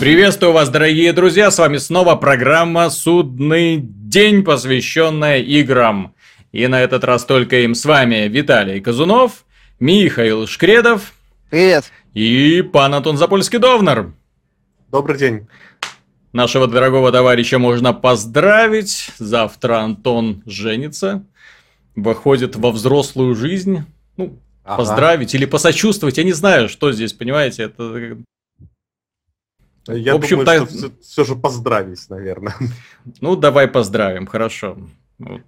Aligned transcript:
Приветствую 0.00 0.54
вас, 0.54 0.70
дорогие 0.70 1.12
друзья, 1.12 1.50
с 1.50 1.58
вами 1.58 1.76
снова 1.76 2.16
программа 2.16 2.88
«Судный 2.88 3.76
день», 3.76 4.42
посвященная 4.42 5.40
играм. 5.40 6.14
И 6.52 6.66
на 6.68 6.80
этот 6.80 7.04
раз 7.04 7.26
только 7.26 7.64
им 7.64 7.74
с 7.74 7.84
вами 7.84 8.26
Виталий 8.26 8.80
Казунов, 8.80 9.44
Михаил 9.78 10.46
Шкредов. 10.46 11.12
Привет. 11.50 11.92
И 12.14 12.62
пан 12.62 12.94
Антон 12.94 13.18
Запольский-Довнер. 13.18 14.12
Добрый 14.90 15.18
день. 15.18 15.48
Нашего 16.32 16.66
дорогого 16.66 17.12
товарища 17.12 17.58
можно 17.58 17.92
поздравить. 17.92 19.10
Завтра 19.18 19.80
Антон 19.80 20.42
женится, 20.46 21.26
выходит 21.94 22.56
во 22.56 22.70
взрослую 22.70 23.34
жизнь. 23.34 23.84
Ну, 24.16 24.38
ага. 24.64 24.78
поздравить 24.78 25.34
или 25.34 25.44
посочувствовать. 25.44 26.16
Я 26.16 26.24
не 26.24 26.32
знаю, 26.32 26.70
что 26.70 26.90
здесь, 26.90 27.12
понимаете, 27.12 27.64
это... 27.64 28.16
Я 29.94 30.14
в 30.14 30.18
общем, 30.18 30.38
думаю, 30.38 30.46
так... 30.46 30.68
что 30.68 30.78
все, 30.78 30.90
все 31.02 31.24
же 31.24 31.36
поздравить, 31.36 32.08
наверное. 32.08 32.54
Ну, 33.20 33.36
давай 33.36 33.66
поздравим, 33.66 34.26
хорошо. 34.26 34.76
Вот. 35.18 35.40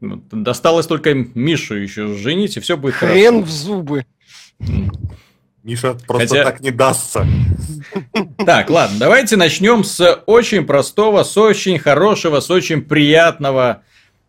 Досталось 0.00 0.86
только 0.86 1.14
Мишу 1.14 1.74
еще 1.74 2.14
женить, 2.14 2.56
и 2.56 2.60
все 2.60 2.76
будет 2.76 2.94
Хрен 2.94 3.08
хорошо. 3.08 3.20
Хрен 3.20 3.42
в 3.42 3.50
зубы. 3.50 4.06
Миша 5.62 5.94
просто 6.06 6.28
Хотя... 6.28 6.44
так 6.44 6.60
не 6.60 6.70
дастся. 6.70 7.26
Так, 8.46 8.70
ладно, 8.70 8.98
давайте 8.98 9.36
начнем 9.36 9.84
с 9.84 10.22
очень 10.26 10.64
простого, 10.64 11.22
с 11.22 11.36
очень 11.36 11.78
хорошего, 11.78 12.40
с 12.40 12.50
очень 12.50 12.82
приятного 12.82 13.82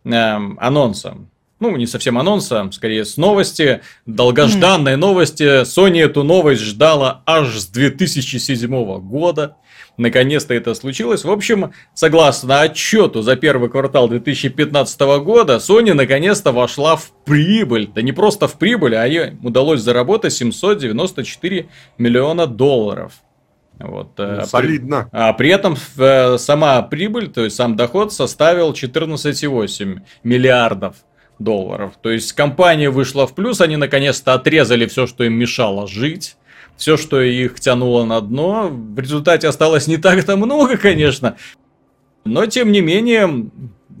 э, 0.04 0.10
анонса. 0.10 1.16
Ну, 1.62 1.76
не 1.76 1.86
совсем 1.86 2.18
анонса, 2.18 2.68
скорее 2.72 3.04
с 3.04 3.16
новости, 3.16 3.82
долгожданной 4.04 4.96
новости. 4.96 5.62
Sony 5.62 6.02
эту 6.02 6.24
новость 6.24 6.60
ждала 6.60 7.22
аж 7.24 7.56
с 7.56 7.68
2007 7.68 8.98
года. 8.98 9.54
Наконец-то 9.96 10.54
это 10.54 10.74
случилось. 10.74 11.22
В 11.22 11.30
общем, 11.30 11.70
согласно 11.94 12.62
отчету 12.62 13.22
за 13.22 13.36
первый 13.36 13.70
квартал 13.70 14.08
2015 14.08 15.00
года, 15.22 15.58
Sony 15.58 15.92
наконец-то 15.92 16.50
вошла 16.50 16.96
в 16.96 17.12
прибыль. 17.24 17.88
Да 17.94 18.02
не 18.02 18.10
просто 18.10 18.48
в 18.48 18.58
прибыль, 18.58 18.96
а 18.96 19.06
ей 19.06 19.34
удалось 19.40 19.82
заработать 19.82 20.32
794 20.32 21.68
миллиона 21.96 22.48
долларов. 22.48 23.12
Вот, 23.78 24.18
э, 24.18 24.38
ну, 24.40 24.46
солидно. 24.46 25.08
А, 25.12 25.28
а 25.28 25.32
при 25.32 25.50
этом 25.50 25.76
э, 25.96 26.38
сама 26.38 26.82
прибыль, 26.82 27.28
то 27.30 27.44
есть 27.44 27.54
сам 27.54 27.76
доход 27.76 28.12
составил 28.12 28.72
14,8 28.72 30.00
миллиардов 30.24 30.96
долларов. 31.38 31.94
То 32.02 32.10
есть 32.10 32.32
компания 32.32 32.90
вышла 32.90 33.26
в 33.26 33.34
плюс, 33.34 33.60
они 33.60 33.76
наконец-то 33.76 34.34
отрезали 34.34 34.86
все, 34.86 35.06
что 35.06 35.24
им 35.24 35.34
мешало 35.34 35.86
жить 35.86 36.36
все, 36.76 36.96
что 36.96 37.20
их 37.20 37.60
тянуло 37.60 38.04
на 38.04 38.20
дно. 38.20 38.68
В 38.68 38.98
результате 38.98 39.48
осталось 39.48 39.86
не 39.86 39.98
так-то 39.98 40.36
много, 40.36 40.76
конечно. 40.76 41.36
Но, 42.24 42.46
тем 42.46 42.72
не 42.72 42.80
менее, 42.80 43.46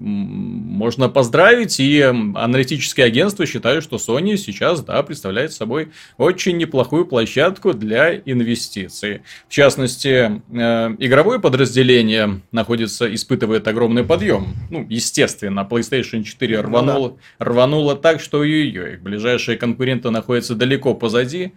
можно 0.02 1.08
поздравить, 1.08 1.78
и 1.78 2.00
аналитические 2.00 3.06
агентства 3.06 3.46
считают, 3.46 3.84
что 3.84 3.96
Sony 3.96 4.36
сейчас, 4.36 4.82
да, 4.82 5.00
представляет 5.04 5.52
собой 5.52 5.92
очень 6.18 6.56
неплохую 6.56 7.06
площадку 7.06 7.72
для 7.72 8.16
инвестиций. 8.16 9.22
В 9.48 9.52
частности, 9.52 10.42
э, 10.50 10.96
игровое 10.98 11.38
подразделение 11.38 12.40
находится, 12.50 13.12
испытывает 13.14 13.68
огромный 13.68 14.02
подъем. 14.02 14.54
Ну, 14.70 14.84
естественно, 14.88 15.66
PlayStation 15.70 16.24
4 16.24 16.60
рвануло, 16.62 17.08
ну, 17.08 17.18
да. 17.38 17.44
рвануло 17.44 17.94
так, 17.94 18.20
что 18.20 18.42
ее, 18.42 18.94
их 18.94 19.02
ближайшие 19.02 19.56
конкуренты 19.56 20.10
находятся 20.10 20.56
далеко 20.56 20.94
позади. 20.94 21.52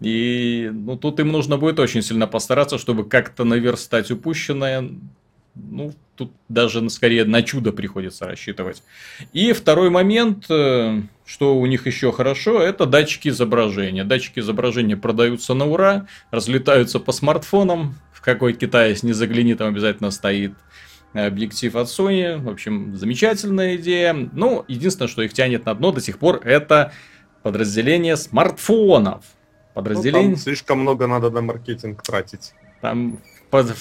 И 0.00 0.70
ну, 0.72 0.96
тут 0.96 1.20
им 1.20 1.28
нужно 1.28 1.58
будет 1.58 1.78
очень 1.78 2.00
сильно 2.00 2.26
постараться, 2.26 2.78
чтобы 2.78 3.06
как-то 3.06 3.44
наверстать 3.44 4.10
упущенное. 4.10 4.88
Ну, 5.54 5.92
тут 6.16 6.32
даже 6.48 6.88
скорее 6.90 7.24
на 7.24 7.42
чудо 7.42 7.72
приходится 7.72 8.26
рассчитывать. 8.26 8.82
И 9.32 9.52
второй 9.52 9.90
момент, 9.90 10.46
э, 10.50 11.00
что 11.24 11.56
у 11.56 11.66
них 11.66 11.86
еще 11.86 12.12
хорошо, 12.12 12.60
это 12.60 12.86
датчики 12.86 13.28
изображения. 13.28 14.04
Датчики 14.04 14.40
изображения 14.40 14.96
продаются 14.96 15.54
на 15.54 15.66
ура, 15.66 16.06
разлетаются 16.30 16.98
по 16.98 17.12
смартфонам. 17.12 17.96
В 18.12 18.20
какой 18.20 18.54
Китай 18.54 18.96
не 19.02 19.12
загляни, 19.12 19.54
там 19.54 19.68
обязательно 19.68 20.10
стоит 20.10 20.54
объектив 21.12 21.76
от 21.76 21.86
Sony. 21.88 22.36
В 22.36 22.48
общем, 22.48 22.96
замечательная 22.96 23.76
идея. 23.76 24.14
Ну, 24.32 24.64
единственное, 24.66 25.08
что 25.08 25.22
их 25.22 25.32
тянет 25.32 25.66
на 25.66 25.74
дно 25.74 25.92
до 25.92 26.00
сих 26.00 26.18
пор, 26.18 26.40
это 26.44 26.92
подразделение 27.42 28.16
смартфонов. 28.16 29.24
Ну, 29.76 30.30
там 30.30 30.36
слишком 30.36 30.80
много 30.80 31.06
надо 31.06 31.30
на 31.30 31.40
маркетинг 31.40 32.02
тратить. 32.02 32.54
Там 32.80 33.18
под, 33.50 33.74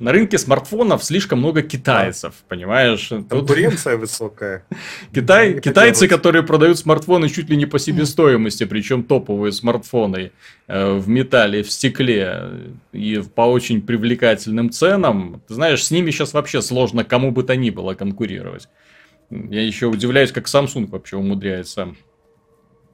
на 0.00 0.12
рынке 0.12 0.38
смартфонов 0.38 1.04
слишком 1.04 1.38
много 1.38 1.62
китайцев, 1.62 2.32
да. 2.40 2.46
понимаешь? 2.48 3.08
Конкуренция 3.28 3.92
Тут... 3.92 4.00
высокая. 4.00 4.64
Китай, 5.14 5.60
китайцы, 5.60 6.08
которые 6.08 6.42
продают 6.42 6.78
смартфоны 6.78 7.28
чуть 7.28 7.50
ли 7.50 7.56
не 7.56 7.66
по 7.66 7.78
себестоимости, 7.78 8.64
причем 8.64 9.04
топовые 9.04 9.52
смартфоны 9.52 10.32
э, 10.66 10.92
в 10.94 11.08
металле, 11.08 11.62
в 11.62 11.70
стекле 11.70 12.50
и 12.92 13.22
по 13.34 13.42
очень 13.42 13.82
привлекательным 13.82 14.70
ценам. 14.70 15.42
Ты 15.46 15.54
знаешь, 15.54 15.84
с 15.84 15.90
ними 15.90 16.10
сейчас 16.10 16.32
вообще 16.32 16.62
сложно 16.62 17.04
кому 17.04 17.30
бы 17.30 17.42
то 17.42 17.54
ни 17.54 17.70
было 17.70 17.94
конкурировать. 17.94 18.68
Я 19.30 19.62
еще 19.62 19.86
удивляюсь, 19.86 20.32
как 20.32 20.46
Samsung 20.46 20.86
вообще 20.86 21.16
умудряется 21.16 21.94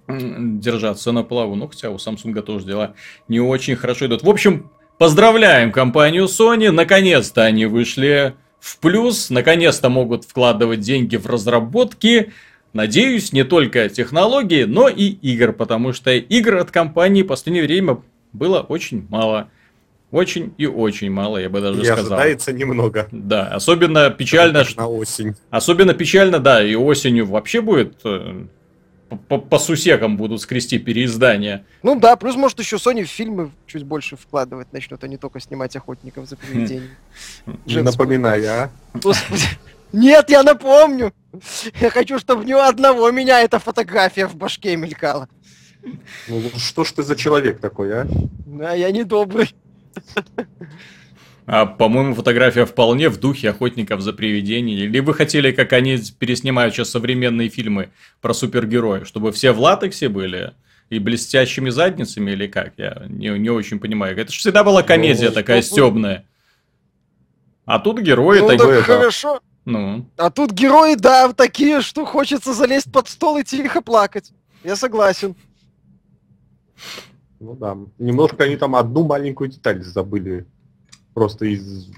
держаться 0.08 1.12
на 1.12 1.22
плаву. 1.22 1.54
Ну, 1.56 1.68
хотя 1.68 1.90
у 1.90 1.96
Samsung 1.96 2.40
тоже 2.42 2.66
дела 2.66 2.94
не 3.28 3.40
очень 3.40 3.76
хорошо 3.76 4.06
идут. 4.06 4.22
В 4.22 4.28
общем, 4.28 4.70
поздравляем 4.98 5.72
компанию 5.72 6.24
Sony. 6.24 6.70
Наконец-то 6.70 7.42
они 7.44 7.66
вышли 7.66 8.34
в 8.60 8.78
плюс. 8.78 9.30
Наконец-то 9.30 9.88
могут 9.88 10.24
вкладывать 10.24 10.80
деньги 10.80 11.16
в 11.16 11.26
разработки. 11.26 12.32
Надеюсь, 12.72 13.32
не 13.32 13.44
только 13.44 13.88
технологии, 13.88 14.64
но 14.64 14.88
и 14.88 15.04
игр. 15.04 15.52
Потому 15.52 15.92
что 15.92 16.12
игр 16.12 16.56
от 16.56 16.70
компании 16.70 17.22
в 17.22 17.26
последнее 17.26 17.64
время 17.64 17.98
было 18.32 18.60
очень 18.60 19.06
мало. 19.08 19.48
Очень 20.12 20.54
и 20.56 20.66
очень 20.66 21.10
мало, 21.10 21.36
я 21.38 21.50
бы 21.50 21.60
даже 21.60 21.82
и 21.82 21.84
сказал. 21.84 22.18
ожидается 22.18 22.52
немного. 22.52 23.08
Да, 23.10 23.48
особенно 23.48 24.08
печально... 24.10 24.64
На 24.76 24.88
осень. 24.88 25.34
Особенно 25.50 25.94
печально, 25.94 26.38
да, 26.38 26.64
и 26.64 26.76
осенью 26.76 27.26
вообще 27.26 27.60
будет 27.60 27.96
э, 28.04 28.44
по, 29.28 29.38
по 29.38 29.58
сусекам 29.58 30.16
будут 30.16 30.40
скрести 30.40 30.78
переиздания. 30.78 31.64
Ну 31.82 31.98
да, 31.98 32.16
плюс 32.16 32.36
может 32.36 32.58
еще 32.58 32.76
Sony 32.76 33.04
в 33.04 33.08
фильмы 33.08 33.52
чуть 33.66 33.84
больше 33.84 34.16
вкладывать 34.16 34.72
начнут, 34.72 35.02
а 35.04 35.08
не 35.08 35.16
только 35.16 35.40
снимать 35.40 35.76
охотников 35.76 36.28
за 36.28 36.36
привидениями. 36.36 36.96
Не 37.66 37.82
напоминай, 37.82 38.44
а? 38.46 38.70
Господи. 38.94 39.44
Нет, 39.92 40.30
я 40.30 40.42
напомню. 40.42 41.12
Я 41.80 41.90
хочу, 41.90 42.18
чтобы 42.18 42.44
ни 42.44 42.52
у 42.52 42.58
одного 42.58 43.10
меня 43.10 43.40
эта 43.40 43.58
фотография 43.58 44.26
в 44.26 44.34
башке 44.34 44.76
мелькала. 44.76 45.28
Ну 46.28 46.42
что 46.56 46.84
ж 46.84 46.92
ты 46.92 47.02
за 47.02 47.14
человек 47.14 47.60
такой, 47.60 48.02
а? 48.02 48.06
Да, 48.46 48.74
я 48.74 48.90
не 48.90 49.04
добрый. 49.04 49.54
А, 51.46 51.64
по-моему, 51.64 52.14
фотография 52.14 52.66
вполне 52.66 53.08
в 53.08 53.18
духе 53.18 53.50
охотников 53.50 54.00
за 54.00 54.12
привидениями. 54.12 54.80
Или 54.80 54.98
вы 54.98 55.14
хотели, 55.14 55.52
как 55.52 55.72
они 55.72 55.96
переснимают 56.18 56.74
сейчас 56.74 56.90
современные 56.90 57.48
фильмы 57.48 57.90
про 58.20 58.34
супергероев, 58.34 59.06
чтобы 59.06 59.30
все 59.30 59.52
в 59.52 59.60
латексе 59.60 60.08
были? 60.08 60.54
И 60.90 60.98
блестящими 60.98 61.70
задницами 61.70 62.32
или 62.32 62.46
как? 62.46 62.74
Я 62.76 63.06
не, 63.08 63.28
не 63.38 63.50
очень 63.50 63.80
понимаю. 63.80 64.16
Это 64.16 64.32
же 64.32 64.38
всегда 64.38 64.62
была 64.62 64.82
комедия 64.82 65.28
ну, 65.28 65.34
такая 65.34 65.62
стебная. 65.62 66.24
А 67.64 67.80
тут 67.80 68.00
герои 68.00 68.40
ну, 68.40 68.48
такие. 68.48 68.76
Так 68.76 68.84
хорошо. 68.84 69.40
Ну. 69.64 70.06
А 70.16 70.30
тут 70.30 70.52
герои, 70.52 70.94
да, 70.94 71.32
такие, 71.32 71.80
что 71.80 72.04
хочется 72.04 72.54
залезть 72.54 72.92
под 72.92 73.08
стол 73.08 73.38
и 73.38 73.44
тихо 73.44 73.82
плакать. 73.82 74.32
Я 74.62 74.76
согласен. 74.76 75.34
Ну 77.40 77.54
да. 77.54 77.76
Немножко 77.98 78.44
они 78.44 78.56
там 78.56 78.76
одну 78.76 79.04
маленькую 79.04 79.50
деталь 79.50 79.82
забыли 79.82 80.46
просто 81.16 81.46
из... 81.46 81.88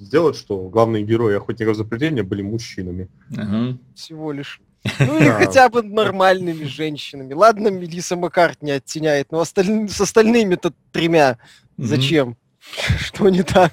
сделать, 0.00 0.36
что 0.36 0.68
главные 0.68 1.04
герои 1.04 1.36
охотников 1.36 1.76
за 1.76 1.84
привидения 1.84 2.24
были 2.24 2.42
мужчинами. 2.42 3.08
Ага. 3.30 3.78
Всего 3.94 4.32
лишь. 4.32 4.60
Ну 4.98 5.16
или 5.16 5.28
хотя 5.30 5.68
бы 5.68 5.82
нормальными 5.82 6.64
женщинами. 6.64 7.34
Ладно, 7.34 7.68
Мелисса 7.68 8.16
Маккарт 8.16 8.62
не 8.62 8.72
оттеняет, 8.72 9.30
но 9.30 9.38
осталь... 9.38 9.88
с 9.88 10.00
остальными-то 10.00 10.72
тремя 10.90 11.38
зачем? 11.78 12.36
Что 12.98 13.28
не 13.28 13.44
так? 13.44 13.72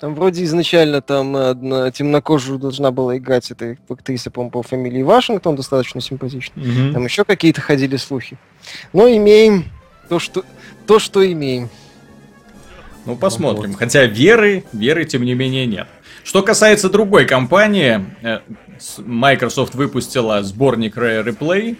Там 0.00 0.14
вроде 0.14 0.44
изначально 0.44 1.02
там 1.02 1.36
одна 1.36 1.90
темнокожую 1.90 2.58
должна 2.58 2.90
была 2.92 3.18
играть 3.18 3.50
эта 3.50 3.76
актриса, 3.88 4.30
по-моему, 4.30 4.52
по 4.52 4.62
фамилии 4.62 5.02
Вашингтон, 5.02 5.54
достаточно 5.54 6.00
симпатичная. 6.00 6.92
Там 6.94 7.04
еще 7.04 7.24
какие-то 7.24 7.60
ходили 7.60 7.96
слухи. 7.96 8.38
Но 8.94 9.06
имеем 9.06 9.66
то, 10.08 10.18
что, 10.18 10.44
то, 10.86 10.98
что 10.98 11.30
имеем. 11.30 11.68
Ну, 13.06 13.16
посмотрим. 13.16 13.70
Вот. 13.70 13.78
Хотя 13.78 14.06
веры, 14.06 14.64
веры, 14.72 15.04
тем 15.04 15.24
не 15.24 15.34
менее, 15.34 15.66
нет. 15.66 15.88
Что 16.22 16.42
касается 16.42 16.88
другой 16.88 17.26
компании, 17.26 18.04
э, 18.22 18.40
Microsoft 18.98 19.74
выпустила 19.74 20.42
сборник 20.42 20.96
Rare 20.96 21.24
Replay. 21.24 21.76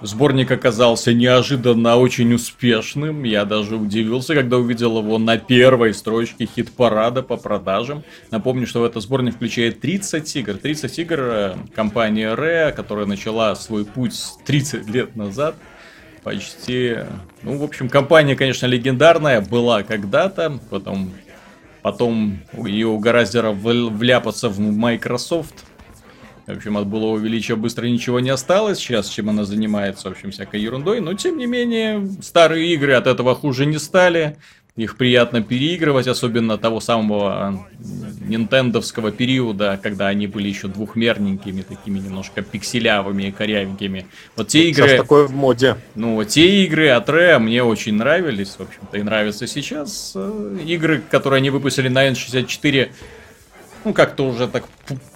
Сборник 0.00 0.48
оказался 0.52 1.12
неожиданно 1.12 1.96
очень 1.96 2.32
успешным. 2.32 3.24
Я 3.24 3.44
даже 3.44 3.74
удивился, 3.74 4.34
когда 4.34 4.56
увидел 4.56 4.98
его 4.98 5.18
на 5.18 5.38
первой 5.38 5.92
строчке 5.92 6.46
хит-парада 6.46 7.22
по 7.24 7.36
продажам. 7.36 8.04
Напомню, 8.30 8.68
что 8.68 8.80
в 8.80 8.84
этот 8.84 9.02
сборник 9.02 9.34
включает 9.34 9.80
30 9.80 10.36
игр. 10.36 10.54
30 10.54 10.98
игр 11.00 11.18
э, 11.20 11.56
компания 11.74 12.32
Rare, 12.36 12.72
которая 12.72 13.06
начала 13.06 13.56
свой 13.56 13.84
путь 13.84 14.14
30 14.46 14.88
лет 14.88 15.16
назад. 15.16 15.56
Почти. 16.22 16.96
Ну, 17.42 17.58
в 17.58 17.62
общем, 17.62 17.88
компания, 17.88 18.36
конечно, 18.36 18.66
легендарная. 18.66 19.40
Была 19.40 19.82
когда-то. 19.82 20.58
Потом 20.70 21.12
Потом 21.82 22.40
ее 22.52 22.88
угораздило 22.88 23.52
вляпаться 23.52 24.48
в 24.48 24.60
Microsoft. 24.60 25.64
В 26.46 26.52
общем, 26.52 26.76
от 26.76 26.86
былого 26.86 27.18
величия 27.18 27.56
быстро 27.56 27.86
ничего 27.86 28.20
не 28.20 28.30
осталось. 28.30 28.78
Сейчас 28.78 29.08
чем 29.08 29.30
она 29.30 29.44
занимается, 29.44 30.08
в 30.08 30.12
общем, 30.12 30.30
всякой 30.30 30.60
ерундой. 30.60 31.00
Но, 31.00 31.14
тем 31.14 31.38
не 31.38 31.46
менее, 31.46 32.06
старые 32.20 32.72
игры 32.74 32.94
от 32.94 33.06
этого 33.06 33.34
хуже 33.34 33.66
не 33.66 33.78
стали. 33.78 34.36
Их 34.76 34.96
приятно 34.96 35.42
переигрывать, 35.42 36.08
особенно 36.08 36.56
того 36.58 36.80
самого 36.80 37.66
нинтендовского 38.28 39.10
периода, 39.10 39.78
когда 39.82 40.08
они 40.08 40.26
были 40.26 40.48
еще 40.48 40.68
двухмерненькими, 40.68 41.62
такими 41.62 41.98
немножко 41.98 42.42
пикселявыми 42.42 43.24
и 43.24 43.32
корявенькими. 43.32 44.06
Вот 44.36 44.48
те 44.48 44.68
игры... 44.68 44.88
Сейчас 44.88 45.00
такое 45.00 45.26
в 45.26 45.34
моде. 45.34 45.76
Ну, 45.94 46.14
вот 46.14 46.28
те 46.28 46.64
игры 46.64 46.88
от 46.90 47.08
Rare 47.08 47.38
мне 47.38 47.62
очень 47.62 47.94
нравились, 47.94 48.56
в 48.58 48.60
общем-то, 48.60 48.98
и 48.98 49.02
нравятся 49.02 49.46
сейчас. 49.46 50.12
Э, 50.14 50.58
игры, 50.66 51.02
которые 51.10 51.38
они 51.38 51.50
выпустили 51.50 51.88
на 51.88 52.08
N64, 52.08 52.90
ну, 53.84 53.92
как-то 53.92 54.26
уже 54.26 54.48
так 54.48 54.64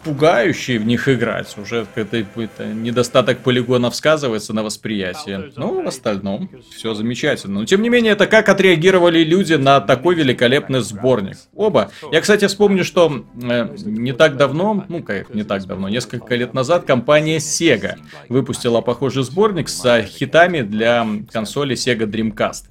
пугающе 0.05 0.79
в 0.79 0.87
них 0.87 1.09
играть. 1.09 1.57
Уже 1.59 1.87
это, 1.95 2.17
это 2.37 2.67
недостаток 2.67 3.39
полигонов 3.39 3.95
сказывается 3.95 4.53
на 4.53 4.63
восприятии. 4.63 5.53
Но 5.57 5.83
в 5.83 5.89
остальном 5.89 6.49
все 6.71 6.95
замечательно. 6.95 7.61
Но 7.61 7.67
тем 7.67 7.83
не 7.83 7.89
менее, 7.89 8.13
это 8.13 8.27
как 8.27 8.49
отреагировали 8.49 9.25
люди 9.25 9.55
на 9.55 9.81
такой 9.81 10.15
великолепный 10.15 10.81
сборник. 10.81 11.37
Оба. 11.55 11.91
Я, 12.11 12.21
кстати, 12.21 12.47
вспомню, 12.47 12.85
что 12.85 13.25
э, 13.43 13.69
не 13.85 14.13
так 14.13 14.37
давно, 14.37 14.85
ну 14.89 15.03
как 15.03 15.35
не 15.35 15.45
так 15.45 15.65
давно, 15.67 15.89
несколько 15.89 16.35
лет 16.35 16.55
назад 16.55 16.85
компания 16.85 17.39
Sega 17.39 17.97
выпустила 18.29 18.81
похожий 18.81 19.23
сборник 19.23 19.69
с 19.69 20.03
хитами 20.03 20.63
для 20.63 21.07
консоли 21.31 21.77
Sega 21.77 22.07
Dreamcast. 22.07 22.65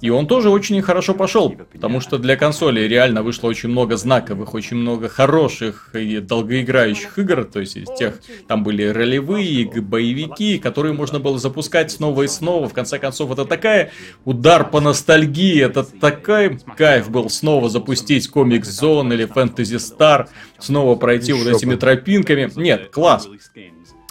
И 0.00 0.10
он 0.10 0.26
тоже 0.26 0.50
очень 0.50 0.80
хорошо 0.82 1.14
пошел, 1.14 1.50
потому 1.50 2.00
что 2.00 2.18
для 2.18 2.36
консоли 2.36 2.80
реально 2.80 3.22
вышло 3.22 3.48
очень 3.48 3.68
много 3.68 3.96
знаковых, 3.96 4.54
очень 4.54 4.76
много 4.76 5.08
хороших 5.08 5.90
и 5.94 6.20
долгоиграющих 6.36 7.18
игр, 7.18 7.44
то 7.44 7.60
есть 7.60 7.76
из 7.76 7.88
тех, 7.98 8.20
там 8.46 8.62
были 8.62 8.84
ролевые, 8.84 9.66
боевики, 9.80 10.58
которые 10.58 10.92
можно 10.92 11.18
было 11.18 11.38
запускать 11.38 11.90
снова 11.90 12.22
и 12.22 12.28
снова. 12.28 12.68
В 12.68 12.74
конце 12.74 12.98
концов, 12.98 13.30
это 13.32 13.44
такая 13.44 13.90
удар 14.24 14.68
по 14.68 14.80
ностальгии, 14.80 15.62
это 15.62 15.82
такой 15.82 16.58
кайф 16.76 17.10
был 17.10 17.30
снова 17.30 17.68
запустить 17.68 18.30
Comic 18.32 18.62
Zone 18.62 19.14
или 19.14 19.26
Fantasy 19.26 19.78
Star, 19.78 20.28
снова 20.58 20.96
пройти 20.96 21.32
Еще 21.32 21.44
вот 21.44 21.56
этими 21.56 21.74
бы. 21.74 21.80
тропинками. 21.80 22.50
Нет, 22.56 22.90
класс. 22.90 23.28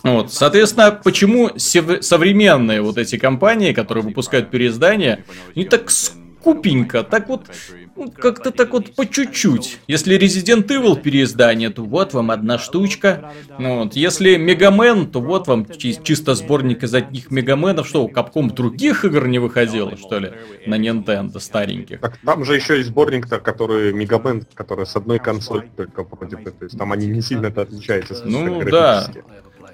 Вот, 0.03 0.31
соответственно, 0.31 0.91
почему 0.91 1.51
современные 1.57 2.81
вот 2.81 2.97
эти 2.97 3.17
компании, 3.17 3.73
которые 3.73 4.03
выпускают 4.03 4.51
переиздания, 4.51 5.25
они 5.55 5.65
так 5.65 5.89
скупенько, 5.89 7.03
так 7.03 7.27
вот 7.27 7.47
ну, 7.95 8.11
как-то 8.11 8.51
так 8.51 8.71
вот 8.73 8.93
по 8.95 9.05
чуть-чуть. 9.05 9.79
Если 9.87 10.17
Resident 10.19 10.67
Evil 10.67 11.01
переиздание, 11.01 11.69
то 11.69 11.83
вот 11.83 12.13
вам 12.13 12.31
одна 12.31 12.57
штучка. 12.57 13.31
Ну, 13.57 13.83
вот. 13.83 13.95
Если 13.95 14.35
Mega 14.35 14.72
Man, 14.72 15.09
то 15.09 15.21
вот 15.21 15.47
вам 15.47 15.65
чи- 15.65 15.97
чисто 16.03 16.35
сборник 16.35 16.83
из 16.83 16.93
одних 16.93 17.31
Мегаменов. 17.31 17.87
Что, 17.87 18.03
у 18.03 18.09
Capcom 18.09 18.53
других 18.53 19.05
игр 19.05 19.27
не 19.27 19.39
выходило, 19.39 19.95
что 19.97 20.19
ли, 20.19 20.33
на 20.65 20.77
Nintendo 20.77 21.39
стареньких? 21.39 22.01
Так, 22.01 22.17
там 22.25 22.43
же 22.43 22.55
еще 22.55 22.77
есть 22.77 22.89
сборник-то, 22.89 23.39
который 23.39 23.93
Mega 23.93 24.19
Man, 24.19 24.45
который 24.53 24.85
с 24.85 24.95
одной 24.95 25.19
консоли 25.19 25.69
только 25.75 26.03
вроде 26.03 26.37
бы. 26.37 26.51
То 26.51 26.65
есть 26.65 26.77
там 26.77 26.91
они 26.91 27.07
не 27.07 27.21
сильно-то 27.21 27.61
отличаются. 27.61 28.21
Ну, 28.25 28.61
да. 28.63 29.07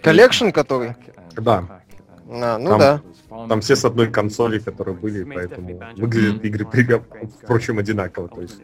Collection 0.03 0.49
который? 0.49 0.95
Да. 1.35 1.81
А, 2.29 2.57
ну 2.57 2.69
там, 2.69 2.79
да. 2.79 3.01
Там 3.47 3.61
все 3.61 3.75
с 3.75 3.85
одной 3.85 4.07
консоли, 4.07 4.59
которые 4.59 4.95
были, 4.95 5.23
поэтому 5.23 5.81
выглядят 5.97 6.43
игры, 6.43 6.67
впрочем, 7.43 7.79
одинаково. 7.79 8.27
То 8.29 8.41
есть. 8.41 8.61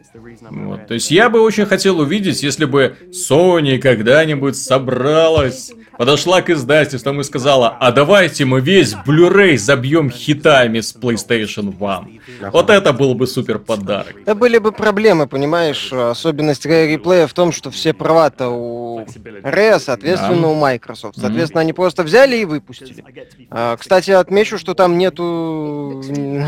Вот, 0.50 0.86
то 0.86 0.94
есть 0.94 1.10
я 1.10 1.28
бы 1.30 1.40
очень 1.40 1.66
хотел 1.66 2.00
увидеть, 2.00 2.42
если 2.42 2.64
бы 2.64 2.96
Sony 3.12 3.78
когда-нибудь 3.78 4.56
собралась 4.56 5.72
подошла 5.98 6.40
к 6.42 6.48
издательствам 6.48 7.20
и 7.20 7.24
сказала, 7.24 7.76
а 7.80 7.90
давайте 7.90 8.44
мы 8.44 8.60
весь 8.60 8.94
Blu-ray 8.94 9.58
забьем 9.58 10.10
хитами 10.10 10.78
с 10.80 10.94
PlayStation 10.94 11.76
One. 11.76 12.20
Ага. 12.40 12.50
Вот 12.52 12.70
это 12.70 12.92
был 12.92 13.14
бы 13.14 13.26
супер 13.26 13.58
подарок. 13.58 14.14
Это 14.22 14.36
были 14.36 14.58
бы 14.58 14.70
проблемы, 14.70 15.26
понимаешь? 15.26 15.92
Особенность 15.92 16.64
Replay 16.66 17.26
в 17.26 17.34
том, 17.34 17.50
что 17.50 17.72
все 17.72 17.92
права-то 17.92 18.48
у 18.48 19.00
Rare, 19.00 19.80
соответственно, 19.80 20.42
да. 20.42 20.48
у 20.48 20.54
Microsoft. 20.54 21.18
Соответственно, 21.18 21.58
mm-hmm. 21.58 21.62
они 21.62 21.72
просто 21.72 22.04
взяли 22.04 22.36
и 22.36 22.44
выпустили. 22.44 23.04
А, 23.50 23.76
кстати, 23.76 24.12
отмечу, 24.12 24.56
что 24.56 24.67
там 24.74 24.98
нету 24.98 26.02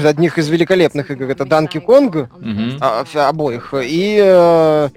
одних 0.04 0.38
из 0.38 0.48
великолепных 0.48 1.10
игр. 1.10 1.24
Это 1.30 1.44
Donkey 1.44 1.84
Kong, 1.84 2.28
mm-hmm. 2.28 2.78
а, 2.80 3.28
обоих, 3.28 3.74
и 3.74 4.18
э, 4.22 4.88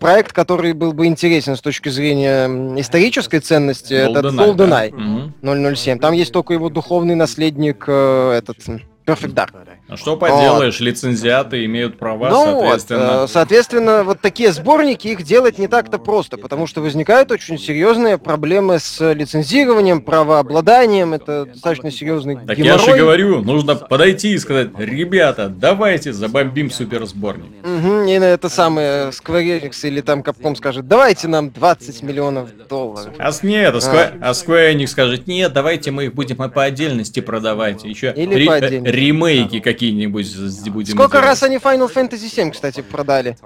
проект, 0.00 0.32
который 0.32 0.72
был 0.72 0.92
бы 0.92 1.06
интересен 1.06 1.56
с 1.56 1.60
точки 1.60 1.88
зрения 1.88 2.46
исторической 2.80 3.40
ценности, 3.40 3.94
это 3.94 4.20
GoldenEye 4.20 4.90
mm-hmm. 5.42 5.76
007. 5.76 5.98
Там 5.98 6.14
есть 6.14 6.32
только 6.32 6.52
его 6.54 6.68
духовный 6.68 7.14
наследник, 7.14 7.84
э, 7.86 8.32
этот 8.38 8.58
Perfect 9.06 9.34
Dark. 9.34 9.50
А 9.86 9.96
что 9.98 10.16
поделаешь, 10.16 10.80
вот. 10.80 10.86
лицензиаты 10.86 11.64
имеют 11.66 11.98
права, 11.98 12.30
ну 12.30 12.44
соответственно. 12.44 13.20
Вот, 13.20 13.30
соответственно, 13.30 14.02
вот 14.02 14.20
такие 14.22 14.50
сборники, 14.50 15.08
их 15.08 15.22
делать 15.22 15.58
не 15.58 15.68
так-то 15.68 15.98
просто, 15.98 16.38
потому 16.38 16.66
что 16.66 16.80
возникают 16.80 17.30
очень 17.30 17.58
серьезные 17.58 18.16
проблемы 18.16 18.78
с 18.78 19.12
лицензированием, 19.12 20.00
правообладанием, 20.00 21.12
это 21.12 21.44
достаточно 21.44 21.90
серьезный 21.90 22.36
Так 22.36 22.56
геморрой. 22.56 22.66
я 22.66 22.78
же 22.78 22.96
говорю, 22.96 23.42
нужно 23.42 23.76
подойти 23.76 24.32
и 24.32 24.38
сказать, 24.38 24.70
ребята, 24.78 25.48
давайте 25.50 26.14
забомбим 26.14 26.70
суперсборник. 26.70 27.52
Угу, 27.62 28.08
и 28.08 28.12
это 28.12 28.48
самое 28.48 29.08
Square 29.10 29.60
Enix 29.60 29.86
или 29.86 30.00
там 30.00 30.20
Capcom 30.20 30.56
скажет, 30.56 30.88
давайте 30.88 31.28
нам 31.28 31.50
20 31.50 32.02
миллионов 32.02 32.48
долларов. 32.68 33.12
А 33.18 33.30
нет, 33.42 33.74
а 33.74 33.78
Square, 33.78 34.18
а. 34.22 34.30
а 34.30 34.32
Square 34.32 34.74
Enix 34.74 34.86
скажет, 34.88 35.26
нет, 35.26 35.52
давайте 35.52 35.90
мы 35.90 36.06
их 36.06 36.14
будем 36.14 36.36
по 36.36 36.64
отдельности 36.64 37.20
продавать, 37.20 37.84
еще 37.84 38.12
или 38.16 38.34
ре- 38.34 38.46
по 38.46 38.54
отдельности. 38.54 38.93
Ремейки 38.94 39.60
какие 39.60 39.84
какие-нибудь 39.84 40.70
будем 40.70 40.94
Сколько 40.94 41.12
делать. 41.12 41.26
раз 41.26 41.42
они 41.42 41.56
Final 41.56 41.92
Fantasy 41.92 42.28
7, 42.28 42.50
кстати, 42.50 42.80
продали? 42.80 43.36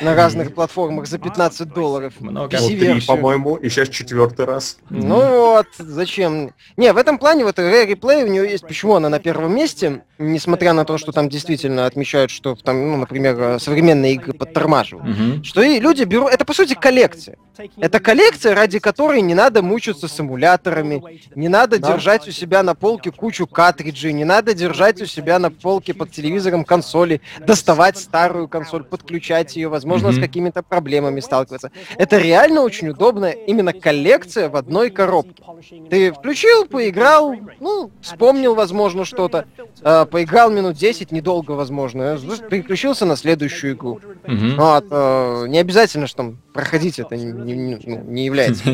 На 0.00 0.14
разных 0.14 0.54
платформах 0.54 1.06
за 1.06 1.18
15 1.18 1.72
долларов. 1.72 2.14
Много. 2.20 2.56
Три, 2.58 3.00
по-моему, 3.00 3.56
и 3.56 3.68
сейчас 3.68 3.88
четвертый 3.88 4.46
раз. 4.46 4.78
Ну 4.90 5.16
вот, 5.16 5.66
зачем? 5.78 6.52
Не, 6.76 6.92
в 6.92 6.96
этом 6.96 7.18
плане 7.18 7.44
вот 7.44 7.58
Rare 7.58 7.88
Replay 7.88 8.24
у 8.24 8.26
нее 8.26 8.50
есть, 8.50 8.66
почему 8.66 8.94
она 8.94 9.08
на 9.08 9.18
первом 9.18 9.54
месте, 9.54 10.02
несмотря 10.18 10.72
на 10.72 10.84
то, 10.84 10.98
что 10.98 11.12
там 11.12 11.28
действительно 11.28 11.86
отмечают, 11.86 12.30
что 12.30 12.54
там, 12.54 12.90
ну, 12.90 12.96
например, 12.96 13.58
современные 13.60 14.14
игры 14.14 14.32
подтормаживают. 14.32 15.08
Угу. 15.08 15.44
Что 15.44 15.62
и 15.62 15.80
люди 15.80 16.04
берут... 16.04 16.30
Это, 16.30 16.44
по 16.44 16.54
сути, 16.54 16.74
коллекция. 16.74 17.36
Это 17.76 18.00
коллекция, 18.00 18.54
ради 18.54 18.78
которой 18.78 19.20
не 19.20 19.34
надо 19.34 19.62
мучиться 19.62 20.08
с 20.08 20.20
эмуляторами, 20.20 21.20
не 21.34 21.48
надо 21.48 21.78
да. 21.78 21.92
держать 21.92 22.26
у 22.26 22.30
себя 22.30 22.62
на 22.62 22.74
полке 22.74 23.10
кучу 23.10 23.46
картриджей, 23.46 24.12
не 24.12 24.24
надо 24.24 24.54
держать 24.54 24.81
у 25.00 25.06
себя 25.06 25.38
на 25.38 25.50
полке 25.50 25.94
под 25.94 26.10
телевизором 26.10 26.64
консоли, 26.64 27.20
доставать 27.38 27.98
старую 27.98 28.48
консоль, 28.48 28.84
подключать 28.84 29.56
ее, 29.56 29.68
возможно, 29.68 30.08
mm-hmm. 30.08 30.12
с 30.12 30.20
какими-то 30.20 30.62
проблемами 30.62 31.20
сталкиваться. 31.20 31.70
Это 31.96 32.18
реально 32.18 32.62
очень 32.62 32.88
удобная 32.88 33.32
именно 33.32 33.72
коллекция 33.72 34.48
в 34.48 34.56
одной 34.56 34.90
коробке. 34.90 35.42
Ты 35.90 36.12
включил, 36.12 36.66
поиграл, 36.66 37.34
ну, 37.60 37.90
вспомнил, 38.00 38.54
возможно, 38.54 39.04
что-то, 39.04 39.46
э, 39.82 40.06
поиграл 40.06 40.50
минут 40.50 40.76
10, 40.76 41.12
недолго, 41.12 41.52
возможно, 41.52 42.18
переключился 42.50 43.06
на 43.06 43.16
следующую 43.16 43.74
игру. 43.74 44.00
Mm-hmm. 44.24 44.56
Вот, 44.56 44.86
э, 44.90 45.46
не 45.48 45.58
обязательно, 45.58 46.06
что 46.06 46.16
там 46.18 46.42
проходить 46.52 46.98
это 46.98 47.16
не, 47.16 47.24
не, 47.52 47.78
ну, 47.84 48.02
не 48.04 48.24
является 48.24 48.64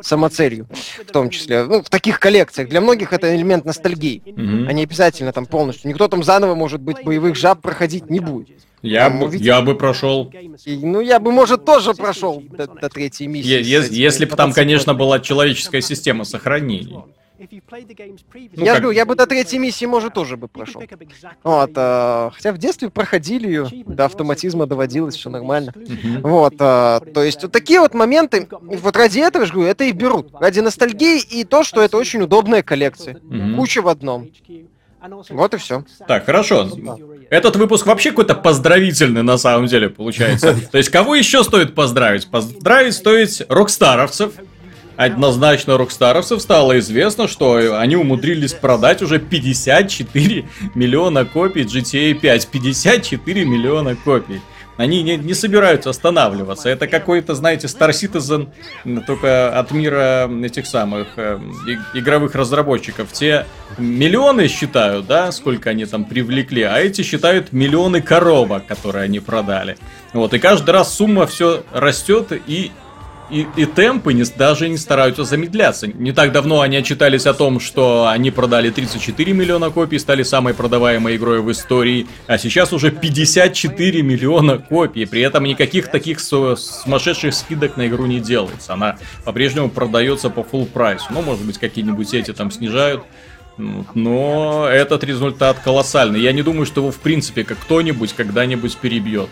самоцелью, 0.00 0.66
в 1.06 1.12
том 1.12 1.30
числе. 1.30 1.64
Ну, 1.64 1.82
в 1.82 1.90
таких 1.90 2.18
коллекциях. 2.20 2.68
Для 2.68 2.80
многих 2.80 3.12
это 3.12 3.34
элемент 3.34 3.64
ностальгии. 3.64 4.22
Mm-hmm. 4.24 4.66
Они 4.68 4.82
обязательно 4.82 5.07
там 5.10 5.46
полностью. 5.46 5.88
Никто 5.90 6.08
там 6.08 6.22
заново, 6.22 6.54
может 6.54 6.80
быть, 6.80 7.04
боевых 7.04 7.36
жаб 7.36 7.60
проходить 7.60 8.10
не 8.10 8.20
будет. 8.20 8.48
Я, 8.82 9.10
бы, 9.10 9.28
ведь... 9.28 9.40
я 9.40 9.60
бы 9.60 9.74
прошел. 9.74 10.32
И, 10.64 10.76
ну, 10.76 11.00
я 11.00 11.18
бы, 11.18 11.32
может, 11.32 11.64
тоже 11.64 11.94
прошел 11.94 12.42
до, 12.48 12.66
до 12.68 12.88
третьей 12.88 13.26
миссии. 13.26 13.48
Е- 13.48 13.62
если, 13.62 13.94
если 13.94 14.24
бы 14.24 14.36
там, 14.36 14.52
конечно, 14.52 14.94
была 14.94 15.18
человеческая 15.18 15.80
система 15.80 16.24
сохранений. 16.24 16.96
Ну, 17.38 18.64
я 18.64 18.72
как- 18.72 18.82
говорю, 18.82 18.90
я 18.90 19.06
бы 19.06 19.14
до 19.14 19.26
третьей 19.26 19.60
миссии, 19.60 19.84
может, 19.84 20.12
тоже 20.12 20.36
бы 20.36 20.48
прошел. 20.48 20.82
Вот, 21.44 21.70
а, 21.76 22.30
хотя 22.34 22.52
в 22.52 22.58
детстве 22.58 22.90
проходили 22.90 23.46
ее, 23.46 23.84
до 23.86 24.06
автоматизма 24.06 24.66
доводилось, 24.66 25.14
все 25.14 25.30
нормально. 25.30 25.72
Мгм. 25.76 26.22
Вот, 26.22 26.54
а, 26.58 27.00
то 27.00 27.22
есть 27.22 27.42
вот 27.42 27.52
такие 27.52 27.80
вот 27.80 27.94
моменты, 27.94 28.48
вот 28.50 28.96
ради 28.96 29.20
этого, 29.20 29.46
же 29.46 29.52
говорю, 29.52 29.70
это 29.70 29.84
и 29.84 29.92
берут. 29.92 30.32
Ради 30.32 30.60
ностальгии 30.60 31.20
и 31.20 31.44
то, 31.44 31.62
что 31.62 31.80
это 31.80 31.96
очень 31.96 32.22
удобная 32.22 32.62
коллекция. 32.62 33.18
Мгм. 33.22 33.56
Куча 33.56 33.82
в 33.82 33.88
одном. 33.88 34.28
Вот 35.30 35.54
и 35.54 35.56
все. 35.56 35.84
Так, 36.06 36.26
хорошо. 36.26 36.68
Этот 37.30 37.56
выпуск 37.56 37.86
вообще 37.86 38.10
какой-то 38.10 38.34
поздравительный 38.34 39.22
на 39.22 39.38
самом 39.38 39.66
деле 39.66 39.88
получается. 39.88 40.56
То 40.72 40.78
есть, 40.78 40.90
кого 40.90 41.14
еще 41.14 41.44
стоит 41.44 41.74
поздравить? 41.74 42.28
Поздравить 42.28 42.94
стоит 42.94 43.46
рокстаровцев. 43.48 44.32
Однозначно 44.96 45.78
рокстаровцев 45.78 46.42
стало 46.42 46.80
известно, 46.80 47.28
что 47.28 47.78
они 47.78 47.94
умудрились 47.94 48.52
продать 48.52 49.00
уже 49.00 49.20
54 49.20 50.48
миллиона 50.74 51.24
копий 51.24 51.62
GTA 51.62 52.14
5. 52.14 52.48
54 52.48 53.44
миллиона 53.44 53.94
копий. 53.94 54.40
Они 54.78 55.02
не, 55.02 55.16
не 55.16 55.34
собираются 55.34 55.90
останавливаться. 55.90 56.68
Это 56.68 56.86
какой-то, 56.86 57.34
знаете, 57.34 57.66
Star 57.66 57.90
Citizen, 57.90 58.48
только 59.06 59.58
от 59.58 59.72
мира 59.72 60.30
этих 60.42 60.66
самых 60.66 61.08
э, 61.16 61.38
игровых 61.94 62.36
разработчиков. 62.36 63.12
Те 63.12 63.44
миллионы 63.76 64.46
считают, 64.46 65.06
да, 65.06 65.32
сколько 65.32 65.70
они 65.70 65.84
там 65.84 66.04
привлекли, 66.04 66.62
а 66.62 66.78
эти 66.78 67.02
считают 67.02 67.52
миллионы 67.52 68.00
коробок, 68.00 68.66
которые 68.66 69.04
они 69.04 69.18
продали. 69.18 69.76
Вот, 70.12 70.32
и 70.32 70.38
каждый 70.38 70.70
раз 70.70 70.94
сумма 70.94 71.26
все 71.26 71.64
растет, 71.72 72.32
и 72.46 72.70
и, 73.30 73.46
и 73.56 73.66
темпы 73.66 74.12
не, 74.14 74.24
даже 74.24 74.68
не 74.68 74.78
стараются 74.78 75.24
замедляться. 75.24 75.86
Не 75.86 76.12
так 76.12 76.32
давно 76.32 76.60
они 76.60 76.76
отчитались 76.76 77.26
о 77.26 77.34
том, 77.34 77.60
что 77.60 78.08
они 78.08 78.30
продали 78.30 78.70
34 78.70 79.32
миллиона 79.32 79.70
копий, 79.70 79.98
стали 79.98 80.22
самой 80.22 80.54
продаваемой 80.54 81.16
игрой 81.16 81.40
в 81.40 81.50
истории, 81.50 82.06
а 82.26 82.38
сейчас 82.38 82.72
уже 82.72 82.90
54 82.90 84.02
миллиона 84.02 84.58
копий. 84.58 85.04
При 85.06 85.20
этом 85.20 85.44
никаких 85.44 85.88
таких 85.90 86.20
сумасшедших 86.20 87.34
скидок 87.34 87.76
на 87.76 87.86
игру 87.88 88.06
не 88.06 88.20
делается. 88.20 88.74
Она 88.74 88.98
по-прежнему 89.24 89.68
продается 89.68 90.30
по 90.30 90.40
full 90.40 90.66
прайсу. 90.66 91.06
Ну, 91.10 91.22
может 91.22 91.44
быть, 91.44 91.58
какие-нибудь 91.58 92.08
сети 92.08 92.32
там 92.32 92.50
снижают. 92.50 93.02
Но 93.94 94.68
этот 94.70 95.02
результат 95.04 95.58
колоссальный. 95.58 96.20
Я 96.20 96.32
не 96.32 96.42
думаю, 96.42 96.64
что 96.64 96.80
его 96.80 96.92
в 96.92 96.98
принципе 96.98 97.44
как 97.44 97.58
кто-нибудь 97.58 98.12
когда-нибудь 98.12 98.76
перебьет. 98.76 99.28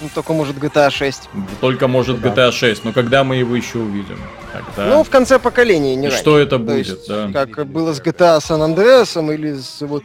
Ну, 0.00 0.08
только, 0.14 0.32
может, 0.32 0.56
GTA 0.56 0.90
6. 0.90 1.28
Только 1.60 1.88
может 1.88 2.20
Да. 2.20 2.28
GTA 2.28 2.52
6, 2.52 2.84
но 2.84 2.92
когда 2.92 3.24
мы 3.24 3.36
его 3.36 3.56
еще 3.56 3.78
увидим? 3.78 4.18
Тогда... 4.52 4.94
Ну, 4.94 5.02
в 5.02 5.10
конце 5.10 5.38
поколения, 5.38 5.96
не 5.96 6.02
И 6.06 6.08
раньше. 6.08 6.18
что 6.18 6.38
это 6.38 6.58
То 6.58 6.58
будет, 6.58 6.86
есть, 6.86 7.08
да. 7.08 7.30
Как 7.32 7.66
было 7.66 7.92
с 7.92 8.00
GTA 8.00 8.38
San 8.38 8.60
Andreas 8.64 9.34
или 9.34 9.54
с 9.58 9.80
вот 9.80 10.04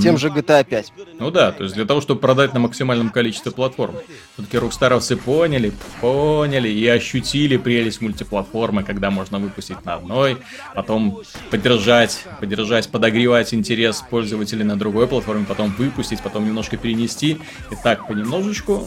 Тем 0.00 0.18
же 0.18 0.28
GTA 0.28 0.64
5. 0.64 0.92
Ну 1.18 1.30
да, 1.30 1.52
то 1.52 1.64
есть 1.64 1.74
для 1.74 1.84
того, 1.84 2.00
чтобы 2.00 2.20
продать 2.20 2.54
на 2.54 2.60
максимальном 2.60 3.10
количестве 3.10 3.52
платформ. 3.52 3.96
Все-таки 4.34 4.58
рокстаровцы 4.58 5.16
поняли, 5.16 5.72
поняли 6.00 6.68
и 6.68 6.86
ощутили 6.86 7.56
прелесть 7.56 8.00
мультиплатформы, 8.00 8.84
когда 8.84 9.10
можно 9.10 9.38
выпустить 9.38 9.84
на 9.84 9.94
одной, 9.94 10.38
потом 10.74 11.22
поддержать, 11.50 12.24
поддержать, 12.40 12.88
подогревать 12.90 13.54
интерес 13.54 14.02
пользователей 14.08 14.64
на 14.64 14.78
другой 14.78 15.06
платформе, 15.06 15.44
потом 15.46 15.74
выпустить, 15.76 16.22
потом 16.22 16.46
немножко 16.46 16.76
перенести. 16.76 17.40
И 17.70 17.76
так 17.82 18.06
понемножечку, 18.06 18.84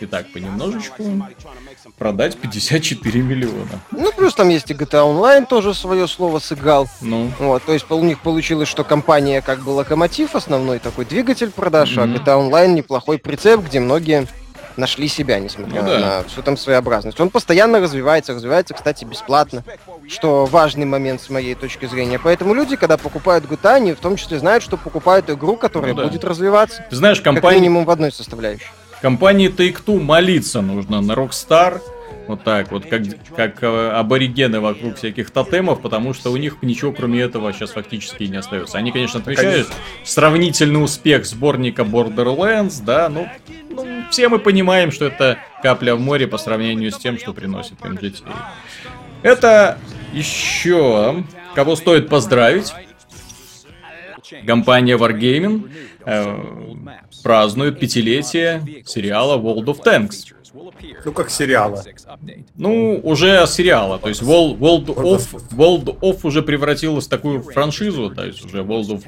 и 0.00 0.06
так 0.06 0.32
понемножечку 0.32 1.26
продать 1.98 2.36
54 2.36 3.20
миллиона. 3.22 3.80
Ну, 3.90 4.12
плюс 4.12 4.34
там 4.34 4.48
есть 4.48 4.70
и 4.70 4.74
GTA 4.74 5.02
Online 5.04 5.46
тоже 5.46 5.74
свое 5.74 6.06
слово 6.08 6.38
сыграл. 6.38 6.88
Ну, 7.00 7.30
Вот, 7.38 7.62
то 7.64 7.72
есть 7.72 7.90
у 7.90 8.02
них 8.02 8.20
получилось, 8.20 8.68
что 8.68 8.84
компания 8.84 9.40
как 9.42 9.60
бы 9.60 9.70
локомотив, 9.70 10.34
основной 10.34 10.78
такой 10.78 11.04
двигатель 11.04 11.50
продаж, 11.50 11.96
а 11.98 12.06
Мгм. 12.06 12.16
GTA 12.16 12.48
Online 12.50 12.72
неплохой 12.74 13.18
прицеп, 13.18 13.60
где 13.60 13.80
многие 13.80 14.26
нашли 14.76 15.06
себя, 15.06 15.38
несмотря 15.38 15.82
Ну 15.82 15.88
да. 15.88 15.98
на 15.98 16.22
всю 16.24 16.40
там 16.40 16.56
своеобразность. 16.56 17.20
Он 17.20 17.28
постоянно 17.28 17.78
развивается, 17.78 18.32
развивается, 18.32 18.72
кстати, 18.72 19.04
бесплатно, 19.04 19.62
что 20.08 20.46
важный 20.46 20.86
момент 20.86 21.20
с 21.20 21.28
моей 21.28 21.54
точки 21.54 21.84
зрения. 21.84 22.18
Поэтому 22.18 22.54
люди, 22.54 22.76
когда 22.76 22.96
покупают 22.96 23.44
GTA, 23.44 23.74
они 23.74 23.92
в 23.92 23.98
том 24.00 24.16
числе 24.16 24.38
знают, 24.38 24.62
что 24.64 24.78
покупают 24.78 25.28
игру, 25.28 25.56
которая 25.56 25.92
Ну 25.92 25.98
да. 26.00 26.06
будет 26.08 26.24
развиваться. 26.24 26.86
ты 26.88 26.96
знаешь, 26.96 27.18
Как 27.18 27.34
компания... 27.34 27.58
минимум 27.60 27.84
в 27.84 27.90
одной 27.90 28.12
составляющей. 28.12 28.64
Компании 29.02 29.50
Take-Two 29.50 30.00
молиться 30.00 30.62
нужно 30.62 31.00
на 31.00 31.12
Rockstar, 31.12 31.80
вот 32.28 32.44
так 32.44 32.70
вот, 32.70 32.86
как, 32.86 33.02
как 33.36 33.60
э, 33.64 33.90
аборигены 33.90 34.60
вокруг 34.60 34.96
всяких 34.96 35.32
тотемов, 35.32 35.82
потому 35.82 36.14
что 36.14 36.30
у 36.30 36.36
них 36.36 36.58
ничего 36.62 36.92
кроме 36.92 37.20
этого 37.20 37.52
сейчас 37.52 37.72
фактически 37.72 38.22
не 38.22 38.36
остается. 38.36 38.78
Они, 38.78 38.92
конечно, 38.92 39.18
отмечают 39.18 39.68
сравнительный 40.04 40.82
успех 40.82 41.26
сборника 41.26 41.82
Borderlands, 41.82 42.80
да, 42.84 43.08
ну, 43.08 43.28
ну, 43.70 44.04
все 44.12 44.28
мы 44.28 44.38
понимаем, 44.38 44.92
что 44.92 45.06
это 45.06 45.38
капля 45.64 45.96
в 45.96 46.00
море 46.00 46.28
по 46.28 46.38
сравнению 46.38 46.92
с 46.92 46.96
тем, 46.96 47.18
что 47.18 47.34
приносит 47.34 47.84
им 47.84 47.94
GTA. 47.94 48.32
Это 49.22 49.78
еще 50.12 51.24
кого 51.56 51.74
стоит 51.74 52.08
поздравить. 52.08 52.72
Компания 54.46 54.96
Wargaming 54.96 55.70
э, 56.04 56.38
празднует 57.22 57.78
пятилетие 57.78 58.82
сериала 58.86 59.38
World 59.38 59.66
of 59.66 59.82
Tanks. 59.84 60.32
Ну, 61.04 61.12
как 61.12 61.30
сериала. 61.30 61.82
Ну, 62.56 63.00
уже 63.02 63.46
сериала. 63.46 63.98
То 63.98 64.08
есть 64.08 64.22
World, 64.22 64.58
World, 64.58 64.86
of, 64.86 65.50
World 65.52 66.00
of 66.00 66.18
уже 66.24 66.42
превратилась 66.42 67.06
в 67.06 67.08
такую 67.08 67.42
франшизу. 67.42 68.10
То 68.10 68.26
есть 68.26 68.44
уже 68.44 68.58
World 68.58 68.88
of 68.88 69.04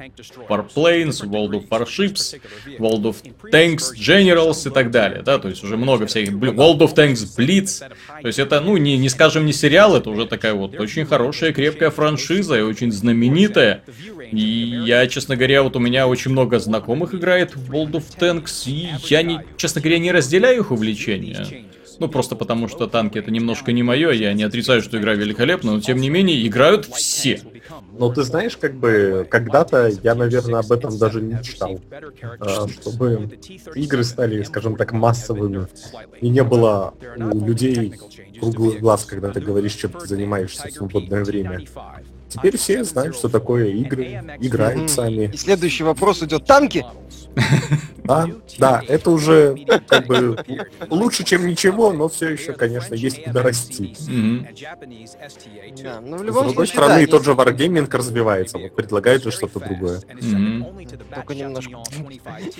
Warplanes, 0.49 1.23
World 1.23 1.51
of 1.51 1.67
Warships, 1.69 2.39
World 2.79 3.03
of 3.03 3.17
Tanks 3.51 3.93
Generals 3.95 4.67
и 4.67 4.71
так 4.71 4.91
далее. 4.91 5.21
Да, 5.21 5.37
то 5.37 5.49
есть 5.49 5.63
уже 5.63 5.77
много 5.77 6.07
всяких. 6.07 6.33
World 6.33 6.79
of 6.79 6.95
Tanks 6.95 7.25
Blitz. 7.37 7.87
То 8.21 8.27
есть 8.27 8.39
это, 8.39 8.59
ну, 8.61 8.77
не, 8.77 8.97
не 8.97 9.09
скажем, 9.09 9.45
не 9.45 9.53
сериал, 9.53 9.95
это 9.95 10.09
уже 10.09 10.25
такая 10.25 10.53
вот 10.53 10.75
очень 10.79 11.05
хорошая, 11.05 11.53
крепкая 11.53 11.91
франшиза 11.91 12.57
и 12.57 12.61
очень 12.61 12.91
знаменитая. 12.91 13.83
И 14.31 14.81
я, 14.85 15.05
честно 15.07 15.35
говоря, 15.35 15.61
вот 15.63 15.75
у 15.75 15.79
меня 15.79 16.07
очень 16.07 16.31
много 16.31 16.59
знакомых 16.59 16.84
играет 17.13 17.55
в 17.55 17.71
World 17.71 17.91
of 17.91 18.03
Tanks, 18.19 18.69
и 18.69 18.89
я, 19.09 19.23
не, 19.23 19.41
честно 19.57 19.81
говоря, 19.81 19.99
не 19.99 20.11
разделяю 20.11 20.61
их 20.61 20.71
увлечения. 20.71 21.65
Ну, 21.99 22.09
просто 22.09 22.35
потому 22.35 22.67
что 22.67 22.87
танки 22.87 23.17
это 23.17 23.31
немножко 23.31 23.71
не 23.71 23.83
мое, 23.83 24.11
я 24.11 24.33
не 24.33 24.43
отрицаю, 24.43 24.81
что 24.81 24.97
игра 24.97 25.13
великолепна, 25.13 25.73
но 25.73 25.81
тем 25.81 25.97
не 25.97 26.09
менее 26.09 26.45
играют 26.45 26.85
все. 26.85 27.41
Но 27.97 28.13
ты 28.13 28.23
знаешь, 28.23 28.57
как 28.57 28.75
бы, 28.75 29.25
когда-то 29.29 29.89
я, 30.03 30.15
наверное, 30.15 30.59
об 30.59 30.71
этом 30.71 30.97
даже 30.97 31.21
не 31.21 31.41
читал. 31.41 31.79
А, 32.39 32.67
чтобы 32.67 33.39
игры 33.75 34.03
стали, 34.03 34.43
скажем 34.43 34.75
так, 34.75 34.91
массовыми. 34.91 35.67
И 36.19 36.29
не 36.29 36.43
было 36.43 36.93
у 37.15 37.45
людей 37.45 37.93
круглых 38.39 38.79
глаз, 38.79 39.05
когда 39.05 39.31
ты 39.31 39.39
говоришь, 39.39 39.73
чем 39.73 39.91
ты 39.91 40.05
занимаешься 40.05 40.67
в 40.67 40.71
свободное 40.71 41.23
время. 41.23 41.61
Теперь 42.35 42.57
все 42.57 42.83
знают, 42.83 43.15
что 43.15 43.29
такое 43.29 43.67
игры, 43.67 44.21
играют 44.39 44.91
сами. 44.91 45.31
И 45.33 45.37
следующий 45.37 45.83
вопрос 45.83 46.21
идет. 46.23 46.45
Танки? 46.45 46.85
Да, 48.03 48.27
да, 48.59 48.81
это 48.87 49.09
уже 49.11 49.55
как 49.87 50.05
бы 50.07 50.37
лучше, 50.89 51.23
чем 51.23 51.47
ничего, 51.47 51.91
но 51.91 52.07
все 52.07 52.29
еще, 52.29 52.53
конечно, 52.53 52.93
есть 52.95 53.23
куда 53.23 53.43
расти. 53.43 53.95
Да, 55.83 56.01
ну, 56.01 56.17
в 56.17 56.19
С 56.19 56.23
другой 56.23 56.53
случае, 56.53 56.65
стороны, 56.67 56.93
да, 56.95 57.01
и 57.01 57.05
тот 57.05 57.25
же 57.25 57.31
Wargaming 57.31 57.89
развивается, 57.95 58.57
вот 58.57 58.75
предлагает 58.75 59.23
же 59.23 59.31
что-то 59.31 59.59
другое. 59.59 60.01
Только 61.13 61.35
немножко 61.35 61.71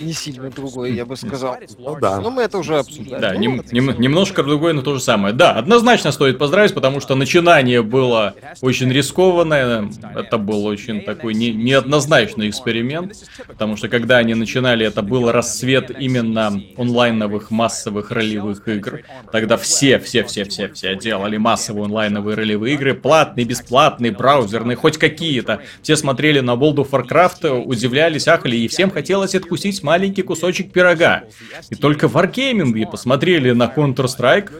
не 0.01 0.13
сильно 0.13 0.50
другой, 0.50 0.94
я 0.94 1.05
бы 1.05 1.15
сказал. 1.15 1.58
Ну 1.77 1.98
да. 2.00 2.20
Но 2.22 2.32
мы 2.32 2.44
это 2.44 2.58
уже 2.58 2.79
обсуждали. 2.79 3.22
Да, 3.22 3.34
Ну, 3.34 3.39
нем- 3.39 3.62
нем- 3.72 4.00
немножко 4.01 4.44
другое, 4.44 4.74
но 4.74 4.82
то 4.82 4.94
же 4.96 5.00
самое. 5.00 5.34
Да, 5.34 5.51
однозначно 5.53 6.12
стоит 6.12 6.38
поздравить, 6.38 6.74
потому 6.74 7.00
что 7.00 7.15
начинание 7.15 7.82
было 7.82 8.34
очень 8.62 8.91
рискованное. 8.91 9.89
Это 10.15 10.38
был 10.38 10.65
очень 10.65 11.01
такой 11.01 11.34
не- 11.34 11.53
неоднозначный 11.53 12.50
эксперимент. 12.50 13.13
Потому 13.48 13.77
что 13.77 13.88
когда 13.89 14.17
они 14.17 14.34
начинали, 14.34 14.64
это 14.67 15.01
был 15.01 15.31
рассвет 15.31 15.91
именно 16.00 16.62
онлайновых 16.77 17.51
массовых 17.51 18.12
ролевых 18.12 18.67
игр. 18.67 19.01
Тогда 19.31 19.57
все, 19.57 20.00
все, 20.00 20.24
все, 20.24 20.45
все, 20.45 20.69
все 20.69 20.95
делали 20.95 21.38
массовые 21.38 21.86
онлайновые 21.86 22.36
ролевые 22.36 22.75
игры. 22.75 22.93
Платные, 22.93 23.45
бесплатные, 23.45 24.12
браузерные, 24.12 24.75
хоть 24.75 24.98
какие-то. 24.98 25.62
Все 25.81 25.95
смотрели 25.95 26.39
на 26.39 26.51
World 26.51 26.77
of 26.77 26.89
Warcraft, 26.89 27.63
удивлялись, 27.65 28.27
ахали, 28.27 28.57
и 28.57 28.67
всем 28.67 28.91
хотелось 28.91 29.36
откусить 29.36 29.84
маленький 29.84 30.22
кусочек 30.22 30.72
пирога. 30.72 31.25
И 31.69 31.75
только 31.75 32.07
Wargaming 32.07 32.89
посмотрели 32.89 33.51
на 33.51 33.65
Counter-Strike, 33.65 34.51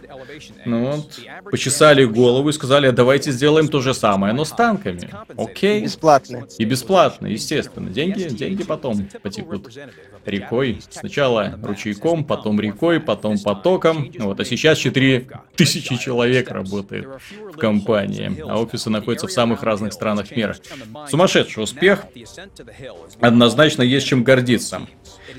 ну 0.66 0.92
вот, 0.92 1.20
почесали 1.50 2.04
голову 2.06 2.50
и 2.50 2.52
сказали, 2.52 2.88
«А 2.88 2.92
давайте 2.92 3.32
сделаем 3.32 3.68
то 3.68 3.82
же 3.82 3.94
самое, 3.94 4.34
но 4.34 4.46
с 4.46 4.52
танками. 4.52 5.10
Окей. 5.38 5.84
Бесплатные. 5.84 6.48
И 6.58 6.66
бесплатно, 6.66 7.28
естественно. 7.28 7.90
Деньги, 7.90 8.24
деньги 8.24 8.64
потом 8.64 9.08
потекут 9.22 9.70
рекой. 10.26 10.82
Сначала 10.90 11.58
ручейком, 11.62 12.24
потом 12.24 12.60
рекой, 12.60 13.00
потом 13.00 13.38
потоком. 13.40 14.12
Вот, 14.20 14.40
а 14.40 14.46
сейчас 14.46 14.78
4000 14.80 15.98
человек 15.98 16.50
работает 16.52 17.08
в 17.54 17.58
компании, 17.58 18.36
а 18.48 18.60
офисы 18.60 18.90
находятся 18.90 19.28
в 19.28 19.32
самых 19.32 19.64
разных 19.64 19.94
странах 19.94 20.32
мира. 20.32 20.56
Сумасшедший 21.10 21.64
успех. 21.64 22.06
Однозначно 23.20 23.82
есть 23.82 24.08
чем 24.08 24.24
гордиться. 24.24 24.82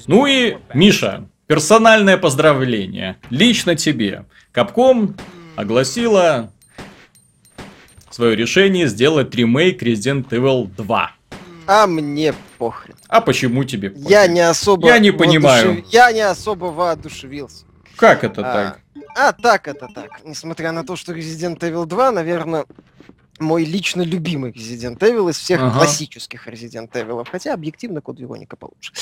Ну 0.07 0.27
и, 0.27 0.57
Миша, 0.75 1.29
персональное 1.47 2.17
поздравление. 2.17 3.17
Лично 3.31 3.75
тебе. 3.77 4.25
Капком 4.53 5.17
огласила 5.57 6.53
свое 8.11 8.37
решение 8.37 8.89
сделать 8.89 9.35
ремейк 9.35 9.83
Resident 9.83 10.29
Evil 10.31 10.71
2. 10.77 11.11
А 11.67 11.87
мне 11.87 12.33
похрен. 12.59 12.97
А 13.09 13.21
почему 13.21 13.65
тебе? 13.65 13.91
похрен? 13.91 14.09
Я 14.09 14.27
не 14.27 14.41
особо... 14.41 14.89
Я 14.89 14.99
не 14.99 15.11
понимаю. 15.11 15.85
Я 15.91 16.13
не 16.13 16.21
особо 16.21 16.67
воодушевился. 16.67 17.65
Как 17.97 18.25
это 18.25 18.43
А, 18.43 18.55
так? 18.55 18.81
А, 19.17 19.33
так 19.33 19.69
это 19.69 19.89
так. 19.95 20.11
Несмотря 20.25 20.73
на 20.73 20.85
то, 20.85 20.97
что 20.97 21.13
Resident 21.13 21.59
Evil 21.61 21.87
2, 21.87 22.11
наверное, 22.13 22.67
мой 23.39 23.65
лично 23.65 24.03
любимый 24.03 24.53
Resident 24.53 24.99
Evil 24.99 25.31
из 25.31 25.37
всех 25.39 25.61
Ага. 25.61 25.79
классических 25.79 26.47
Resident 26.49 26.91
Evil. 26.93 27.27
Хотя 27.31 27.55
объективно 27.55 28.01
Код 28.01 28.19
Вероника 28.19 28.57
получше. 28.57 28.93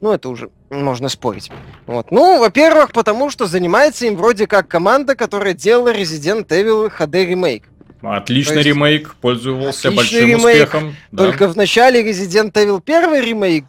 Ну, 0.00 0.12
это 0.12 0.28
уже 0.28 0.50
можно 0.70 1.08
спорить. 1.08 1.50
Вот. 1.86 2.10
Ну, 2.10 2.38
во-первых, 2.40 2.92
потому 2.92 3.30
что 3.30 3.46
занимается 3.46 4.06
им 4.06 4.16
вроде 4.16 4.46
как 4.46 4.68
команда, 4.68 5.14
которая 5.14 5.54
делала 5.54 5.92
Resident 5.92 6.46
Evil 6.48 6.92
HD 6.96 7.26
ремейк. 7.26 7.64
Отличный 8.02 8.56
есть- 8.56 8.66
ремейк, 8.68 9.14
пользовался 9.16 9.88
Отличный 9.88 9.96
большим 9.96 10.28
ремейк, 10.28 10.44
успехом. 10.68 10.96
да. 11.12 11.24
Только 11.24 11.48
в 11.48 11.56
начале 11.56 12.02
Resident 12.08 12.52
Evil 12.52 12.80
1 12.84 13.22
ремейк 13.22 13.66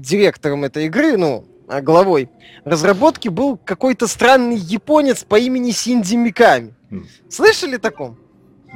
директором 0.00 0.64
этой 0.64 0.86
игры, 0.86 1.16
ну, 1.16 1.44
а 1.68 1.80
главой 1.80 2.28
разработки 2.64 3.28
был 3.28 3.56
какой-то 3.56 4.06
странный 4.06 4.56
японец 4.56 5.24
по 5.24 5.38
имени 5.38 5.70
Синди 5.70 6.14
Миками. 6.16 6.74
Слышали 7.28 7.76
о 7.76 7.78
таком? 7.78 8.18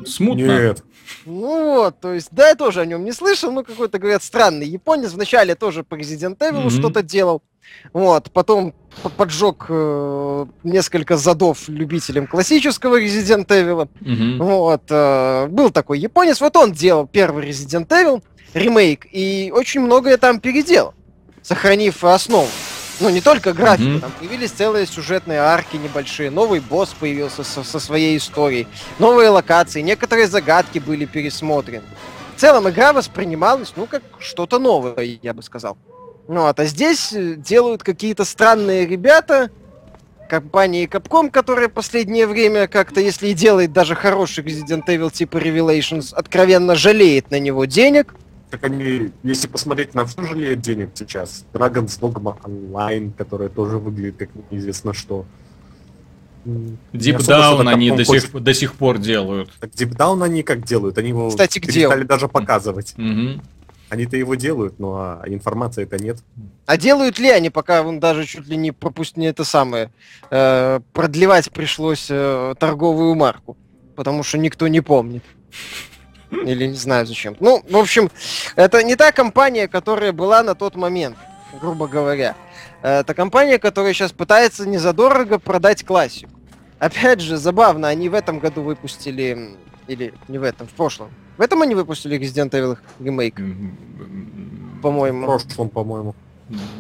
Смутно. 0.05 0.43
Нет. 0.69 0.83
Ну 1.25 1.75
вот, 1.77 2.01
то 2.01 2.13
есть, 2.15 2.29
да, 2.33 2.49
я 2.49 2.55
тоже 2.57 2.81
о 2.81 2.87
нем 2.87 3.05
не 3.05 3.13
слышал, 3.13 3.53
ну 3.53 3.63
какой-то, 3.65 3.99
говорят, 3.99 4.23
странный 4.25 4.67
японец. 4.67 5.13
Вначале 5.13 5.55
тоже 5.55 5.85
по 5.85 5.95
Resident 5.95 6.37
Evil 6.39 6.63
Мгм. 6.63 6.71
что-то 6.71 7.03
делал. 7.03 7.43
Вот, 7.93 8.31
потом 8.33 8.75
поджег 9.17 9.67
э, 9.69 10.47
несколько 10.65 11.17
задов 11.17 11.69
любителям 11.69 12.27
классического 12.27 13.01
Resident 13.01 13.47
Evil. 13.47 13.89
Мгм. 14.01 14.39
Вот, 14.39 14.83
э, 14.91 15.47
был 15.49 15.71
такой 15.71 15.99
японец, 15.99 16.41
вот 16.41 16.57
он 16.57 16.73
делал 16.73 17.07
первый 17.07 17.49
Resident 17.49 17.87
Evil 17.89 18.23
ремейк, 18.55 19.07
и 19.13 19.53
очень 19.55 19.81
многое 19.81 20.17
там 20.17 20.41
переделал, 20.41 20.95
сохранив 21.43 22.03
основу. 22.05 22.49
Ну, 22.99 23.11
не 23.11 23.21
только 23.21 23.53
графику, 23.53 23.91
Мгм. 23.91 24.01
там 24.01 24.13
появились 24.19 24.51
целые 24.53 24.87
сюжетные 24.87 25.41
арки 25.41 25.77
небольшие, 25.77 26.31
новый 26.31 26.61
босс 26.61 26.95
появился 26.99 27.45
со, 27.45 27.63
со 27.63 27.79
своей 27.79 28.17
историей, 28.17 28.67
новые 28.99 29.29
локации, 29.29 29.83
некоторые 29.83 30.29
загадки 30.29 30.79
были 30.79 31.05
пересмотрены. 31.05 31.85
В 32.35 32.41
целом 32.41 32.69
игра 32.69 32.93
воспринималась, 32.95 33.75
ну, 33.77 33.87
как 33.87 34.03
что-то 34.19 34.59
новое, 34.59 35.19
я 35.23 35.35
бы 35.35 35.43
сказал. 35.43 35.77
Ну, 36.29 36.43
вот, 36.43 36.59
а 36.59 36.65
здесь 36.65 37.13
э, 37.13 37.37
делают 37.37 37.83
какие-то 37.83 38.25
странные 38.25 38.87
ребята, 38.87 39.51
компании 40.29 40.89
Capcom, 40.89 41.31
которая 41.31 41.69
последнее 41.69 42.27
время 42.27 42.67
как-то, 42.67 43.01
если 43.01 43.29
и 43.29 43.35
делает 43.35 43.73
даже 43.73 43.95
хороший 43.95 44.45
Resident 44.45 44.87
Evil 44.87 45.13
типа 45.13 45.39
Revelations, 45.39 46.13
откровенно 46.13 46.75
жалеет 46.75 47.31
на 47.31 47.39
него 47.39 47.65
денег. 47.65 48.15
Так 48.51 48.65
они, 48.65 49.13
если 49.23 49.49
посмотреть 49.49 49.95
на 49.95 50.05
все 50.05 50.25
жалеют 50.25 50.61
денег 50.61 50.91
сейчас. 50.95 51.45
Dragon's 51.53 51.99
Dogma 52.01 52.37
Online, 52.43 53.13
которая 53.17 53.49
тоже 53.49 53.79
выглядит 53.79 54.17
как 54.17 54.29
неизвестно 54.51 54.93
что. 54.93 55.27
Deep 56.45 57.19
Down 57.19 57.69
они 57.69 57.91
до 57.91 58.05
сих, 58.05 58.33
до 58.33 58.55
сих 58.55 58.75
пор 58.75 58.99
делают. 58.99 59.51
Так 59.59 59.71
Deep 59.71 59.97
Down 59.97 60.23
они 60.25 60.43
как 60.45 60.65
делают? 60.65 60.97
Они 60.99 61.09
его 61.09 61.29
Кстати, 61.29 61.59
где 61.59 61.73
перестали 61.73 62.05
даже 62.05 62.29
показывать. 62.29 62.95
Мгм. 62.97 63.43
Они-то 63.89 64.17
его 64.17 64.35
делают, 64.35 64.79
но 64.81 64.97
а 64.97 65.23
информации 65.27 65.85
это 65.85 66.03
нет. 66.03 66.19
А 66.67 66.77
делают 66.77 67.19
ли 67.19 67.31
они, 67.31 67.51
пока 67.51 67.83
он 67.83 68.01
даже 68.01 68.25
чуть 68.25 68.47
ли 68.49 68.57
не 68.57 68.73
пропустили 68.73 69.27
это 69.27 69.45
самое, 69.45 69.93
э, 70.31 70.81
продлевать 70.93 71.53
пришлось 71.53 72.09
э, 72.11 72.55
торговую 72.59 73.15
марку, 73.15 73.57
потому 73.95 74.25
что 74.25 74.39
никто 74.39 74.67
не 74.67 74.81
помнит. 74.81 75.23
Или 76.31 76.67
не 76.67 76.75
знаю 76.75 77.07
зачем. 77.07 77.37
Ну, 77.39 77.63
в 77.69 77.77
общем, 77.77 78.11
это 78.57 78.83
не 78.83 78.97
та 78.97 79.13
компания, 79.13 79.69
которая 79.69 80.13
была 80.13 80.43
на 80.43 80.57
тот 80.57 80.75
момент, 80.75 81.17
грубо 81.61 81.87
говоря. 81.87 82.35
Это 82.83 83.15
компания, 83.15 83.59
которая 83.59 83.93
сейчас 83.93 84.13
пытается 84.13 84.67
незадорого 84.69 85.39
продать 85.39 85.85
классику. 85.85 86.33
Опять 86.79 87.21
же, 87.21 87.37
забавно, 87.37 87.89
они 87.89 88.09
в 88.09 88.15
этом 88.15 88.39
году 88.39 88.63
выпустили, 88.63 89.57
или 89.87 90.13
не 90.29 90.39
в 90.39 90.43
этом, 90.43 90.67
в 90.67 90.73
прошлом. 90.73 91.11
В 91.37 91.41
этом 91.43 91.63
они 91.63 91.75
выпустили 91.75 92.19
Resident 92.19 92.51
Evil 92.51 92.79
ремейк, 93.01 93.39
М, 93.39 93.77
В 94.79 94.83
по-моему. 94.83 95.27
прошлом, 95.27 95.69
по-моему. 95.69 96.15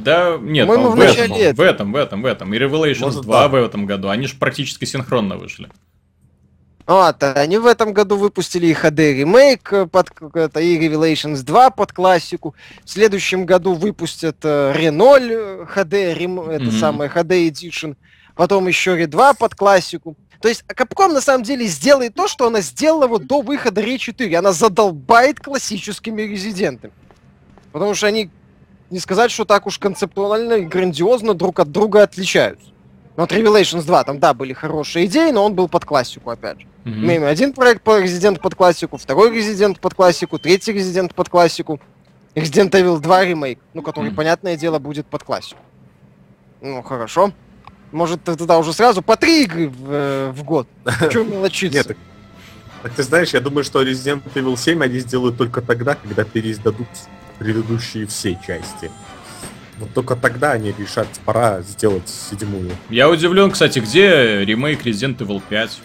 Да, 0.01 0.39
нет, 0.41 0.67
По-моему, 0.69 0.91
в, 0.93 0.97
в 0.97 1.01
этом, 1.01 1.29
начале 1.29 1.53
в 1.53 1.61
этом, 1.61 1.93
в 1.93 1.97
этом, 1.97 2.23
в 2.23 2.27
этом. 2.27 2.55
И 2.55 2.59
Revelations 2.59 3.01
Может, 3.01 3.23
2 3.23 3.41
да. 3.43 3.49
в 3.49 3.55
этом 3.57 3.85
году. 3.87 4.09
Они 4.09 4.27
же 4.27 4.37
практически 4.37 4.85
синхронно 4.85 5.37
вышли. 5.37 5.69
Вот, 6.87 7.21
а 7.25 7.33
они 7.33 7.59
в 7.59 7.67
этом 7.67 7.93
году 7.93 8.17
выпустили 8.17 8.69
и 8.69 8.73
HD 8.73 9.13
ремейк 9.13 9.73
э, 9.73 9.87
под 9.87 10.09
это, 10.37 10.61
и 10.61 10.79
Revelations 10.89 11.43
2 11.43 11.71
под 11.71 11.93
классику. 11.93 12.55
В 12.85 12.91
следующем 12.91 13.45
году 13.45 13.75
выпустят 13.75 14.37
э, 14.45 14.73
Реноль 14.73 15.33
э, 15.33 15.67
HD, 15.75 16.15
рем- 16.15 16.49
это 16.49 16.63
Мгм. 16.67 16.71
самое 16.71 17.11
HD 17.11 17.51
Edition. 17.51 17.97
Потом 18.37 18.69
еще 18.69 18.95
Ре 18.95 19.09
2 19.09 19.35
под 19.35 19.57
классику. 19.57 20.15
То 20.47 20.51
есть 20.51 20.63
Capcom 20.69 21.13
на 21.13 21.21
самом 21.21 21.43
деле 21.43 21.67
сделает 21.67 22.15
то, 22.15 22.29
что 22.29 22.47
она 22.47 22.61
сделала 22.61 23.09
вот 23.09 23.27
до 23.27 23.41
выхода 23.41 23.83
Ре 23.83 23.99
4. 23.99 24.39
Она 24.39 24.53
задолбает 24.53 25.41
классическими 25.41 26.23
резидентами. 26.23 26.93
Потому 27.73 27.97
что 27.97 28.07
они, 28.07 28.31
не 28.89 29.01
сказать, 29.01 29.33
что 29.33 29.45
так 29.45 29.67
уж 29.67 29.81
концептуально 29.81 30.53
и 30.53 30.65
грандиозно 30.65 31.35
друг 31.35 31.59
от 31.59 31.73
друга 31.73 32.05
отличаются. 32.05 32.69
Ну, 33.17 33.23
Вот 33.23 33.33
Revelations 33.33 33.83
2, 33.85 34.05
там, 34.05 34.21
да, 34.21 34.35
были 34.35 34.53
хорошие 34.53 35.07
идеи, 35.07 35.33
но 35.33 35.45
он 35.45 35.55
был 35.57 35.67
под 35.69 35.85
классику, 35.85 36.31
опять 36.31 36.61
же. 36.61 36.67
Мгм. 36.85 37.01
Мы 37.01 37.07
имеем 37.07 37.25
один 37.25 37.53
проект 37.53 37.83
по 37.83 38.01
Resident 38.01 38.39
под 38.41 38.55
классику, 38.55 38.99
второй 38.99 39.37
Resident 39.37 39.81
под 39.81 39.95
классику, 39.95 40.39
третий 40.39 40.73
Resident 40.73 41.13
под 41.13 41.29
классику, 41.29 41.81
Resident 42.37 42.71
Evil 42.71 43.01
2 43.01 43.25
ремейк, 43.25 43.59
ну, 43.75 43.83
который, 43.83 44.11
Мгм. 44.11 44.17
понятное 44.17 44.57
дело, 44.57 44.79
будет 44.79 45.07
под 45.07 45.25
классику. 45.25 45.59
Ну, 46.61 46.85
хорошо. 46.85 47.33
Может, 47.93 48.25
тогда 48.25 48.59
уже 48.59 48.73
сразу 48.73 49.03
по 49.03 49.17
три 49.17 49.45
игры 49.45 49.69
в, 49.69 49.91
э, 49.91 50.31
в 50.33 50.43
год? 50.43 50.69
Чего 51.13 51.25
мелочиться? 51.25 51.79
Нет, 51.79 51.87
так, 51.87 51.97
так 52.83 52.93
ты 52.93 53.03
знаешь, 53.03 53.31
я 53.31 53.41
думаю, 53.41 53.65
что 53.65 53.83
Resident 53.83 54.23
Evil 54.35 54.57
7 54.57 54.83
они 54.83 54.99
сделают 54.99 55.37
только 55.37 55.63
тогда, 55.63 55.95
когда 55.95 56.25
переиздадут 56.25 56.89
предыдущие 57.39 58.07
все 58.07 58.39
части. 58.47 58.91
Вот 59.79 59.93
только 59.93 60.17
тогда 60.17 60.53
они 60.53 60.75
решат, 60.77 61.07
пора 61.25 61.61
сделать 61.63 62.09
седьмую. 62.09 62.71
Я 62.89 63.11
удивлен, 63.11 63.51
кстати, 63.51 63.79
где 63.79 64.45
ремейк 64.45 64.87
Resident 64.87 65.19
Evil 65.19 65.43
5? 65.47 65.81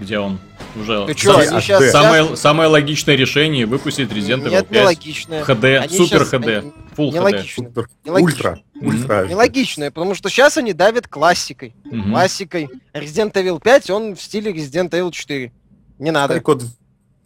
Где 0.00 0.18
он? 0.18 0.38
Уже 0.80 1.06
Ты 1.06 1.14
чё, 1.14 1.36
они 1.36 1.60
щас- 1.60 1.90
самое, 1.90 2.36
самое 2.36 2.68
логичное 2.70 3.16
решение 3.16 3.66
выпустить 3.66 4.10
Resident 4.10 4.44
Evil 4.44 4.50
Нет, 4.50 4.68
5 4.68 4.80
нелогичное. 4.82 5.44
в 5.44 5.48
HD, 5.48 5.76
Они 5.78 5.96
Супер 5.96 6.18
щас- 6.20 6.32
HD, 6.32 6.58
они- 6.58 6.72
Full 6.96 7.10
HD. 7.10 7.12
Нелогично. 7.14 7.64
Супер, 7.64 7.88
Нелогично. 8.04 8.24
ультра, 8.50 8.60
ультра. 8.80 9.26
Нелогичное, 9.28 9.90
потому 9.90 10.14
что 10.14 10.28
сейчас 10.30 10.56
они 10.56 10.72
давят 10.72 11.06
классикой. 11.06 11.74
Мгм. 11.84 12.12
Классикой. 12.12 12.68
Resident 12.94 13.32
Evil 13.32 13.60
5, 13.60 13.90
он 13.90 14.14
в 14.16 14.22
стиле 14.22 14.52
Resident 14.52 14.90
Evil 14.90 15.10
4. 15.12 15.52
Не 15.98 16.10
надо. 16.12 16.34
Пускай 16.34 16.40
код, 16.42 16.62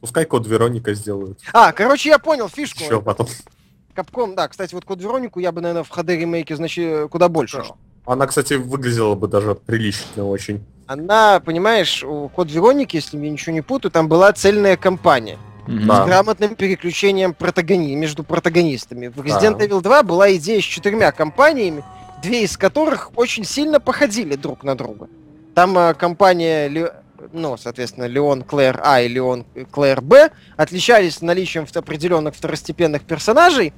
пускай 0.01 0.25
код 0.25 0.47
Вероника 0.47 0.95
сделают. 0.95 1.39
А, 1.53 1.73
короче, 1.73 2.09
я 2.09 2.19
понял 2.19 2.49
фишку. 2.49 2.83
Еще 2.83 3.01
потом. 3.01 3.29
Капком, 3.95 4.35
да, 4.35 4.49
кстати, 4.49 4.75
вот 4.75 4.85
Код 4.85 5.01
Веронику 5.01 5.39
я 5.39 5.53
бы, 5.53 5.61
наверное, 5.61 5.85
в 5.85 5.91
HD 5.93 6.17
ремейке, 6.17 6.57
значит, 6.57 7.09
куда 7.11 7.29
больше. 7.29 7.63
Она, 8.05 8.27
кстати, 8.27 8.55
выглядела 8.55 9.15
бы 9.15 9.29
даже 9.29 9.55
прилично 9.55 10.25
очень. 10.29 10.65
Она, 10.87 11.41
понимаешь, 11.41 12.03
у 12.03 12.29
Код 12.29 12.51
Вероники, 12.51 12.97
если 12.97 13.19
я 13.19 13.31
ничего 13.31 13.53
не 13.53 13.63
путаю, 13.63 13.91
там 13.91 14.09
была 14.09 14.33
цельная 14.33 14.77
кампания. 14.77 15.39
Да. 15.67 16.05
с 16.05 16.07
грамотным 16.07 16.57
переключением 16.57 17.33
протагони... 17.33 17.97
между 17.97 18.23
протагонистами. 18.23 19.07
В 19.09 19.19
Resident 19.21 19.57
Да. 19.59 19.65
Evil 19.65 19.81
2 19.81 20.03
была 20.03 20.35
идея 20.37 20.61
с 20.61 20.65
четырьмя 20.65 21.11
компаниями, 21.11 21.83
две 22.23 22.45
из 22.45 22.59
которых 22.59 23.11
очень 23.17 23.45
сильно 23.45 23.81
походили 23.81 24.37
друг 24.37 24.63
на 24.63 24.77
друга. 24.77 25.09
Там 25.55 25.79
э, 25.79 25.95
компания, 25.95 26.69
Ле- 26.69 26.93
ну, 27.33 27.57
соответственно, 27.57 28.05
Леон 28.05 28.43
Клэр 28.43 28.79
А 28.85 29.01
и 29.01 29.09
Леон 29.09 29.47
Клэр 29.71 30.03
Б 30.03 30.31
отличались 30.59 31.23
наличием 31.23 31.67
определенных 31.75 32.35
второстепенных 32.35 33.03
персонажей 33.03 33.73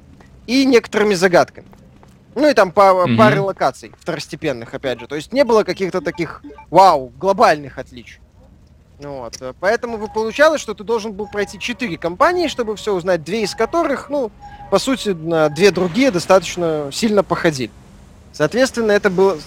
и 0.48 0.64
некоторыми 0.64 1.14
загадками. 1.14 1.68
Ну 2.36 2.48
и 2.48 2.52
там 2.54 2.70
по 2.70 3.06
Мгм. 3.06 3.16
пары 3.16 3.40
локаций 3.40 3.92
второстепенных, 3.98 4.74
опять 4.74 5.00
же. 5.00 5.06
То 5.06 5.16
есть 5.16 5.32
не 5.32 5.42
было 5.42 5.64
каких-то 5.64 6.02
таких, 6.02 6.42
вау, 6.70 7.10
глобальных 7.18 7.78
отличий. 7.78 8.20
Ну 9.00 9.20
Вот. 9.20 9.36
э, 9.40 9.54
Поэтому 9.58 9.96
вы 9.96 10.08
получалось, 10.08 10.60
что 10.60 10.74
ты 10.74 10.84
должен 10.84 11.12
был 11.14 11.26
пройти 11.28 11.58
четыре 11.58 11.96
компании, 11.96 12.48
чтобы 12.48 12.76
все 12.76 12.94
узнать, 12.94 13.24
две 13.24 13.42
из 13.42 13.54
которых, 13.54 14.10
ну, 14.10 14.30
по 14.70 14.78
сути, 14.78 15.08
на 15.10 15.48
две 15.48 15.70
другие 15.70 16.10
достаточно 16.10 16.90
сильно 16.92 17.22
походили. 17.24 17.70
Соответственно, 18.32 18.92
это 18.92 19.08
было... 19.10 19.38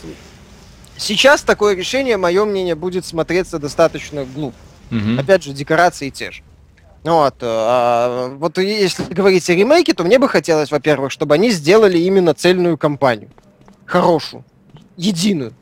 Сейчас 0.98 1.44
такое 1.44 1.76
решение, 1.76 2.18
мое 2.18 2.44
мнение, 2.44 2.76
будет 2.76 3.06
смотреться 3.06 3.60
достаточно 3.60 4.26
глупо. 4.26 4.58
Мгм. 4.90 5.20
Опять 5.20 5.44
же, 5.44 5.54
декорации 5.54 6.10
те 6.10 6.32
же. 6.32 6.42
Вот, 7.04 7.36
а, 7.42 8.30
вот 8.36 8.58
если 8.58 9.04
говорить 9.14 9.50
о 9.50 9.56
ремейке, 9.56 9.94
то 9.94 10.04
мне 10.04 10.20
бы 10.20 10.28
хотелось, 10.28 10.70
во-первых, 10.72 11.12
чтобы 11.12 11.36
они 11.36 11.50
сделали 11.50 11.98
именно 11.98 12.34
цельную 12.34 12.78
кампанию. 12.78 13.30
Хорошую. 13.86 14.44
Единую. 14.98 15.54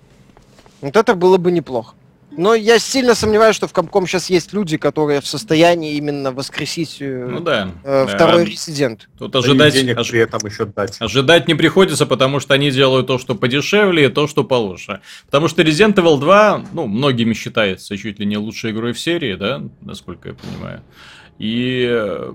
Вот 0.82 0.96
это 0.96 1.14
было 1.16 1.38
бы 1.38 1.52
неплохо. 1.52 1.94
Но 2.32 2.54
я 2.54 2.78
сильно 2.78 3.16
сомневаюсь, 3.16 3.56
что 3.56 3.68
в 3.68 3.74
Capcom 3.74 4.06
сейчас 4.06 4.30
есть 4.30 4.54
люди, 4.54 4.78
которые 4.78 5.22
в 5.22 5.28
состоянии 5.28 5.96
именно 5.96 6.32
воскресить 6.32 6.98
э, 7.00 7.26
Ну 7.28 7.40
да. 7.40 7.72
э, 7.84 8.06
Да. 8.08 8.14
второй 8.16 8.46
резидент. 8.46 9.10
Тут 9.18 9.32
Да 9.32 9.40
и 9.40 9.42
ожидать, 9.42 9.74
денег 9.74 9.98
ож- 9.98 10.10
при 10.12 10.20
этом 10.20 10.40
еще 10.46 10.66
дать. 10.66 10.98
ожидать 11.02 11.48
не 11.48 11.56
приходится, 11.56 12.06
потому 12.06 12.40
что 12.40 12.54
они 12.54 12.70
делают 12.70 13.08
то, 13.08 13.18
что 13.18 13.34
подешевле, 13.34 14.06
и 14.06 14.10
то, 14.10 14.28
что 14.28 14.44
получше. 14.44 15.02
Потому 15.26 15.48
что 15.48 15.64
Resident 15.64 15.96
Evil 15.96 16.20
2, 16.20 16.66
ну, 16.74 16.86
многими 16.86 17.34
считается 17.34 17.98
чуть 17.98 18.20
ли 18.20 18.26
не 18.28 18.38
лучшей 18.38 18.70
игрой 18.72 18.94
в 18.94 19.00
серии, 19.00 19.34
да, 19.34 19.64
насколько 19.82 20.30
я 20.30 20.36
понимаю. 20.36 20.84
И 21.38 21.88
э, 21.90 22.34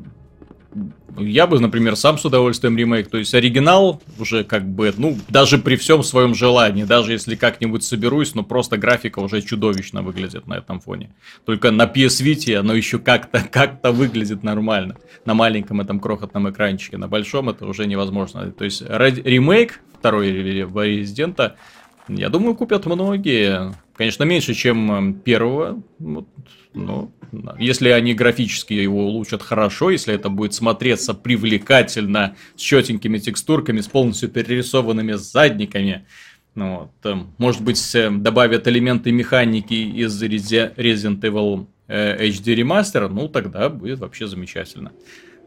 я 1.19 1.47
бы, 1.47 1.61
например, 1.61 1.97
сам 1.97 2.19
с 2.19 2.25
удовольствием 2.25 2.77
ремейк. 2.77 3.09
То 3.09 3.19
есть 3.19 3.35
оригинал 3.35 4.01
уже 4.19 4.45
как 4.45 4.67
бы, 4.67 4.93
ну, 4.97 5.19
даже 5.29 5.59
при 5.59 5.77
всем 5.77 6.03
своем 6.03 6.35
желании, 6.35 6.85
даже 6.85 7.13
если 7.13 7.37
как-нибудь 7.37 7.85
соберусь, 7.85 8.35
но 8.35 8.43
просто 8.43 8.79
графика 8.79 9.19
уже 9.19 9.43
чудовищно 9.43 10.03
выглядит 10.03 10.47
на 10.47 10.55
этом 10.55 10.81
фоне. 10.81 11.15
Только 11.45 11.71
на 11.71 11.85
PS 11.85 12.25
Vita 12.25 12.57
оно 12.57 12.75
еще 12.75 12.99
как-то 12.99 13.41
как 13.51 13.81
выглядит 13.83 14.43
нормально. 14.43 14.97
На 15.25 15.35
маленьком 15.35 15.81
этом 15.81 16.01
крохотном 16.01 16.51
экранчике. 16.51 16.97
На 16.97 17.09
большом 17.09 17.51
это 17.51 17.67
уже 17.67 17.87
невозможно. 17.87 18.51
То 18.51 18.65
есть 18.65 18.83
ремейк 18.83 19.81
второй 19.99 20.33
Резидента, 20.33 21.57
я 22.09 22.29
думаю, 22.29 22.57
купят 22.57 22.87
многие. 22.87 23.73
Конечно, 24.03 24.25
меньше, 24.25 24.55
чем 24.55 25.11
э, 25.11 25.13
первого. 25.23 25.81
Вот, 26.01 26.27
но 26.75 27.13
да. 27.31 27.55
если 27.61 27.91
они 27.91 28.15
графически 28.15 28.73
его 28.73 29.07
улучшат 29.07 29.43
хорошо, 29.43 29.91
если 29.91 30.13
это 30.13 30.29
будет 30.29 30.55
смотреться 30.55 31.15
привлекательно, 31.15 32.35
с 32.57 32.61
четенькими 32.61 33.19
текстурками, 33.19 33.81
с 33.81 33.87
полностью 33.87 34.29
перерисованными 34.29 35.13
задниками, 35.13 36.05
ну, 36.57 36.81
вот, 36.81 36.91
э, 37.13 37.17
может 37.39 37.63
быть, 37.63 37.95
э, 37.95 38.11
добавят 38.11 38.67
элементы 38.67 39.13
механики 39.13 39.75
из 39.75 40.21
Resi- 40.21 40.75
Resident 40.75 41.21
Evil 41.21 41.69
э, 41.87 42.27
HD 42.27 42.57
Remaster, 42.57 43.07
ну, 43.07 43.29
тогда 43.29 43.69
будет 43.69 44.01
вообще 44.01 44.27
замечательно. 44.27 44.91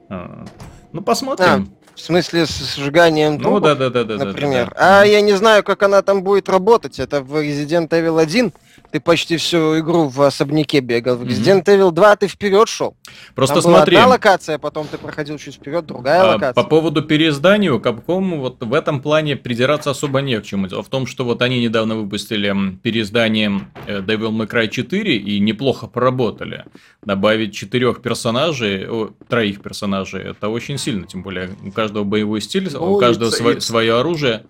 А, 0.07 0.45
Ну, 0.93 1.01
посмотрим. 1.01 1.73
В 1.95 2.01
смысле, 2.01 2.45
с 2.45 2.75
сжиганием 2.75 3.37
ну, 3.37 3.59
да, 3.59 3.73
да, 3.73 3.89
да, 3.89 4.03
да. 4.03 4.17
да, 4.17 4.25
например. 4.25 4.69
да. 4.75 5.01
А 5.01 5.05
я 5.05 5.21
не 5.21 5.33
знаю, 5.33 5.63
как 5.63 5.81
она 5.81 6.01
там 6.01 6.23
будет 6.23 6.49
работать. 6.49 6.99
Это 6.99 7.21
в 7.21 7.35
Resident 7.37 7.87
Evil 7.89 8.21
1 8.21 8.51
ты 8.95 9.01
почти 9.01 9.35
всю 9.35 9.77
игру 9.79 10.07
в 10.07 10.21
особняке 10.21 10.79
бегал. 10.79 11.17
В. 11.17 11.23
Resident 11.23 11.65
Evil 11.65 11.91
2 11.91 12.15
ты 12.15 12.27
вперед 12.29 12.69
шел. 12.69 12.95
Просто 13.35 13.55
Там 13.55 13.63
была 13.63 13.77
смотри. 13.79 13.97
одна 13.97 14.07
локация, 14.07 14.57
потом 14.57 14.87
ты 14.87 14.97
проходил 14.97 15.37
чуть 15.37 15.55
вперед, 15.55 15.85
другая 15.85 16.21
А, 16.21 16.27
локация. 16.35 16.53
По 16.53 16.63
поводу 16.63 17.01
переиздания, 17.01 17.73
Capcom 17.73 18.39
вот 18.39 18.63
в 18.63 18.73
этом 18.73 19.01
плане 19.01 19.35
придираться 19.35 19.89
особо 19.91 20.21
не 20.21 20.39
к 20.39 20.45
чему. 20.45 20.67
Дело 20.67 20.81
в 20.81 20.87
том, 20.87 21.07
что 21.07 21.25
вот 21.25 21.41
они 21.41 21.59
недавно 21.61 21.95
выпустили 21.97 22.55
переиздание 22.83 23.67
э, 23.85 23.99
Devil 23.99 24.29
May 24.31 24.47
Cry 24.49 24.69
4 24.69 25.17
и 25.17 25.41
неплохо 25.41 25.87
поработали. 25.87 26.63
Добавить 27.03 27.53
четырех 27.53 28.01
персонажей, 28.01 28.87
о, 28.89 29.09
троих 29.27 29.61
персонажей, 29.61 30.21
это 30.23 30.47
очень 30.47 30.77
сильно, 30.77 31.05
тем 31.05 31.21
более 31.21 31.49
у 31.65 31.71
каждого 31.71 32.05
боевой 32.05 32.39
стиль, 32.39 32.69
Ну, 32.71 32.93
у 32.93 32.97
каждого 32.97 33.29
сво- 33.29 33.57
и 33.57 33.59
свое 33.59 33.99
оружие. 33.99 34.45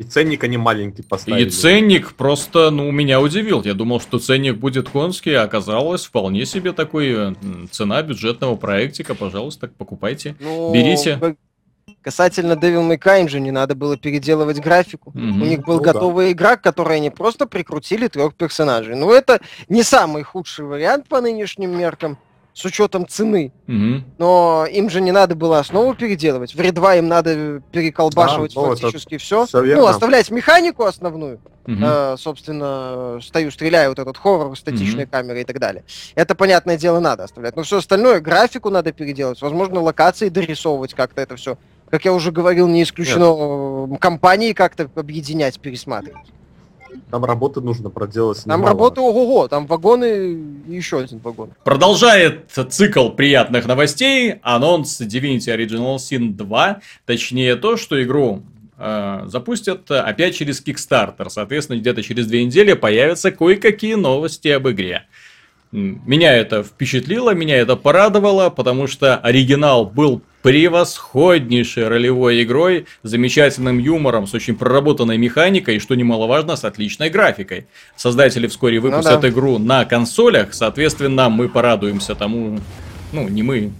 И 0.00 0.02
ценник 0.02 0.42
они 0.44 0.56
маленький 0.56 1.02
поставили. 1.02 1.46
И 1.46 1.50
ценник 1.50 2.14
просто, 2.14 2.70
ну, 2.70 2.90
меня 2.90 3.20
удивил. 3.20 3.62
Я 3.62 3.74
думал, 3.74 4.00
что 4.00 4.18
ценник 4.18 4.56
будет 4.56 4.88
конский, 4.88 5.34
а 5.34 5.42
оказалось 5.42 6.06
вполне 6.06 6.46
себе 6.46 6.72
такой 6.72 7.12
э, 7.14 7.34
цена 7.70 8.00
бюджетного 8.00 8.56
проектика. 8.56 9.14
Пожалуйста, 9.14 9.68
покупайте. 9.68 10.36
Ну, 10.40 10.72
берите. 10.72 11.36
Касательно 12.00 12.54
Devil 12.54 12.88
May 12.88 12.98
Cry 12.98 13.28
же 13.28 13.40
не 13.40 13.50
надо 13.50 13.74
было 13.74 13.98
переделывать 13.98 14.58
графику. 14.58 15.10
Мгм. 15.12 15.42
У 15.42 15.44
них 15.44 15.60
был 15.66 15.76
Ну 15.76 15.82
да. 15.82 15.92
готовый 15.92 16.32
игра, 16.32 16.56
к 16.56 16.62
которой 16.62 16.96
они 16.96 17.10
просто 17.10 17.44
прикрутили 17.44 18.08
трех 18.08 18.34
персонажей. 18.34 18.96
Ну, 18.96 19.12
это 19.12 19.42
не 19.68 19.82
самый 19.82 20.22
худший 20.22 20.64
вариант 20.64 21.08
по 21.08 21.20
нынешним 21.20 21.76
меркам, 21.78 22.16
с 22.60 22.64
учетом 22.64 23.08
цены. 23.08 23.52
Мгм. 23.66 24.04
Но 24.18 24.66
им 24.70 24.90
же 24.90 25.00
не 25.00 25.12
надо 25.12 25.34
было 25.34 25.58
основу 25.58 25.94
переделывать. 25.94 26.54
В 26.54 26.72
2 26.72 26.96
им 26.96 27.08
надо 27.08 27.62
переколбашивать 27.72 28.54
Да, 28.54 28.60
ну, 28.60 28.72
это 28.72 28.82
фактически 28.82 29.16
все. 29.16 29.46
Ну, 29.52 29.86
оставлять 29.86 30.30
механику 30.30 30.84
основную. 30.84 31.40
Мгм. 31.66 31.84
Э, 31.84 32.16
собственно, 32.18 33.18
стою, 33.22 33.50
стреляю, 33.50 33.90
вот 33.90 33.98
этот 33.98 34.16
хоррор, 34.16 34.56
статичная 34.56 35.04
Мгм. 35.04 35.10
камера 35.10 35.40
и 35.40 35.44
так 35.44 35.58
далее. 35.58 35.84
Это, 36.14 36.34
понятное 36.34 36.76
дело, 36.76 37.00
надо 37.00 37.24
оставлять. 37.24 37.56
Но 37.56 37.62
все 37.62 37.78
остальное, 37.78 38.20
графику 38.20 38.70
надо 38.70 38.92
переделать, 38.92 39.40
возможно, 39.40 39.80
локации 39.80 40.28
дорисовывать 40.28 40.94
как-то 40.94 41.22
это 41.22 41.36
все. 41.36 41.56
Как 41.90 42.04
я 42.04 42.12
уже 42.12 42.30
говорил, 42.30 42.68
не 42.68 42.82
исключено 42.82 43.88
э, 43.94 43.96
компании 43.98 44.52
как-то 44.52 44.90
объединять, 44.94 45.58
пересматривать. 45.60 46.26
Там 47.10 47.24
работы 47.24 47.60
нужно 47.60 47.90
проделать 47.90 48.44
Там 48.44 48.60
немало. 48.60 48.68
работа 48.68 49.00
ого-го, 49.00 49.48
там 49.48 49.66
вагоны 49.66 50.38
и 50.68 50.74
еще 50.74 51.00
один 51.00 51.18
вагон. 51.18 51.50
Продолжает 51.64 52.50
цикл 52.50 53.10
приятных 53.10 53.66
новостей 53.66 54.36
анонс 54.42 55.00
Divinity 55.00 55.54
Original 55.56 55.96
Sin 55.96 56.34
2. 56.34 56.80
Точнее 57.06 57.56
то, 57.56 57.76
что 57.76 58.02
игру 58.02 58.42
э, 58.78 59.22
запустят 59.26 59.90
опять 59.90 60.36
через 60.36 60.62
Kickstarter. 60.64 61.28
Соответственно, 61.28 61.78
где-то 61.78 62.02
через 62.02 62.26
две 62.26 62.44
недели 62.44 62.72
появятся 62.74 63.30
кое-какие 63.30 63.94
новости 63.94 64.48
об 64.48 64.68
игре. 64.68 65.04
Меня 65.72 66.32
это 66.32 66.64
впечатлило, 66.64 67.32
меня 67.32 67.56
это 67.56 67.76
порадовало, 67.76 68.50
потому 68.50 68.88
что 68.88 69.16
оригинал 69.16 69.86
был 69.86 70.22
превосходнейшей 70.42 71.88
ролевой 71.88 72.42
игрой, 72.42 72.86
замечательным 73.02 73.78
юмором, 73.78 74.26
с 74.26 74.34
очень 74.34 74.56
проработанной 74.56 75.18
механикой 75.18 75.76
и, 75.76 75.78
что 75.78 75.94
немаловажно, 75.94 76.56
с 76.56 76.64
отличной 76.64 77.10
графикой. 77.10 77.66
Создатели 77.96 78.46
вскоре 78.46 78.80
выпустят 78.80 79.20
да. 79.20 79.28
игру 79.28 79.58
на 79.58 79.84
консолях, 79.84 80.54
соответственно, 80.54 81.28
мы 81.28 81.48
порадуемся 81.48 82.14
тому, 82.14 82.58
ну, 83.12 83.28
не 83.28 83.42
мы, 83.42 83.72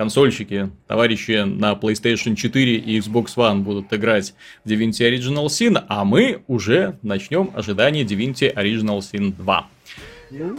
консольщики, 0.00 0.70
товарищи 0.86 1.44
на 1.44 1.72
PlayStation 1.72 2.34
4 2.34 2.76
и 2.76 2.98
Xbox 3.00 3.36
One 3.36 3.58
будут 3.58 3.92
играть 3.92 4.32
в 4.64 4.68
Divinity 4.70 5.10
Original 5.10 5.46
Sin, 5.46 5.82
а 5.88 6.04
мы 6.04 6.42
уже 6.46 6.98
начнем 7.02 7.50
ожидание 7.54 8.04
Divinity 8.04 8.54
Original 8.54 9.00
Sin 9.00 9.34
2. 9.36 9.68
Ну, 10.30 10.56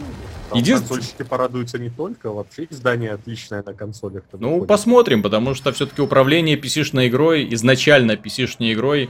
там 0.50 0.58
Единственное- 0.58 0.88
консольщики 1.00 1.22
порадуются 1.22 1.78
не 1.78 1.88
только, 1.90 2.30
вообще 2.30 2.66
издание 2.70 3.12
отличное 3.12 3.62
на 3.64 3.72
консолях. 3.72 4.22
Ну, 4.32 4.64
посмотрим, 4.66 5.22
потому 5.22 5.54
что 5.54 5.72
все-таки 5.72 6.02
управление 6.02 6.56
PC-шной 6.56 7.08
игрой, 7.08 7.48
изначально 7.54 8.12
PC-шной 8.12 8.72
игрой, 8.74 9.08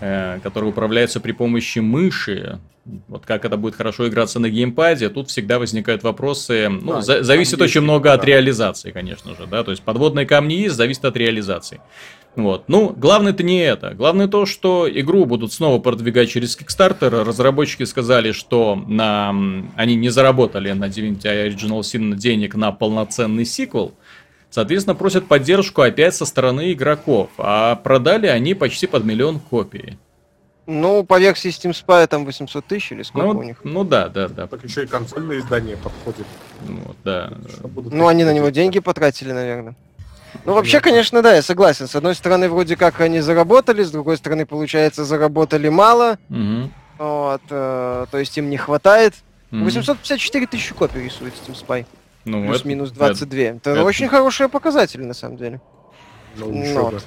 э, 0.00 0.38
которая 0.42 0.70
управляется 0.70 1.20
при 1.20 1.32
помощи 1.32 1.80
мыши, 1.80 2.58
вот 3.08 3.24
как 3.26 3.44
это 3.44 3.56
будет 3.56 3.74
хорошо 3.74 4.06
играться 4.08 4.38
на 4.38 4.48
геймпаде, 4.50 5.08
тут 5.08 5.30
всегда 5.30 5.58
возникают 5.58 6.02
вопросы. 6.02 6.68
Ну, 6.68 6.94
Да, 6.94 7.00
за- 7.02 7.22
зависит 7.22 7.60
очень 7.60 7.80
много 7.80 8.12
от 8.12 8.20
да. 8.20 8.26
реализации, 8.26 8.90
конечно 8.92 9.34
же, 9.34 9.46
да. 9.46 9.64
То 9.64 9.70
есть 9.72 9.82
подводные 9.82 10.26
камни 10.26 10.54
есть, 10.54 10.76
зависит 10.76 11.04
от 11.04 11.16
реализации. 11.16 11.80
Вот. 12.36 12.64
Ну, 12.68 12.90
главное-то 12.90 13.42
не 13.42 13.60
это. 13.60 13.94
Главное 13.94 14.26
то, 14.26 14.44
что 14.44 14.88
игру 14.90 15.24
будут 15.24 15.52
снова 15.52 15.78
продвигать 15.78 16.30
через 16.30 16.58
Kickstarter. 16.58 17.22
Разработчики 17.24 17.84
сказали, 17.84 18.32
что 18.32 18.74
на... 18.74 19.30
они 19.76 19.94
не 19.94 20.08
заработали 20.08 20.72
на 20.72 20.86
Divinity 20.86 21.22
Original 21.48 21.80
Sin 21.80 22.14
денег 22.16 22.54
на 22.56 22.72
полноценный 22.72 23.44
сиквел. 23.44 23.94
Соответственно, 24.50 24.94
просят 24.94 25.26
поддержку 25.26 25.82
опять 25.82 26.14
со 26.14 26.26
стороны 26.26 26.72
игроков. 26.72 27.30
А 27.38 27.76
продали 27.76 28.26
они 28.26 28.54
почти 28.54 28.86
под 28.86 29.04
миллион 29.04 29.38
копий. 29.38 29.98
Ну, 30.66 31.04
по 31.04 31.20
версии 31.20 31.50
Steam 31.50 31.72
Spy 31.72 32.06
там 32.06 32.24
800 32.24 32.64
тысяч 32.64 32.92
или 32.92 33.02
сколько 33.02 33.34
Ну, 33.34 33.38
у 33.40 33.42
них. 33.42 33.60
ну 33.64 33.84
да, 33.84 34.08
да, 34.08 34.28
да. 34.28 34.46
Так 34.46 34.64
еще 34.64 34.84
и 34.84 34.86
консольное 34.86 35.38
издание 35.38 35.76
подходит. 35.76 36.26
Вот, 36.66 36.96
да. 37.04 37.32
Ну, 37.90 38.06
они 38.06 38.24
на 38.24 38.32
него 38.32 38.48
деньги 38.48 38.78
потратили, 38.78 39.32
наверное. 39.32 39.74
Ну, 40.44 40.54
вообще, 40.54 40.80
конечно, 40.80 41.22
да, 41.22 41.34
я 41.34 41.42
согласен. 41.42 41.86
С 41.88 41.94
одной 41.94 42.14
стороны, 42.14 42.48
вроде 42.48 42.76
как 42.76 43.00
они 43.00 43.20
заработали, 43.20 43.82
с 43.82 43.90
другой 43.90 44.16
стороны, 44.16 44.46
получается, 44.46 45.04
заработали 45.04 45.68
мало. 45.68 46.18
Мгм. 46.28 46.72
Вот, 46.98 47.42
э, 47.50 48.06
то 48.10 48.18
есть 48.18 48.36
им 48.38 48.50
не 48.50 48.56
хватает. 48.56 49.14
Мгм. 49.50 49.64
854 49.64 50.46
тысячи 50.46 50.74
копий 50.74 51.00
рисует 51.02 51.32
Steam 51.34 51.54
Spy. 51.54 51.86
Ну, 52.24 52.46
Плюс-минус 52.46 52.90
это- 52.90 52.98
22. 52.98 53.40
Это, 53.56 53.70
это- 53.70 53.84
очень 53.84 54.08
хорошие 54.08 54.48
показатели, 54.48 55.02
на 55.02 55.14
самом 55.14 55.36
деле. 55.36 55.60
Ну, 56.36 56.46
Ну, 56.52 56.82
вот. 56.90 57.04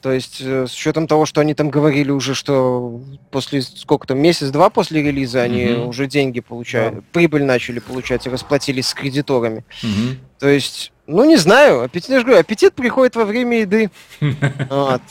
То 0.00 0.12
есть, 0.12 0.38
э, 0.42 0.66
с 0.68 0.74
учетом 0.74 1.06
того, 1.06 1.24
что 1.24 1.40
они 1.40 1.54
там 1.54 1.70
говорили 1.70 2.10
уже, 2.10 2.34
что 2.34 3.00
после 3.30 3.62
сколько 3.62 4.06
там, 4.06 4.18
месяц-два 4.18 4.68
после 4.68 5.02
релиза 5.02 5.40
они 5.42 5.64
Мгм. 5.64 5.88
уже 5.88 6.06
деньги 6.06 6.40
получают, 6.40 7.04
прибыль 7.06 7.44
начали 7.44 7.78
получать 7.78 8.26
и 8.26 8.30
расплатились 8.30 8.88
с 8.88 8.94
кредиторами. 8.94 9.64
Мгм. 9.82 10.18
То 10.38 10.48
есть, 10.48 10.92
ну 11.06 11.24
не 11.24 11.36
знаю, 11.36 11.82
аппетит, 11.82 12.10
я 12.10 12.18
же 12.18 12.24
говорю, 12.24 12.40
аппетит 12.40 12.74
приходит 12.74 13.16
во 13.16 13.24
время 13.24 13.60
еды. 13.60 13.90
Вот. 14.70 15.02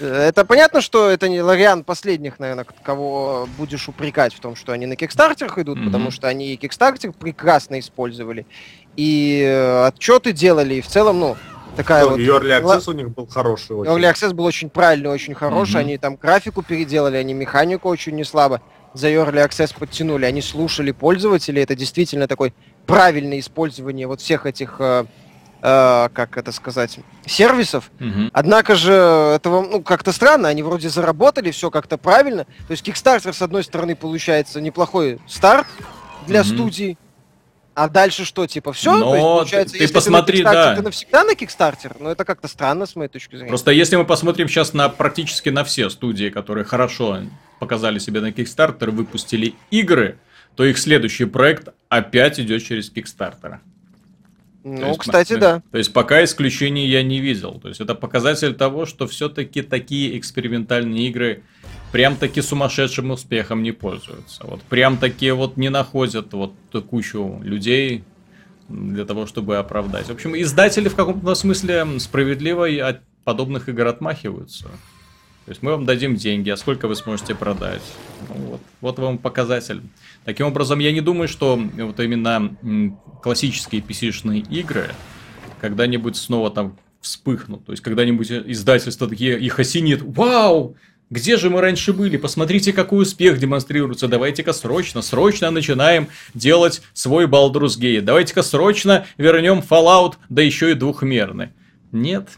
Это 0.00 0.44
понятно, 0.44 0.80
что 0.80 1.10
это 1.10 1.28
не 1.28 1.42
Лориан 1.42 1.84
последних, 1.84 2.40
наверное, 2.40 2.66
кого 2.82 3.48
будешь 3.56 3.88
упрекать 3.88 4.34
в 4.34 4.40
том, 4.40 4.56
что 4.56 4.72
они 4.72 4.86
на 4.86 4.96
кикстартерах 4.96 5.58
идут, 5.58 5.78
mm-hmm. 5.78 5.84
потому 5.84 6.10
что 6.10 6.26
они 6.26 6.52
и 6.52 6.56
кикстартер 6.56 7.12
прекрасно 7.12 7.78
использовали, 7.78 8.44
и 8.96 9.42
э, 9.46 9.86
отчеты 9.86 10.32
делали, 10.32 10.76
и 10.76 10.80
в 10.80 10.88
целом, 10.88 11.20
ну, 11.20 11.36
такая 11.76 12.04
ну, 12.04 12.10
вот... 12.10 12.20
Early 12.20 12.62
Access 12.62 12.90
у 12.90 12.92
них 12.92 13.10
был 13.10 13.26
хороший 13.26 13.76
очень. 13.76 13.92
Early 13.92 14.12
Access 14.12 14.32
был 14.32 14.44
очень 14.44 14.70
правильный, 14.70 15.10
очень 15.10 15.34
хороший, 15.34 15.76
mm-hmm. 15.76 15.80
они 15.80 15.98
там 15.98 16.16
графику 16.16 16.62
переделали, 16.62 17.16
они 17.16 17.34
механику 17.34 17.88
очень 17.88 18.16
не 18.16 18.24
слабо 18.24 18.60
за 18.94 19.08
Early 19.08 19.46
Access 19.46 19.74
подтянули, 19.78 20.24
они 20.24 20.42
слушали 20.42 20.90
пользователей, 20.90 21.62
это 21.62 21.76
действительно 21.76 22.26
такое 22.26 22.52
правильное 22.86 23.38
использование 23.38 24.06
вот 24.06 24.20
всех 24.20 24.46
этих 24.46 24.76
э, 24.78 25.04
э, 25.62 26.08
как 26.12 26.36
это 26.36 26.52
сказать, 26.52 26.98
сервисов. 27.26 27.90
Угу. 28.00 28.30
Однако 28.32 28.74
же 28.74 28.92
это 28.92 29.48
ну, 29.48 29.82
как-то 29.82 30.12
странно, 30.12 30.48
они 30.48 30.62
вроде 30.62 30.88
заработали, 30.88 31.50
все 31.50 31.70
как-то 31.70 31.96
правильно. 31.98 32.44
То 32.66 32.72
есть 32.72 32.86
Kickstarter, 32.86 33.32
с 33.32 33.42
одной 33.42 33.64
стороны, 33.64 33.96
получается 33.96 34.60
неплохой 34.60 35.20
старт 35.26 35.66
для 36.26 36.40
угу. 36.40 36.48
студий, 36.48 36.98
а 37.74 37.88
дальше 37.88 38.24
что, 38.24 38.46
типа, 38.46 38.72
все? 38.72 38.96
Но 38.96 39.10
То 39.10 39.14
есть, 39.14 39.22
получается, 39.22 39.76
ты 39.76 39.82
если 39.82 39.94
посмотри, 39.94 40.38
ты 40.38 40.44
на 40.44 40.52
да. 40.52 40.76
ты 40.76 40.82
навсегда 40.82 41.24
на 41.24 41.32
Kickstarter? 41.32 41.96
Ну, 41.98 42.10
это 42.10 42.24
как-то 42.24 42.46
странно, 42.46 42.84
с 42.84 42.96
моей 42.96 43.08
точки 43.08 43.36
зрения. 43.36 43.48
Просто 43.48 43.70
если 43.70 43.96
мы 43.96 44.04
посмотрим 44.04 44.48
сейчас 44.48 44.74
на 44.74 44.88
практически 44.90 45.48
на 45.48 45.64
все 45.64 45.88
студии, 45.88 46.28
которые 46.28 46.64
хорошо 46.64 47.20
показали 47.60 47.98
себя 47.98 48.20
на 48.20 48.30
Kickstarter, 48.30 48.90
выпустили 48.90 49.54
игры, 49.70 50.18
то 50.56 50.64
их 50.64 50.78
следующий 50.78 51.24
проект 51.24 51.68
опять 51.88 52.38
идет 52.40 52.62
через 52.64 52.92
Kickstarter. 52.92 53.58
Ну, 54.64 54.88
есть, 54.88 55.00
кстати, 55.00 55.36
да. 55.36 55.62
То 55.72 55.78
есть 55.78 55.92
пока 55.92 56.22
исключений 56.22 56.86
я 56.86 57.02
не 57.02 57.20
видел. 57.20 57.58
То 57.60 57.68
есть 57.68 57.80
это 57.80 57.94
показатель 57.94 58.54
того, 58.54 58.86
что 58.86 59.06
все-таки 59.08 59.62
такие 59.62 60.16
экспериментальные 60.18 61.08
игры 61.08 61.42
прям 61.90 62.16
таки 62.16 62.40
сумасшедшим 62.40 63.10
успехом 63.10 63.62
не 63.62 63.72
пользуются. 63.72 64.46
Вот 64.46 64.62
прям 64.62 64.98
такие 64.98 65.34
вот 65.34 65.56
не 65.56 65.68
находят 65.68 66.32
вот 66.32 66.54
кучу 66.88 67.40
людей 67.42 68.04
для 68.68 69.04
того, 69.04 69.26
чтобы 69.26 69.56
оправдать. 69.56 70.06
В 70.06 70.12
общем, 70.12 70.40
издатели 70.40 70.88
в 70.88 70.94
каком-то 70.94 71.34
смысле 71.34 71.98
справедливо 71.98 72.66
от 72.88 73.00
подобных 73.24 73.68
игр 73.68 73.86
отмахиваются. 73.86 74.68
То 75.44 75.50
есть 75.50 75.62
мы 75.62 75.72
вам 75.72 75.84
дадим 75.84 76.14
деньги, 76.14 76.50
а 76.50 76.56
сколько 76.56 76.86
вы 76.86 76.94
сможете 76.94 77.34
продать? 77.34 77.82
Ну, 78.28 78.34
вот, 78.34 78.60
вот 78.80 78.98
вам 79.00 79.18
показатель. 79.18 79.82
Таким 80.24 80.46
образом, 80.46 80.78
я 80.78 80.92
не 80.92 81.00
думаю, 81.00 81.28
что 81.28 81.56
вот 81.56 81.98
именно 82.00 82.56
классические 83.22 83.82
PC-шные 83.82 84.48
игры 84.48 84.88
когда-нибудь 85.60 86.16
снова 86.16 86.50
там 86.50 86.78
вспыхнут. 87.00 87.64
То 87.66 87.72
есть 87.72 87.82
когда-нибудь 87.82 88.30
издательство 88.30 89.08
такие 89.08 89.38
их 89.38 89.58
осенит. 89.58 90.02
Вау! 90.02 90.76
Где 91.10 91.36
же 91.36 91.50
мы 91.50 91.60
раньше 91.60 91.92
были? 91.92 92.16
Посмотрите, 92.16 92.72
какой 92.72 93.02
успех 93.02 93.38
демонстрируется. 93.38 94.08
Давайте-ка 94.08 94.54
срочно, 94.54 95.02
срочно 95.02 95.50
начинаем 95.50 96.08
делать 96.32 96.80
свой 96.94 97.26
Baldur's 97.26 97.78
Gate. 97.78 98.00
Давайте-ка 98.00 98.42
срочно 98.42 99.04
вернем 99.18 99.58
Fallout, 99.58 100.14
да 100.30 100.40
еще 100.40 100.70
и 100.70 100.74
двухмерный. 100.74 101.50
Нет, 101.90 102.30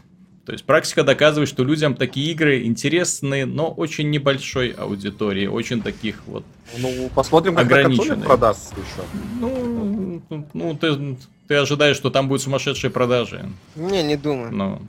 то 0.45 0.51
есть 0.51 0.63
практика 0.63 1.03
доказывает, 1.03 1.49
что 1.49 1.63
людям 1.63 1.95
такие 1.95 2.31
игры 2.31 2.63
интересны, 2.63 3.45
но 3.45 3.69
очень 3.69 4.11
небольшой 4.11 4.69
аудитории, 4.69 5.47
очень 5.47 5.81
таких 5.81 6.21
вот 6.27 6.45
Ну, 6.77 7.09
посмотрим, 7.15 7.55
как 7.55 7.65
ограниченной. 7.65 8.25
продастся 8.25 8.75
еще. 8.75 9.07
Ну, 9.39 10.21
ну 10.53 10.75
ты, 10.75 11.17
ты 11.47 11.55
ожидаешь, 11.55 11.95
что 11.95 12.11
там 12.11 12.27
будут 12.27 12.43
сумасшедшие 12.43 12.91
продажи. 12.91 13.49
Не, 13.75 14.03
не 14.03 14.17
думаю. 14.17 14.51
Ну, 14.51 14.81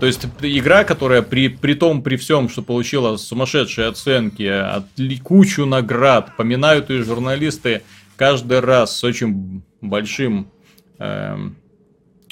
то 0.00 0.06
есть 0.06 0.26
игра, 0.40 0.84
которая 0.84 1.20
при, 1.20 1.48
при 1.48 1.74
том, 1.74 2.02
при 2.02 2.16
всем, 2.16 2.48
что 2.48 2.62
получила 2.62 3.18
сумасшедшие 3.18 3.88
оценки, 3.88 4.44
от 4.44 4.86
кучу 5.22 5.66
наград, 5.66 6.36
поминают 6.36 6.88
ее 6.88 7.02
журналисты 7.02 7.82
каждый 8.16 8.60
раз 8.60 8.96
с 8.96 9.04
очень 9.04 9.62
большим 9.82 10.50
эм, 10.98 11.56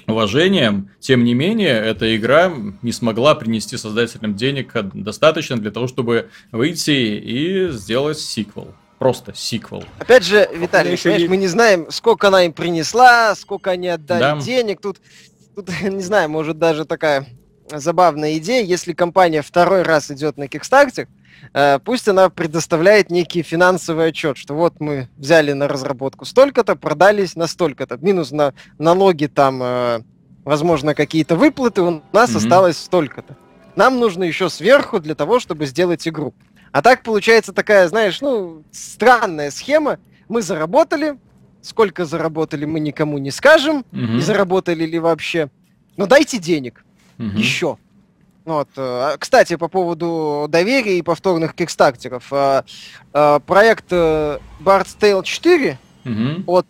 уважением, 0.07 0.91
тем 1.01 1.25
не 1.25 1.35
менее, 1.35 1.75
эта 1.75 2.17
игра 2.17 2.53
не 2.83 2.93
смогла 2.93 3.35
принести 3.35 3.77
создателям 3.77 4.35
денег 4.35 4.73
достаточно 4.95 5.57
для 5.57 5.71
того, 5.71 5.87
чтобы 5.87 6.31
выйти 6.53 6.91
и 6.91 7.69
сделать 7.71 8.19
сиквел. 8.19 8.75
Просто 8.99 9.33
сиквел. 9.35 9.85
Опять 9.99 10.25
же, 10.25 10.49
Виталий, 10.55 10.93
еще 10.93 11.05
понимаешь, 11.11 11.29
мы 11.29 11.37
не 11.37 11.49
знаем, 11.49 11.87
сколько 11.91 12.29
она 12.29 12.45
им 12.45 12.53
принесла, 12.53 13.35
сколько 13.35 13.71
они 13.71 13.89
отдали 13.89 14.21
да. 14.21 14.41
денег. 14.41 14.81
Тут, 14.81 14.99
тут, 15.55 15.69
не 15.83 16.03
знаю, 16.03 16.31
может 16.31 16.59
даже 16.59 16.87
такая 16.87 17.27
забавная 17.71 18.39
идея, 18.39 18.65
если 18.65 18.93
компания 18.93 19.43
второй 19.43 19.83
раз 19.83 20.11
идет 20.11 20.37
на 20.37 20.45
Kickstarter, 20.45 21.09
пусть 21.85 22.09
она 22.09 22.29
предоставляет 22.29 23.11
некий 23.11 23.43
финансовый 23.43 24.09
отчет, 24.09 24.37
что 24.37 24.55
вот 24.55 24.81
мы 24.81 25.09
взяли 25.17 25.53
на 25.53 25.69
разработку 25.69 26.25
столько-то, 26.25 26.77
продались 26.77 27.37
на 27.37 27.47
столько-то, 27.47 27.99
минус 28.01 28.31
на 28.31 28.55
налоги 28.79 29.27
там, 29.27 29.63
э, 29.63 30.01
возможно, 30.45 30.95
какие-то 30.95 31.37
выплаты, 31.37 31.83
у 31.83 32.03
нас 32.13 32.31
mm-hmm. 32.31 32.37
осталось 32.37 32.79
столько-то. 32.79 33.37
Нам 33.75 33.99
нужно 34.01 34.25
еще 34.25 34.49
сверху 34.49 35.01
для 35.01 35.15
того, 35.15 35.39
чтобы 35.39 35.67
сделать 35.67 36.07
игру. 36.09 36.35
А 36.73 36.83
так 36.83 37.03
получается 37.03 37.53
такая, 37.53 37.89
знаешь, 37.89 38.21
ну, 38.21 38.65
странная 38.71 39.51
схема. 39.51 39.99
Мы 40.29 40.43
заработали, 40.43 41.19
сколько 41.63 42.05
заработали, 42.05 42.65
мы 42.65 42.81
никому 42.81 43.19
не 43.19 43.31
скажем, 43.31 43.85
mm-hmm. 43.93 44.17
и 44.17 44.21
заработали 44.21 44.85
ли 44.85 44.99
вообще. 44.99 45.51
Но 45.97 46.07
дайте 46.07 46.39
денег 46.39 46.85
угу. 47.19 47.29
еще. 47.29 47.79
Вот. 48.47 48.69
Э, 48.77 49.15
а, 49.15 49.17
кстати, 49.19 49.57
по 49.57 49.69
поводу 49.69 50.47
доверия 50.49 50.99
и 50.99 51.03
повторных 51.03 51.55
кикстартеров. 51.55 52.33
Э, 52.33 52.63
э, 53.13 53.41
проект 53.45 53.93
Bard's 53.93 54.97
Tale 54.99 55.23
4 55.23 55.79
угу. 56.05 56.53
от 56.53 56.67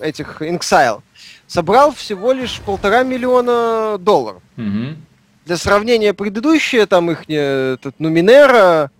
этих 0.00 0.40
Inxile 0.40 1.02
собрал 1.46 1.92
всего 1.92 2.32
лишь 2.32 2.60
полтора 2.60 3.02
миллиона 3.02 3.98
долларов. 3.98 4.42
Угу. 4.56 4.96
Для 5.44 5.56
сравнения, 5.56 6.14
предыдущие 6.14 6.86
там 6.86 7.10
их 7.10 7.28
этот 7.28 8.00
Нуминера 8.00 8.90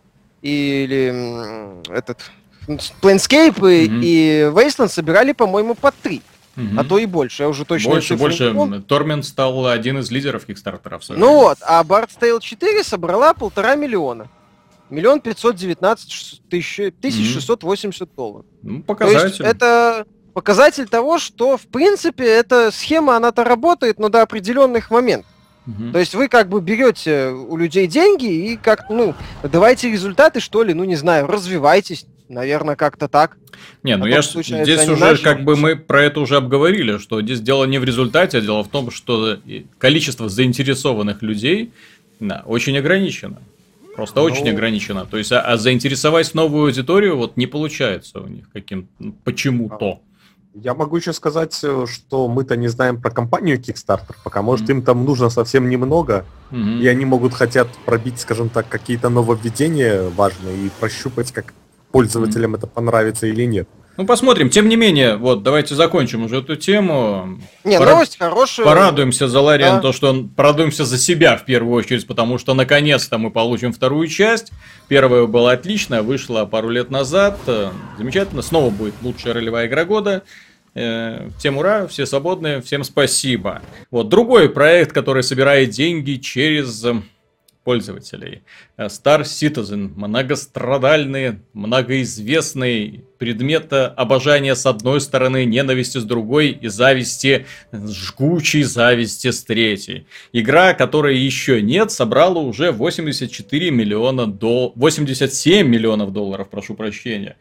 или 0.43 1.91
этот 1.91 2.19
Planescape 3.01 3.59
угу. 3.59 4.01
и 4.03 4.51
Wasteland 4.53 4.89
собирали, 4.89 5.33
по-моему, 5.33 5.75
по 5.75 5.91
три 5.91 6.23
угу. 6.59 6.81
а 6.81 6.85
то 6.85 6.99
и 6.99 7.07
больше. 7.07 7.45
Я 7.45 7.49
уже 7.49 7.65
точно 7.65 7.93
Больше, 7.93 8.17
больше. 8.17 8.83
Тормент 8.87 9.25
стал 9.25 9.67
один 9.67 9.99
из 9.99 10.11
лидеров 10.11 10.45
Кикстартера. 10.45 11.01
Ну 11.09 11.35
вот, 11.35 11.59
а 11.63 11.83
Bard's 11.85 12.19
Tale 12.21 12.41
4 12.41 12.85
собрала 12.85 13.33
полтора 13.35 13.75
миллиона. 13.77 14.29
Миллион 14.91 15.21
пятьсот 15.21 15.55
девятнадцать 15.57 16.41
тысяч, 16.49 17.33
шестьсот 17.33 17.63
восемьдесят 17.63 18.15
долларов. 18.15 18.47
Ну, 18.63 18.83
показатель. 18.83 19.45
Это 19.45 20.07
показатель 20.33 20.89
того, 20.89 21.19
что, 21.19 21.59
в 21.59 21.67
принципе, 21.67 22.25
эта 22.25 22.71
схема, 22.71 23.17
она-то 23.17 23.45
работает, 23.45 23.99
но 23.99 24.09
до 24.09 24.23
определенных 24.23 24.91
моментов. 24.91 25.31
Угу. 25.67 25.93
То 25.93 25.99
есть 25.99 26.15
вы 26.15 26.29
как 26.29 26.49
бы 26.49 26.63
берете 26.63 27.29
у 27.29 27.57
людей 27.59 27.87
деньги 27.87 28.53
и 28.53 28.57
как, 28.57 28.89
ну, 28.89 29.15
давайте 29.43 29.91
результаты, 29.91 30.41
что 30.41 30.63
ли, 30.63 30.73
ну, 30.73 30.85
не 30.85 30.97
знаю, 30.97 31.27
развивайтесь, 31.27 32.07
Наверное, 32.29 32.77
как-то 32.77 33.09
так. 33.09 33.37
Не, 33.83 33.97
ну 33.97 34.07
я 34.07 34.23
ж, 34.23 34.27
здесь 34.27 34.89
уже 34.89 35.17
как 35.19 35.45
бы 35.45 35.57
мы 35.57 35.77
про 35.77 36.03
это 36.03 36.21
уже 36.21 36.37
обговорили, 36.37 36.99
что 36.99 37.23
здесь 37.23 37.41
дело 37.41 37.65
не 37.65 37.79
в 37.79 37.85
результате, 37.85 38.39
а 38.39 38.41
дело 38.41 38.63
в 38.63 38.69
том, 38.69 38.91
что 38.91 39.39
количество 39.79 40.29
заинтересованных 40.29 41.23
людей 41.23 41.73
да, 42.21 42.43
очень 42.47 42.77
ограничено. 42.77 43.39
Просто 43.97 44.21
ну... 44.21 44.27
очень 44.27 44.49
ограничено. 44.49 45.07
То 45.07 45.17
есть, 45.17 45.33
а, 45.33 45.41
а 45.41 45.57
заинтересовать 45.57 46.33
новую 46.35 46.67
аудиторию 46.67 47.17
вот 47.17 47.37
не 47.37 47.47
получается 47.47 48.21
у 48.21 48.29
них 48.29 48.49
каким 48.53 48.89
почему-то. 49.25 50.01
Я 50.55 50.75
могу 50.75 50.97
еще 50.97 51.13
сказать, 51.13 51.59
э, 51.63 51.87
что 51.87 52.27
мы-то 52.27 52.57
не 52.57 52.69
знаем 52.69 53.01
про 53.01 53.11
компанию 53.11 53.59
Kickstarter, 53.59 54.15
пока 54.25 54.43
может 54.43 54.69
mm-hmm. 54.69 54.73
им 54.73 54.83
там 54.83 55.05
нужно 55.05 55.31
совсем 55.31 55.69
немного, 55.69 56.25
mm-hmm. 56.51 56.81
и 56.81 56.87
они 56.89 57.05
могут 57.05 57.35
хотят 57.35 57.69
пробить, 57.85 58.19
скажем 58.19 58.49
так, 58.49 58.69
какие-то 58.69 59.09
нововведения 59.09 60.09
важные 60.11 60.67
и 60.67 60.71
прощупать, 60.81 61.33
как 61.33 61.55
пользователям 61.91 62.55
mm-hmm. 62.55 62.59
это 62.59 62.67
понравится 62.67 63.27
или 63.27 63.45
нет. 63.45 63.69
Ну, 63.99 64.07
посмотрим. 64.07 64.49
Тем 64.49 64.69
не 64.69 64.77
менее, 64.77 65.17
вот, 65.17 65.43
давайте 65.43 65.75
закончим 65.75 66.23
уже 66.23 66.39
эту 66.39 66.55
тему. 66.55 67.41
Не, 67.65 67.79
Пора... 67.79 67.91
новость 67.95 68.17
хорошая. 68.17 68.65
Порадуемся 68.65 69.27
за 69.27 69.41
Лариан, 69.41 69.77
да. 69.77 69.83
то, 69.83 69.93
что 69.93 70.11
он... 70.11 70.29
Порадуемся 70.29 70.85
за 70.85 70.99
себя 70.99 71.37
в 71.37 71.45
первую 71.45 71.75
очередь, 71.75 72.07
потому 72.07 72.39
что 72.39 72.55
наконец-то 72.55 73.19
мы 73.19 73.33
получим 73.33 73.73
вторую 73.73 74.07
часть. 74.07 74.53
Первая 74.87 75.27
была 75.27 75.51
отличная, 75.51 76.03
вышла 76.03 76.45
пару 76.45 76.69
лет 76.69 76.91
назад. 76.91 77.41
Замечательно. 77.99 78.43
Снова 78.43 78.71
будет 78.71 78.95
лучшая 79.03 79.35
ролевая 79.35 79.67
игра 79.67 79.85
года. 79.85 80.23
Э, 80.75 81.31
всем 81.37 81.59
ура, 81.59 81.89
все 81.89 82.07
свободны, 82.07 82.61
всем 82.61 82.85
спасибо. 82.85 83.63
Вот 83.91 84.09
другой 84.09 84.49
проект, 84.49 84.93
который 84.93 85.25
собирает 85.25 85.71
деньги 85.71 86.15
через 86.19 86.87
пользователей. 87.69 88.41
Э, 88.79 88.87
Star 88.87 89.25
Citizen, 89.25 89.93
многострадальный, 89.95 91.41
многоизвестный 91.53 93.05
предмет 93.19 93.75
обожания 93.75 94.55
с 94.55 94.65
одной 94.65 95.03
стороны, 95.03 95.45
ненависти 95.45 95.99
с 95.99 96.05
другой 96.05 96.49
и 96.49 96.69
зависти, 96.69 97.45
жгучей 97.71 98.63
зависти 98.63 99.31
с 99.31 99.45
третьей. 99.45 100.07
Игра, 100.33 100.73
которой 100.73 101.19
еще 101.19 101.61
нет, 101.61 101.91
собрала 101.91 102.41
уже 102.41 102.73
84 102.73 103.71
миллиона 103.71 104.27
долларов, 104.27 104.73
87 104.77 105.69
миллионов 105.69 106.11
долларов, 106.11 106.49
прошу 106.49 106.75
прощения. 106.75 107.37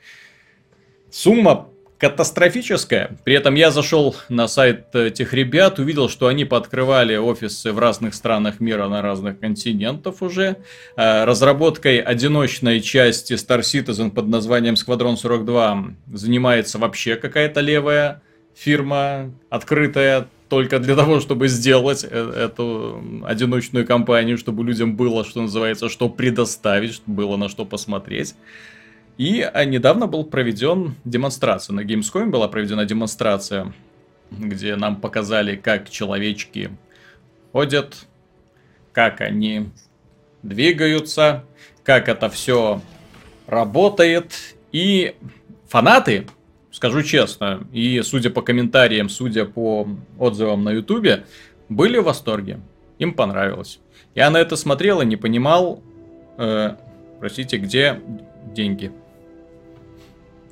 Сумма 1.09 1.69
катастрофическая. 1.97 3.17
При 3.23 3.33
этом 3.33 3.55
я 3.55 3.71
зашел 3.71 4.15
на 4.29 4.47
сайт 4.47 4.93
этих 4.95 5.33
ребят, 5.33 5.79
увидел, 5.79 6.09
что 6.09 6.27
они 6.27 6.45
пооткрывали 6.45 7.15
офисы 7.15 7.71
в 7.71 7.79
разных 7.79 8.13
странах 8.13 8.59
мира 8.59 8.87
на 8.87 9.01
разных 9.01 9.39
континентах 9.39 10.21
уже. 10.21 10.57
Э, 10.95 11.25
разработкой 11.25 11.99
одиночной 11.99 12.81
части 12.81 13.33
Star 13.33 13.61
Citizen 13.61 14.11
под 14.11 14.27
названием 14.27 14.75
Squadron 14.75 15.17
42 15.17 15.95
занимается 16.13 16.77
вообще 16.77 17.15
какая-то 17.15 17.61
левая 17.61 18.21
фирма, 18.55 19.31
открытая 19.49 20.27
только 20.49 20.79
для 20.79 20.95
того, 20.95 21.19
чтобы 21.19 21.47
сделать 21.47 22.05
э, 22.09 22.45
эту 22.45 23.01
одиночную 23.25 23.85
компанию, 23.85 24.37
чтобы 24.37 24.63
людям 24.63 24.95
было, 24.95 25.25
что 25.25 25.41
называется, 25.41 25.89
что 25.89 26.09
предоставить, 26.09 26.93
чтобы 26.93 27.23
было 27.23 27.37
на 27.37 27.49
что 27.49 27.65
посмотреть. 27.65 28.35
И 29.17 29.41
а, 29.41 29.65
недавно 29.65 30.07
был 30.07 30.23
проведен 30.23 30.95
демонстрация. 31.03 31.73
На 31.73 31.81
Gamescom 31.81 32.27
была 32.27 32.47
проведена 32.47 32.85
демонстрация, 32.85 33.73
где 34.29 34.75
нам 34.75 34.97
показали, 34.97 35.55
как 35.55 35.89
человечки 35.89 36.69
ходят, 37.51 37.95
как 38.91 39.21
они 39.21 39.69
двигаются, 40.43 41.43
как 41.83 42.09
это 42.09 42.29
все 42.29 42.81
работает. 43.47 44.55
И 44.71 45.15
фанаты, 45.67 46.27
скажу 46.71 47.01
честно, 47.01 47.67
и 47.73 48.01
судя 48.03 48.29
по 48.29 48.43
комментариям, 48.43 49.09
судя 49.09 49.45
по 49.45 49.87
отзывам 50.19 50.63
на 50.63 50.69
ютубе, 50.69 51.25
были 51.69 51.97
в 51.97 52.03
восторге. 52.03 52.59
Им 52.99 53.13
понравилось. 53.13 53.79
Я 54.13 54.29
на 54.29 54.37
это 54.37 54.55
смотрел 54.55 55.01
и 55.01 55.05
не 55.05 55.15
понимал, 55.15 55.81
э, 56.37 56.75
простите, 57.19 57.57
где 57.57 57.99
деньги. 58.53 58.91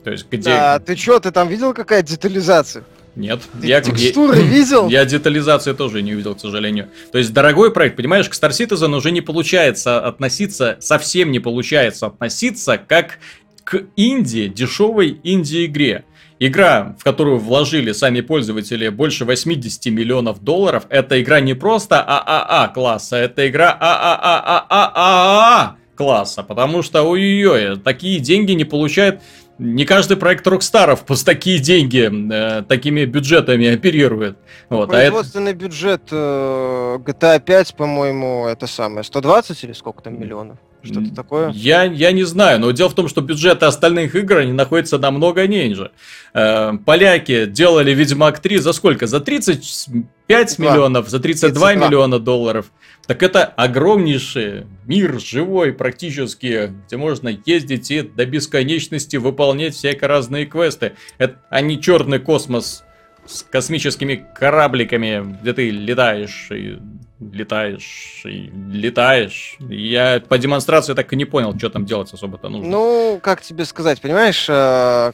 То 0.05 0.11
есть 0.11 0.27
где... 0.29 0.51
Да, 0.51 0.77
ты 0.77 0.95
чё, 0.95 1.19
ты 1.19 1.31
там 1.31 1.49
видел 1.49 1.73
какая 1.73 2.03
детализация? 2.03 2.83
Нет. 3.15 3.41
Ты 3.59 3.65
я, 3.65 3.81
текстуры 3.81 4.35
я, 4.41 4.43
видел? 4.43 4.87
Я 4.87 5.03
детализации 5.03 5.73
тоже 5.73 6.03
не 6.03 6.13
увидел, 6.13 6.35
к 6.35 6.39
сожалению. 6.39 6.89
То 7.11 7.17
есть, 7.17 7.33
дорогой 7.33 7.71
проект, 7.73 7.95
понимаешь, 7.95 8.29
к 8.29 8.33
Star 8.33 8.51
Citizen 8.51 8.95
уже 8.95 9.09
не 9.09 9.21
получается 9.21 9.99
относиться, 9.99 10.77
совсем 10.79 11.31
не 11.31 11.39
получается 11.39 12.05
относиться 12.05 12.77
как 12.77 13.17
к 13.63 13.81
инди, 13.95 14.47
дешевой 14.47 15.19
инди-игре. 15.23 16.05
Игра, 16.37 16.95
в 16.99 17.03
которую 17.03 17.39
вложили 17.39 17.91
сами 17.91 18.21
пользователи 18.21 18.89
больше 18.89 19.25
80 19.25 19.87
миллионов 19.87 20.43
долларов, 20.43 20.85
это 20.89 21.19
игра 21.19 21.39
не 21.39 21.55
просто 21.55 21.99
ААА 21.99 22.67
класса, 22.67 23.15
это 23.15 23.49
игра 23.49 23.75
АААААА 23.79 25.77
класса, 25.95 26.43
потому 26.43 26.83
что 26.83 27.03
ой-ой-ой, 27.03 27.79
такие 27.79 28.19
деньги 28.19 28.51
не 28.51 28.65
получает 28.65 29.21
не 29.57 29.85
каждый 29.85 30.17
проект 30.17 30.45
Рокстаров 30.47 31.05
по 31.05 31.15
такие 31.15 31.59
деньги, 31.59 32.09
э, 32.09 32.63
такими 32.63 33.05
бюджетами 33.05 33.67
оперирует. 33.67 34.37
Вот, 34.69 34.89
Производственный 34.89 35.51
а 35.51 35.55
это... 35.55 35.59
бюджет 35.59 36.01
э, 36.11 36.97
GTA 37.05 37.39
5, 37.39 37.75
по-моему, 37.75 38.47
это 38.47 38.67
самое, 38.67 39.03
120 39.03 39.63
или 39.63 39.73
сколько 39.73 40.03
там 40.03 40.19
миллионов? 40.19 40.57
Что-то 40.85 41.15
такое? 41.15 41.51
Я, 41.51 41.83
я 41.83 42.11
не 42.11 42.23
знаю, 42.23 42.59
но 42.59 42.71
дело 42.71 42.89
в 42.89 42.95
том, 42.95 43.07
что 43.07 43.21
бюджеты 43.21 43.65
остальных 43.65 44.15
игр 44.15 44.37
они 44.37 44.53
находятся 44.53 44.97
намного 44.97 45.47
ниже. 45.47 45.91
Э, 46.33 46.73
поляки 46.85 47.45
делали 47.45 47.91
Ведьмак 47.91 48.39
3 48.39 48.57
за 48.57 48.73
сколько? 48.73 49.07
За 49.07 49.19
35 49.19 50.57
2. 50.57 50.65
миллионов, 50.65 51.09
за 51.09 51.19
32 51.19 51.69
32. 51.69 51.87
миллиона 51.87 52.19
долларов. 52.19 52.71
Так 53.07 53.21
это 53.21 53.43
огромнейший 53.43 54.65
мир 54.85 55.19
живой 55.19 55.73
практически, 55.73 56.73
где 56.87 56.97
можно 56.97 57.29
ездить 57.45 57.91
и 57.91 58.01
до 58.01 58.25
бесконечности 58.25 59.17
выполнять 59.17 59.75
всякие 59.75 60.07
разные 60.07 60.45
квесты. 60.45 60.93
Это, 61.17 61.39
а 61.49 61.61
не 61.61 61.79
черный 61.79 62.19
космос 62.19 62.83
с 63.25 63.43
космическими 63.43 64.25
корабликами, 64.35 65.37
где 65.41 65.53
ты 65.53 65.69
летаешь 65.69 66.47
и 66.51 66.79
летаешь 67.19 68.21
и 68.25 68.51
летаешь. 68.69 69.57
Я 69.59 70.21
по 70.27 70.37
демонстрации 70.37 70.93
так 70.93 71.11
и 71.13 71.15
не 71.15 71.25
понял, 71.25 71.57
что 71.57 71.69
там 71.69 71.85
делать 71.85 72.13
особо-то 72.13 72.49
нужно. 72.49 72.69
Ну, 72.69 73.19
как 73.21 73.41
тебе 73.41 73.65
сказать, 73.65 74.01
понимаешь, 74.01 74.45
э, 74.49 75.11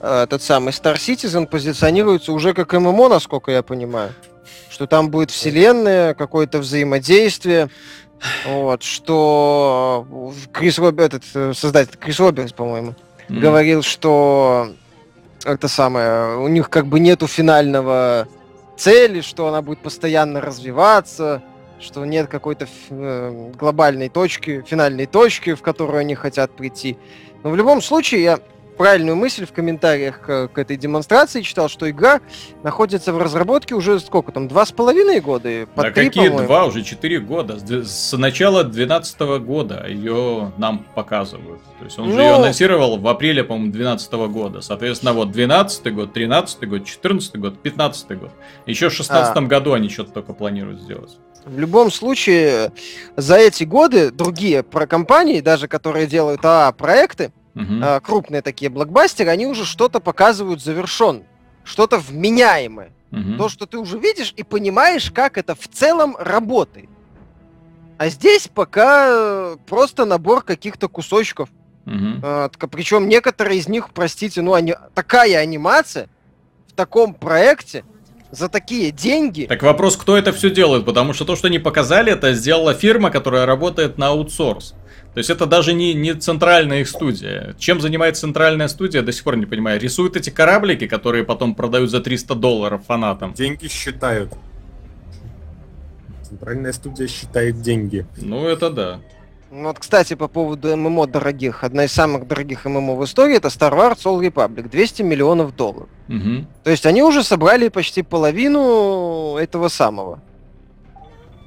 э, 0.00 0.22
этот 0.22 0.42
самый 0.42 0.70
Star 0.70 0.96
Citizen 0.96 1.46
позиционируется 1.46 2.32
уже 2.32 2.54
как 2.54 2.72
ММО, 2.72 3.08
насколько 3.08 3.50
я 3.50 3.62
понимаю. 3.62 4.12
Что 4.70 4.86
там 4.86 5.10
будет 5.10 5.30
вселенная, 5.30 6.14
какое-то 6.14 6.58
взаимодействие. 6.58 7.70
Вот, 8.46 8.82
что 8.82 10.06
Крис 10.52 10.78
Роберт, 10.78 11.14
этот 11.14 11.28
э, 11.34 11.52
создатель 11.54 11.96
Крис 11.96 12.18
Робертс, 12.20 12.52
по-моему, 12.52 12.94
mm-hmm. 13.28 13.38
говорил, 13.38 13.82
что 13.82 14.72
это 15.44 15.68
самое, 15.68 16.38
у 16.38 16.48
них 16.48 16.70
как 16.70 16.86
бы 16.86 17.00
нету 17.00 17.26
финального 17.26 18.28
цели, 18.76 19.20
что 19.20 19.48
она 19.48 19.62
будет 19.62 19.80
постоянно 19.80 20.40
развиваться, 20.40 21.42
что 21.80 22.04
нет 22.04 22.28
какой-то 22.28 22.66
э, 22.90 23.52
глобальной 23.58 24.08
точки, 24.08 24.64
финальной 24.66 25.06
точки, 25.06 25.54
в 25.54 25.62
которую 25.62 25.98
они 25.98 26.14
хотят 26.14 26.50
прийти. 26.52 26.98
Но 27.42 27.50
в 27.50 27.56
любом 27.56 27.82
случае, 27.82 28.22
я 28.22 28.40
правильную 28.78 29.16
мысль 29.16 29.44
в 29.44 29.52
комментариях 29.52 30.20
к, 30.20 30.50
этой 30.54 30.76
демонстрации 30.76 31.42
читал, 31.42 31.68
что 31.68 31.90
игра 31.90 32.20
находится 32.62 33.12
в 33.12 33.18
разработке 33.18 33.74
уже 33.74 34.00
сколько 34.00 34.32
там, 34.32 34.48
два 34.48 34.64
с 34.64 34.72
половиной 34.72 35.20
года? 35.20 35.66
По 35.74 35.82
да 35.82 35.90
три, 35.90 36.06
какие 36.06 36.28
два? 36.28 36.64
Уже 36.64 36.82
четыре 36.82 37.18
года. 37.18 37.58
С 37.58 38.16
начала 38.16 38.62
2012 38.62 39.20
года 39.44 39.86
ее 39.86 40.52
нам 40.56 40.86
показывают. 40.94 41.60
То 41.78 41.84
есть 41.84 41.98
он 41.98 42.08
ну... 42.08 42.14
же 42.14 42.20
ее 42.20 42.34
анонсировал 42.34 42.96
в 42.98 43.06
апреле, 43.08 43.44
по-моему, 43.44 43.72
2012 43.72 44.12
года. 44.32 44.60
Соответственно, 44.60 45.12
вот 45.12 45.32
12 45.32 45.94
год, 45.94 46.12
13 46.12 46.68
год, 46.68 46.84
14 46.84 47.36
год, 47.36 47.58
15 47.60 48.18
год. 48.18 48.30
Еще 48.66 48.88
в 48.88 48.92
16 48.92 49.36
а. 49.36 49.40
году 49.42 49.72
они 49.72 49.88
что-то 49.88 50.12
только 50.12 50.32
планируют 50.32 50.80
сделать. 50.80 51.18
В 51.44 51.58
любом 51.58 51.90
случае, 51.90 52.72
за 53.16 53.36
эти 53.36 53.64
годы 53.64 54.10
другие 54.10 54.62
про 54.62 54.86
компании, 54.86 55.40
даже 55.40 55.66
которые 55.66 56.06
делают 56.06 56.44
АА 56.44 56.72
проекты, 56.72 57.32
uh 57.58 58.00
крупные 58.00 58.42
такие 58.42 58.70
блокбастеры, 58.70 59.30
они 59.30 59.46
уже 59.46 59.64
что-то 59.64 60.00
показывают 60.00 60.62
завершен, 60.62 61.24
что-то 61.64 61.98
вменяемое. 61.98 62.90
uh 63.10 63.36
То, 63.36 63.48
что 63.48 63.66
ты 63.66 63.78
уже 63.78 63.98
видишь 63.98 64.32
и 64.36 64.42
понимаешь, 64.42 65.10
как 65.10 65.38
это 65.38 65.54
в 65.54 65.68
целом 65.68 66.16
работает. 66.18 66.88
А 67.98 68.08
здесь 68.10 68.48
пока 68.52 69.08
э, 69.10 69.56
просто 69.66 70.04
набор 70.04 70.42
каких-то 70.42 70.88
кусочков. 70.88 71.48
Uh-huh. 71.84 72.20
А, 72.22 72.48
причем 72.70 73.08
некоторые 73.08 73.58
из 73.58 73.68
них, 73.68 73.90
простите, 73.92 74.40
ну, 74.40 74.54
они, 74.54 74.74
такая 74.94 75.38
анимация 75.38 76.08
в 76.68 76.74
таком 76.74 77.12
проекте 77.12 77.82
за 78.30 78.48
такие 78.48 78.92
деньги. 78.92 79.46
Так 79.46 79.62
вопрос, 79.62 79.96
кто 79.96 80.16
это 80.16 80.32
все 80.32 80.50
делает, 80.50 80.84
потому 80.84 81.12
что 81.12 81.24
то, 81.24 81.34
что 81.34 81.48
они 81.48 81.58
показали, 81.58 82.12
это 82.12 82.34
сделала 82.34 82.74
фирма, 82.74 83.10
которая 83.10 83.46
работает 83.46 83.98
на 83.98 84.08
аутсорс. 84.08 84.74
То 85.14 85.18
есть 85.18 85.30
это 85.30 85.46
даже 85.46 85.72
не, 85.72 85.94
не 85.94 86.14
центральная 86.14 86.80
их 86.80 86.88
студия. 86.88 87.54
Чем 87.58 87.80
занимается 87.80 88.22
центральная 88.22 88.68
студия, 88.68 89.02
до 89.02 89.12
сих 89.12 89.24
пор 89.24 89.36
не 89.36 89.46
понимаю. 89.46 89.80
Рисуют 89.80 90.16
эти 90.16 90.30
кораблики, 90.30 90.86
которые 90.86 91.24
потом 91.24 91.54
продают 91.54 91.90
за 91.90 92.00
300 92.00 92.34
долларов 92.34 92.82
фанатам. 92.86 93.32
Деньги 93.32 93.68
считают. 93.68 94.32
Центральная 96.22 96.72
студия 96.72 97.08
считает 97.08 97.62
деньги. 97.62 98.06
Ну 98.18 98.46
это 98.46 98.70
да. 98.70 99.00
Ну 99.50 99.68
вот, 99.68 99.78
кстати, 99.78 100.14
по 100.14 100.28
поводу 100.28 100.76
ММО 100.76 101.06
дорогих. 101.06 101.64
Одна 101.64 101.84
из 101.84 101.92
самых 101.92 102.28
дорогих 102.28 102.66
ММО 102.66 102.96
в 102.96 103.04
истории 103.04 103.36
это 103.36 103.48
Star 103.48 103.72
Wars 103.72 104.04
Old 104.04 104.20
Republic. 104.20 104.68
200 104.68 105.02
миллионов 105.02 105.56
долларов. 105.56 105.88
Угу. 106.08 106.46
То 106.64 106.70
есть 106.70 106.84
они 106.84 107.02
уже 107.02 107.22
собрали 107.22 107.68
почти 107.68 108.02
половину 108.02 109.36
этого 109.36 109.68
самого. 109.68 110.20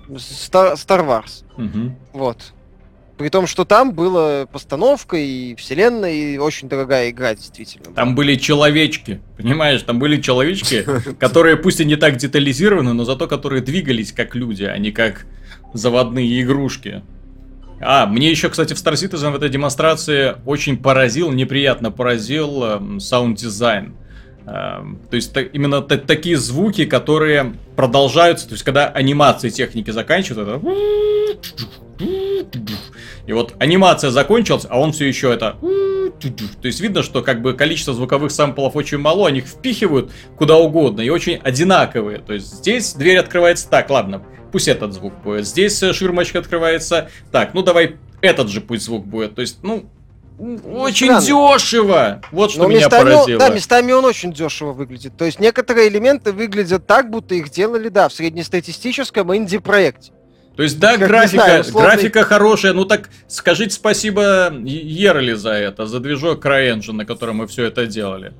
Star, 0.09 0.73
Star 0.73 1.05
Wars. 1.05 1.43
Угу. 1.57 1.95
Вот. 2.13 2.53
При 3.21 3.29
том, 3.29 3.45
что 3.45 3.65
там 3.65 3.93
была 3.93 4.47
постановка 4.47 5.15
и 5.15 5.53
вселенная, 5.53 6.11
и 6.11 6.37
очень 6.39 6.67
дорогая 6.67 7.11
игра, 7.11 7.35
действительно. 7.35 7.93
Там 7.93 8.15
были 8.15 8.33
человечки, 8.33 9.21
понимаешь? 9.37 9.83
Там 9.83 9.99
были 9.99 10.19
человечки, 10.19 10.83
которые 11.19 11.55
пусть 11.55 11.79
и 11.81 11.85
не 11.85 11.97
так 11.97 12.17
детализированы, 12.17 12.93
но 12.93 13.03
зато 13.03 13.27
которые 13.27 13.61
двигались 13.61 14.11
как 14.11 14.33
люди, 14.33 14.63
а 14.63 14.75
не 14.79 14.91
как 14.91 15.27
заводные 15.75 16.41
игрушки. 16.41 17.03
А, 17.79 18.07
мне 18.07 18.31
еще, 18.31 18.49
кстати, 18.49 18.73
в 18.73 18.77
Star 18.77 18.93
Citizen 18.93 19.33
в 19.33 19.35
этой 19.35 19.49
демонстрации 19.49 20.37
очень 20.47 20.77
поразил, 20.77 21.31
неприятно 21.31 21.91
поразил 21.91 22.99
саунд-дизайн. 22.99 23.93
Э, 24.47 24.81
то 25.09 25.15
есть 25.15 25.31
та, 25.31 25.41
именно 25.41 25.81
та, 25.81 25.97
такие 25.97 26.37
звуки, 26.37 26.85
которые 26.85 27.53
продолжаются, 27.75 28.47
то 28.47 28.53
есть 28.53 28.63
когда 28.63 28.87
анимации 28.87 29.49
техники 29.49 29.91
заканчиваются, 29.91 30.57
это 30.57 30.61
И 33.31 33.33
вот 33.33 33.53
анимация 33.59 34.11
закончилась, 34.11 34.65
а 34.69 34.77
он 34.77 34.91
все 34.91 35.07
еще 35.07 35.31
это... 35.31 35.55
То 35.61 36.67
есть 36.67 36.81
видно, 36.81 37.01
что 37.01 37.21
как 37.21 37.41
бы 37.41 37.53
количество 37.53 37.93
звуковых 37.93 38.29
самплов 38.29 38.75
очень 38.75 38.97
мало, 38.97 39.25
они 39.25 39.39
их 39.39 39.45
впихивают 39.45 40.11
куда 40.37 40.57
угодно 40.57 40.99
и 40.99 41.07
очень 41.07 41.37
одинаковые. 41.37 42.19
То 42.19 42.33
есть 42.33 42.55
здесь 42.55 42.91
дверь 42.91 43.19
открывается 43.19 43.69
так, 43.69 43.89
ладно, 43.89 44.21
пусть 44.51 44.67
этот 44.67 44.91
звук 44.91 45.13
будет. 45.23 45.47
Здесь 45.47 45.81
э, 45.81 45.93
ширмочка 45.93 46.39
открывается 46.39 47.09
так, 47.31 47.53
ну 47.53 47.61
давай 47.61 47.95
этот 48.19 48.49
же 48.49 48.59
пусть 48.59 48.83
звук 48.83 49.05
будет. 49.05 49.35
То 49.35 49.41
есть, 49.41 49.59
ну, 49.63 49.85
очень 50.37 51.17
странно. 51.17 51.25
дешево! 51.25 52.21
Вот 52.33 52.51
что 52.51 52.63
Но 52.63 52.67
меня 52.67 52.79
местами 52.79 53.03
поразило. 53.03 53.39
Да, 53.39 53.47
местами 53.47 53.91
он 53.93 54.03
очень 54.03 54.33
дешево 54.33 54.73
выглядит. 54.73 55.15
То 55.15 55.23
есть 55.23 55.39
некоторые 55.39 55.87
элементы 55.87 56.33
выглядят 56.33 56.85
так, 56.85 57.09
будто 57.09 57.33
их 57.33 57.49
делали, 57.49 57.87
да, 57.87 58.09
в 58.09 58.13
среднестатистическом 58.13 59.33
инди-проекте. 59.33 60.11
То 60.61 60.65
есть, 60.65 60.77
да, 60.77 60.95
как 60.95 61.07
графика, 61.07 61.43
знаю, 61.43 61.61
условный... 61.61 61.89
графика 61.89 62.23
хорошая, 62.23 62.73
ну 62.73 62.85
так 62.85 63.09
скажите 63.27 63.73
спасибо 63.73 64.53
Ерли 64.53 65.33
за 65.33 65.53
это, 65.53 65.87
за 65.87 65.99
движок 65.99 66.45
CryEngine, 66.45 66.91
на 66.91 67.03
котором 67.03 67.37
мы 67.37 67.47
все 67.47 67.65
это 67.65 67.87
делали. 67.87 68.33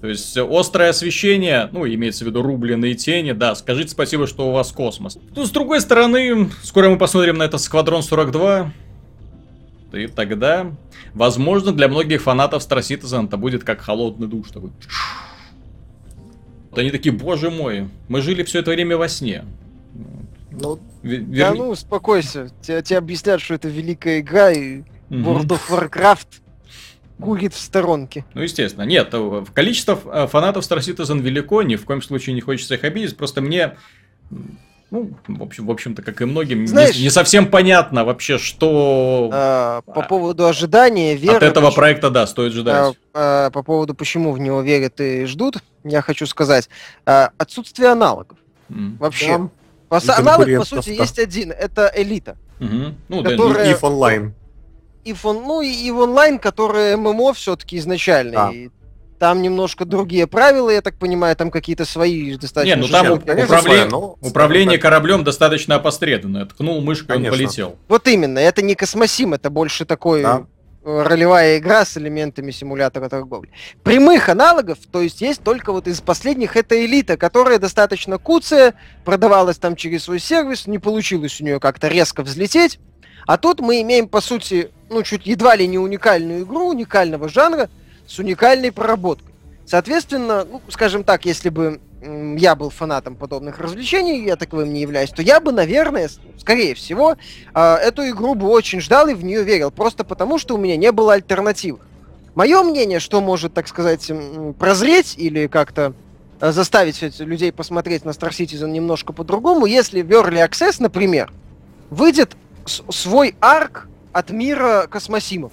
То 0.00 0.08
есть, 0.08 0.36
острое 0.36 0.90
освещение, 0.90 1.68
ну, 1.70 1.86
имеется 1.86 2.24
в 2.24 2.26
виду 2.26 2.42
рубленые 2.42 2.96
тени, 2.96 3.30
да, 3.30 3.54
скажите 3.54 3.90
спасибо, 3.90 4.26
что 4.26 4.48
у 4.48 4.50
вас 4.50 4.72
космос. 4.72 5.16
Ну, 5.36 5.46
с 5.46 5.50
другой 5.52 5.80
стороны, 5.80 6.50
скоро 6.64 6.90
мы 6.90 6.98
посмотрим 6.98 7.38
на 7.38 7.44
этот 7.44 7.60
Сквадрон 7.60 8.02
42, 8.02 8.72
и 9.92 10.08
тогда, 10.08 10.72
возможно, 11.14 11.70
для 11.70 11.86
многих 11.86 12.22
фанатов 12.22 12.68
Star 12.68 12.80
Citizen 12.80 13.28
это 13.28 13.36
будет 13.36 13.62
как 13.62 13.80
холодный 13.80 14.26
душ. 14.26 14.48
Такой. 14.48 14.72
Вот 16.70 16.78
они 16.80 16.90
такие, 16.90 17.14
боже 17.14 17.48
мой, 17.48 17.90
мы 18.08 18.22
жили 18.22 18.42
все 18.42 18.58
это 18.58 18.72
время 18.72 18.96
во 18.96 19.06
сне. 19.06 19.44
Ну, 20.60 20.78
Вер... 21.02 21.22
Да 21.22 21.54
ну, 21.54 21.70
успокойся. 21.70 22.50
Тебе, 22.62 22.82
тебе 22.82 22.98
объяснят, 22.98 23.40
что 23.40 23.54
это 23.54 23.68
великая 23.68 24.20
игра, 24.20 24.52
и 24.52 24.82
World 25.10 25.48
of 25.48 25.60
Warcraft 25.68 26.26
курит 27.20 27.54
в 27.54 27.58
сторонке. 27.58 28.24
Ну, 28.34 28.42
естественно. 28.42 28.84
Нет, 28.84 29.10
э, 29.12 29.44
количество 29.52 29.98
э, 30.04 30.26
фанатов 30.26 30.64
Star 30.64 30.78
Citizen 30.78 31.20
велико, 31.20 31.62
ни 31.62 31.76
в 31.76 31.84
коем 31.84 32.02
случае 32.02 32.34
не 32.34 32.40
хочется 32.40 32.74
их 32.74 32.84
обидеть, 32.84 33.16
просто 33.16 33.40
мне 33.40 33.76
ну, 34.90 35.12
в 35.28 35.42
общем, 35.42 35.66
в 35.66 35.70
общем-то, 35.70 36.02
как 36.02 36.20
и 36.20 36.24
многим, 36.24 36.66
Знаешь, 36.66 36.96
не, 36.96 37.04
не 37.04 37.10
совсем 37.10 37.46
понятно 37.46 38.04
вообще, 38.04 38.38
что... 38.38 39.30
А, 39.32 39.82
по 39.82 40.02
поводу 40.02 40.46
ожидания, 40.46 41.14
веры... 41.14 41.36
От 41.36 41.42
этого 41.44 41.66
почему, 41.66 41.76
проекта, 41.76 42.10
да, 42.10 42.26
стоит 42.26 42.52
ждать. 42.52 42.96
А, 43.14 43.46
а, 43.46 43.50
по 43.50 43.62
поводу, 43.62 43.94
почему 43.94 44.32
в 44.32 44.40
него 44.40 44.62
верят 44.62 45.00
и 45.00 45.26
ждут, 45.26 45.58
я 45.84 46.02
хочу 46.02 46.26
сказать, 46.26 46.68
а, 47.06 47.30
отсутствие 47.38 47.90
аналогов. 47.90 48.38
Mm. 48.68 48.98
Вообще. 48.98 49.38
Да. 49.38 49.48
По, 49.90 50.00
аналог, 50.16 50.46
по 50.56 50.64
сути, 50.64 50.90
есть 50.90 51.18
один, 51.18 51.50
это 51.50 51.92
элита. 51.96 52.38
Угу. 52.60 52.94
Ну, 53.08 53.24
которая... 53.24 53.64
да, 53.66 53.72
EVE 53.72 53.80
Online. 53.80 54.32
EVE, 55.04 55.32
ну, 55.32 55.60
и 55.62 55.90
EVE 55.90 56.06
Online, 56.06 56.38
который 56.38 56.96
ММО 56.96 57.32
все-таки 57.34 57.76
изначальный. 57.76 58.68
Да. 58.68 58.72
Там 59.18 59.42
немножко 59.42 59.84
другие 59.84 60.28
правила, 60.28 60.70
я 60.70 60.80
так 60.80 60.94
понимаю, 60.94 61.34
там 61.34 61.50
какие-то 61.50 61.84
свои 61.84 62.36
достаточно... 62.36 62.76
Не, 62.76 62.80
ну 62.80 62.88
там 62.88 63.12
управление, 63.14 63.84
но, 63.86 64.16
управление 64.20 64.78
кораблем 64.78 65.24
достаточно 65.24 65.74
опосредованное. 65.74 66.46
Ткнул 66.46 66.80
мышкой, 66.80 67.16
он 67.16 67.24
полетел. 67.24 67.76
Вот 67.88 68.06
именно, 68.06 68.38
это 68.38 68.62
не 68.62 68.76
космосим, 68.76 69.34
это 69.34 69.50
больше 69.50 69.84
такой 69.84 70.22
да. 70.22 70.46
Ролевая 70.98 71.58
игра 71.58 71.84
с 71.84 71.96
элементами 71.96 72.50
симулятора 72.50 73.08
торговли. 73.08 73.50
Прямых 73.82 74.28
аналогов, 74.28 74.78
то 74.90 75.00
есть 75.00 75.20
есть 75.20 75.42
только 75.42 75.72
вот 75.72 75.86
из 75.86 76.00
последних, 76.00 76.56
это 76.56 76.84
элита, 76.84 77.16
которая 77.16 77.58
достаточно 77.58 78.18
куцая, 78.18 78.74
продавалась 79.04 79.58
там 79.58 79.76
через 79.76 80.04
свой 80.04 80.18
сервис, 80.18 80.66
не 80.66 80.78
получилось 80.78 81.40
у 81.40 81.44
нее 81.44 81.60
как-то 81.60 81.88
резко 81.88 82.22
взлететь. 82.22 82.78
А 83.26 83.36
тут 83.36 83.60
мы 83.60 83.80
имеем, 83.82 84.08
по 84.08 84.20
сути, 84.20 84.70
ну, 84.88 85.02
чуть 85.02 85.26
едва 85.26 85.54
ли 85.54 85.66
не 85.66 85.78
уникальную 85.78 86.44
игру, 86.44 86.68
уникального 86.68 87.28
жанра, 87.28 87.68
с 88.06 88.18
уникальной 88.18 88.72
проработкой. 88.72 89.32
Соответственно, 89.66 90.44
ну, 90.44 90.60
скажем 90.68 91.04
так, 91.04 91.24
если 91.24 91.48
бы 91.48 91.80
я 92.02 92.54
был 92.54 92.70
фанатом 92.70 93.14
подобных 93.14 93.58
развлечений, 93.58 94.24
я 94.24 94.36
таковым 94.36 94.72
не 94.72 94.80
являюсь, 94.80 95.10
то 95.10 95.22
я 95.22 95.40
бы, 95.40 95.52
наверное, 95.52 96.08
скорее 96.38 96.74
всего, 96.74 97.16
а, 97.52 97.76
эту 97.76 98.08
игру 98.08 98.34
бы 98.34 98.48
очень 98.48 98.80
ждал 98.80 99.08
и 99.08 99.14
в 99.14 99.24
нее 99.24 99.44
верил, 99.44 99.70
просто 99.70 100.04
потому 100.04 100.38
что 100.38 100.54
у 100.54 100.58
меня 100.58 100.76
не 100.76 100.92
было 100.92 101.14
альтернативы. 101.14 101.78
Мое 102.34 102.62
мнение, 102.62 103.00
что 103.00 103.20
может, 103.20 103.52
так 103.52 103.68
сказать, 103.68 104.10
прозреть 104.58 105.14
или 105.18 105.46
как-то 105.46 105.92
а, 106.40 106.52
заставить 106.52 107.02
людей 107.20 107.52
посмотреть 107.52 108.04
на 108.04 108.10
Star 108.10 108.30
Citizen 108.30 108.70
немножко 108.70 109.12
по-другому, 109.12 109.66
если 109.66 110.00
в 110.00 110.10
Early 110.10 110.48
Access, 110.48 110.76
например, 110.78 111.30
выйдет 111.90 112.36
свой 112.64 113.34
арк 113.40 113.88
от 114.12 114.30
мира 114.30 114.86
космосимов. 114.88 115.52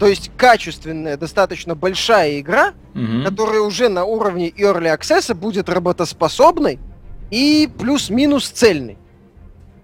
То 0.00 0.06
есть 0.06 0.30
качественная, 0.38 1.18
достаточно 1.18 1.74
большая 1.74 2.40
игра, 2.40 2.72
угу. 2.94 3.22
которая 3.22 3.60
уже 3.60 3.90
на 3.90 4.04
уровне 4.04 4.48
Early 4.48 4.98
Access 4.98 5.34
будет 5.34 5.68
работоспособной 5.68 6.78
и 7.30 7.68
плюс-минус 7.78 8.48
цельной. 8.48 8.96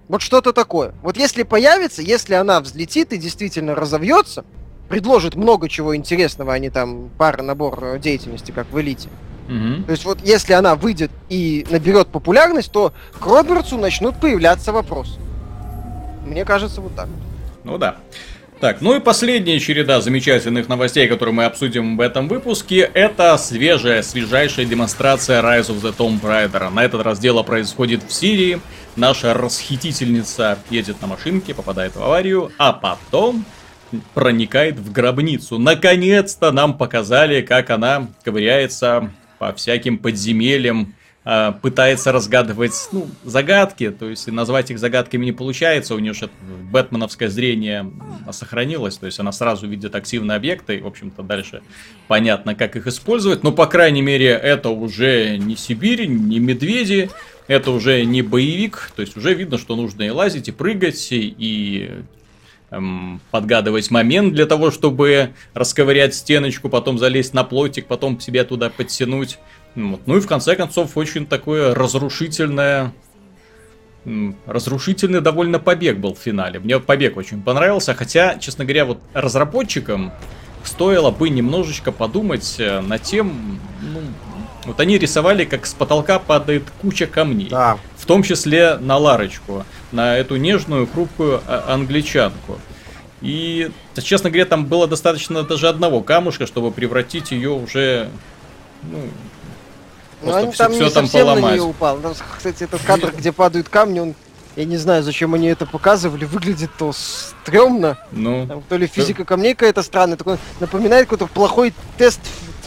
Вот 0.09 0.23
что-то 0.23 0.55
такое. 0.55 0.95
Вот 1.03 1.19
если 1.19 1.43
появится, 1.43 2.01
если 2.01 2.33
она 2.33 2.62
взлетит 2.62 3.12
и 3.12 3.19
действительно 3.19 3.75
разовьется, 3.75 4.47
предложит 4.89 5.35
много 5.35 5.69
чего 5.69 5.95
интересного, 5.95 6.55
а 6.55 6.59
не 6.59 6.71
там 6.71 7.11
пара 7.19 7.43
набор 7.43 7.99
деятельности, 7.99 8.53
как 8.53 8.73
в 8.73 8.81
Элите. 8.81 9.11
Угу. 9.49 9.85
То 9.85 9.91
есть 9.93 10.07
вот 10.07 10.21
если 10.25 10.55
она 10.55 10.77
выйдет 10.77 11.11
и 11.29 11.67
наберет 11.69 12.09
популярность, 12.09 12.73
то 12.73 12.95
к 13.21 13.27
Робертсу 13.27 13.77
начнут 13.77 14.19
появляться 14.19 14.73
вопросы. 14.73 15.19
Мне 16.25 16.47
кажется, 16.47 16.81
вот 16.81 16.97
так. 16.97 17.09
Ну 17.64 17.77
да. 17.77 17.97
Так, 18.59 18.81
ну 18.81 18.97
и 18.97 19.01
последняя 19.01 19.61
череда 19.61 20.01
замечательных 20.01 20.67
новостей, 20.67 21.07
которые 21.09 21.35
мы 21.35 21.45
обсудим 21.45 21.99
в 21.99 22.01
этом 22.01 22.27
выпуске, 22.27 22.91
это 22.95 23.37
свежая, 23.37 24.01
свежайшая 24.01 24.65
демонстрация 24.65 25.43
Rise 25.43 25.69
of 25.69 25.83
the 25.83 25.95
Tomb 25.95 26.19
Raider. 26.23 26.71
На 26.71 26.83
этот 26.83 27.03
раз 27.03 27.19
дело 27.19 27.43
происходит 27.43 28.03
в 28.03 28.11
Сирии. 28.15 28.59
Наша 28.97 29.35
расхитительница 29.35 30.59
едет 30.71 31.03
на 31.03 31.07
машинке, 31.07 31.53
попадает 31.53 31.97
в 31.97 32.03
аварию, 32.03 32.51
а 32.57 32.73
потом 32.73 33.45
проникает 34.15 34.77
в 34.77 34.91
гробницу. 34.91 35.59
Наконец-то 35.59 36.51
нам 36.51 36.79
показали, 36.79 37.43
как 37.43 37.69
она 37.69 38.09
ковыряется 38.25 39.11
по 39.39 39.53
всяким 39.53 39.99
подземельям, 39.99 40.95
а, 41.29 41.51
пытается 41.51 42.12
разгадывать 42.12 42.89
ну, 42.93 43.09
загадки, 43.24 43.91
то 43.91 44.09
есть 44.09 44.29
назвать 44.29 44.70
их 44.70 44.79
загадками 44.79 45.24
не 45.24 45.33
получается, 45.33 45.97
у 45.97 45.99
нее 45.99 46.14
же 46.14 46.31
бэтменовское 46.70 47.29
зрение 47.29 47.91
сохранилось, 48.31 48.97
то 48.97 49.07
есть 49.07 49.18
она 49.18 49.33
сразу 49.33 49.66
видит 49.66 49.97
активные 49.97 50.37
объекты, 50.37 50.77
и, 50.77 50.81
в 50.81 50.87
общем-то, 50.87 51.24
дальше 51.24 51.62
понятно, 52.07 52.55
как 52.55 52.77
их 52.77 52.87
использовать, 52.87 53.43
но, 53.43 53.51
по 53.51 53.66
крайней 53.66 54.03
мере, 54.03 54.29
это 54.29 54.68
уже 54.68 55.37
не 55.37 55.57
Сибирь, 55.57 56.07
не 56.07 56.39
медведи, 56.39 57.11
это 57.49 57.72
уже 57.72 58.05
не 58.05 58.22
боевик, 58.22 58.93
то 58.95 59.03
есть 59.03 59.16
уже 59.16 59.35
видно, 59.35 59.59
что 59.59 59.74
нужно 59.74 60.05
и 60.05 60.11
лазить, 60.11 60.47
и 60.47 60.53
прыгать, 60.53 61.09
и 61.11 61.91
эм, 62.70 63.20
подгадывать 63.33 63.91
момент 63.91 64.33
для 64.33 64.47
того, 64.47 64.70
чтобы 64.70 65.31
расковырять 65.55 66.14
стеночку, 66.14 66.68
потом 66.68 67.01
залезть 67.01 67.35
на 67.35 67.43
плотик, 67.43 67.87
потом 67.87 68.20
себя 68.20 68.45
туда 68.45 68.70
подтянуть. 68.70 69.41
Вот. 69.77 70.01
Ну 70.07 70.16
и 70.16 70.20
в 70.20 70.27
конце 70.27 70.57
концов 70.57 70.97
очень 70.97 71.27
такое 71.27 71.74
разрушительное 71.74 72.93
разрушительный 74.47 75.20
довольно 75.20 75.59
побег 75.59 75.99
был 75.99 76.14
в 76.14 76.18
финале. 76.18 76.61
Мне 76.61 76.79
побег 76.79 77.16
очень 77.16 77.43
понравился, 77.43 77.93
хотя, 77.93 78.39
честно 78.39 78.64
говоря, 78.64 78.85
вот 78.85 79.01
разработчикам 79.14 80.12
стоило 80.62 81.11
бы 81.11 81.29
немножечко 81.29 81.91
подумать 81.91 82.55
э, 82.59 82.81
над 82.83 83.03
тем, 83.03 83.59
ну, 83.83 84.01
вот 84.64 84.81
они 84.81 84.99
рисовали, 84.99 85.45
как 85.45 85.66
с 85.66 85.74
потолка 85.74 86.18
падает 86.18 86.64
куча 86.81 87.07
камней. 87.07 87.49
Да. 87.49 87.79
В 87.97 88.07
том 88.07 88.22
числе 88.22 88.77
на 88.77 88.97
Ларочку, 88.97 89.64
на 89.93 90.16
эту 90.16 90.37
нежную, 90.37 90.87
хрупкую 90.87 91.41
а, 91.47 91.74
англичанку. 91.74 92.59
И, 93.22 93.70
честно 94.01 94.31
говоря, 94.31 94.45
там 94.45 94.66
было 94.66 94.87
достаточно 94.87 95.43
даже 95.43 95.68
одного 95.68 96.01
камушка, 96.01 96.47
чтобы 96.47 96.70
превратить 96.70 97.31
ее 97.31 97.51
уже 97.51 98.09
ну, 98.83 99.03
ну, 100.23 100.35
они 100.35 100.53
все, 100.53 100.64
там 100.64 100.73
все 100.73 100.85
не 100.85 100.91
там 100.91 101.05
совсем 101.05 101.27
поломать. 101.27 101.45
на 101.45 101.53
нее 101.53 101.62
упал. 101.62 101.99
Там, 101.99 102.14
кстати, 102.37 102.64
этот 102.64 102.83
кадр, 102.83 103.12
где 103.17 103.33
падают 103.33 103.69
камни, 103.69 104.01
он 104.01 104.14
я 104.57 104.64
не 104.64 104.79
знаю, 104.79 105.03
зачем 105.03 105.35
они 105.35 105.49
это 105.49 105.67
показывали, 105.67 106.25
выглядит 106.25 106.71
то 106.79 106.93
стрёмно. 106.93 107.99
Ну. 108.11 108.47
Там, 108.47 108.62
то 108.62 108.79
ли 108.79 108.87
физика 108.87 109.27
камней 109.27 109.55
какая-то 109.55 109.83
странная, 109.83 110.17
такой 110.17 110.39
напоминает 110.61 111.05
какой-то 111.05 111.27
плохой 111.27 111.75
тест 111.99 112.21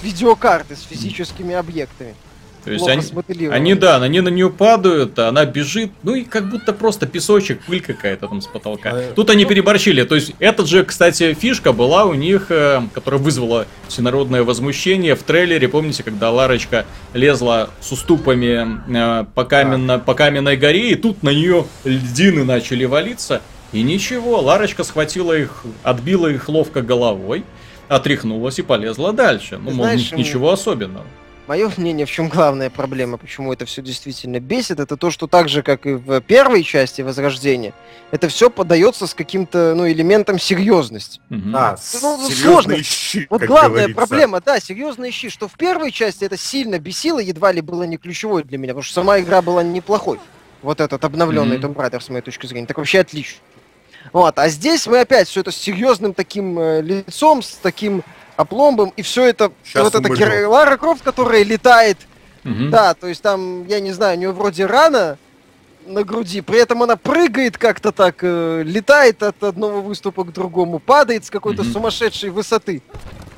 видеокарты 0.03 0.75
с 0.75 0.83
физическими 0.83 1.55
объектами. 1.55 2.13
То 2.63 2.71
есть 2.71 2.87
они, 2.87 3.47
они, 3.47 3.73
да, 3.73 3.97
они 3.97 4.21
на 4.21 4.29
нее 4.29 4.49
падают, 4.49 5.17
а 5.17 5.29
она 5.29 5.45
бежит, 5.45 5.91
ну 6.03 6.15
и 6.15 6.23
как 6.23 6.49
будто 6.49 6.73
просто 6.73 7.07
песочек, 7.07 7.61
пыль 7.65 7.81
какая-то 7.81 8.27
там 8.27 8.41
с 8.41 8.47
потолка. 8.47 8.91
А, 8.93 9.13
Тут 9.13 9.29
они 9.29 9.43
ну, 9.43 9.49
переборщили. 9.49 10.03
То 10.03 10.15
есть 10.15 10.33
этот 10.39 10.67
же, 10.67 10.83
кстати, 10.83 11.33
фишка 11.33 11.73
была 11.73 12.05
у 12.05 12.13
них, 12.13 12.47
э, 12.49 12.81
которая 12.93 13.21
вызвала 13.21 13.65
всенародное 13.87 14.43
возмущение 14.43 15.15
в 15.15 15.23
трейлере. 15.23 15.67
Помните, 15.69 16.03
когда 16.03 16.31
Ларочка 16.31 16.85
лезла 17.13 17.69
с 17.79 17.91
уступами 17.91 19.21
э, 19.21 19.25
по, 19.33 19.45
каменно, 19.45 19.99
по 19.99 20.13
каменной 20.13 20.57
горе, 20.57 20.91
и 20.91 20.95
тут 20.95 21.23
на 21.23 21.29
нее 21.29 21.65
льдины 21.85 22.43
начали 22.43 22.85
валиться. 22.85 23.41
И 23.71 23.83
ничего, 23.83 24.41
Ларочка 24.41 24.83
схватила 24.83 25.33
их, 25.37 25.63
отбила 25.83 26.27
их 26.27 26.49
ловко 26.49 26.81
головой, 26.81 27.43
отряхнулась 27.87 28.59
и 28.59 28.63
полезла 28.63 29.13
дальше. 29.13 29.57
Ну, 29.57 29.71
мол, 29.71 29.85
Знаешь, 29.85 30.11
ничего 30.11 30.51
особенного. 30.51 31.05
Мое 31.49 31.67
мнение, 31.77 32.05
в 32.05 32.11
чем 32.11 32.29
главная 32.29 32.69
проблема, 32.69 33.17
почему 33.17 33.51
это 33.51 33.65
все 33.65 33.81
действительно 33.81 34.39
бесит, 34.39 34.79
это 34.79 34.95
то, 34.97 35.09
что 35.09 35.25
так 35.25 35.49
же, 35.49 35.63
как 35.63 35.87
и 35.87 35.93
в 35.93 36.21
первой 36.21 36.61
части 36.63 37.01
Возрождения, 37.01 37.73
это 38.11 38.27
все 38.29 38.51
подается 38.51 39.07
с 39.07 39.15
каким-то, 39.15 39.73
ну, 39.75 39.89
элементом 39.89 40.37
серьезности. 40.37 41.19
Мгм. 41.29 41.55
А, 41.55 41.75
Ну, 42.03 42.17
ну, 42.17 42.29
сложно. 42.29 42.83
щи, 42.83 43.25
Вот 43.31 43.39
как 43.39 43.47
главная 43.47 43.87
говорится. 43.87 43.95
проблема, 43.95 44.41
да, 44.41 44.59
серьезно 44.59 45.09
ищи, 45.09 45.29
что 45.29 45.47
в 45.47 45.53
первой 45.53 45.91
части 45.91 46.23
это 46.23 46.37
сильно 46.37 46.77
бесило, 46.77 47.17
едва 47.17 47.51
ли 47.51 47.61
было 47.61 47.81
не 47.81 47.97
ключевой 47.97 48.43
для 48.43 48.59
меня, 48.59 48.73
потому 48.73 48.83
что 48.83 48.93
сама 48.93 49.19
игра 49.19 49.41
была 49.41 49.63
неплохой. 49.63 50.19
Вот 50.61 50.79
этот 50.79 51.03
обновленный 51.03 51.57
Мгм. 51.57 51.71
Tomb 51.71 51.75
Raider, 51.77 51.99
с 51.99 52.09
моей 52.09 52.21
точки 52.21 52.45
зрения, 52.45 52.67
так 52.67 52.77
вообще 52.77 52.99
отлично. 52.99 53.39
Вот, 54.13 54.37
а 54.37 54.49
здесь 54.49 54.85
мы 54.85 54.99
опять 54.99 55.27
все 55.27 55.41
это 55.41 55.49
с 55.49 55.55
серьезным 55.55 56.13
таким 56.13 56.59
э, 56.59 56.81
лицом, 56.83 57.41
с 57.41 57.57
таким 57.61 58.03
опломбом, 58.43 58.93
и 58.95 59.01
все 59.01 59.25
это, 59.25 59.51
Щас 59.65 59.83
вот 59.83 59.95
это 59.95 60.07
умрём. 60.07 60.17
геро- 60.17 60.47
Лара 60.47 60.77
Крофт, 60.77 61.03
которая 61.03 61.43
летает, 61.43 61.97
Мгм. 62.45 62.69
да, 62.71 62.93
то 62.93 63.07
есть 63.07 63.21
там, 63.21 63.67
я 63.67 63.81
не 63.81 63.91
знаю, 63.91 64.15
у 64.15 64.19
нее 64.19 64.31
вроде 64.31 64.65
рана 64.65 65.17
на 65.85 66.03
груди, 66.03 66.39
при 66.39 66.57
этом 66.59 66.81
она 66.81 66.95
прыгает 66.95 67.57
как-то 67.57 67.91
так, 67.91 68.15
э, 68.21 68.63
летает 68.63 69.21
от 69.23 69.43
одного 69.43 69.81
выступа 69.81 70.23
к 70.23 70.31
другому, 70.31 70.79
падает 70.79 71.25
с 71.25 71.29
какой-то 71.29 71.63
Мгм. 71.63 71.73
сумасшедшей 71.73 72.29
высоты. 72.29 72.81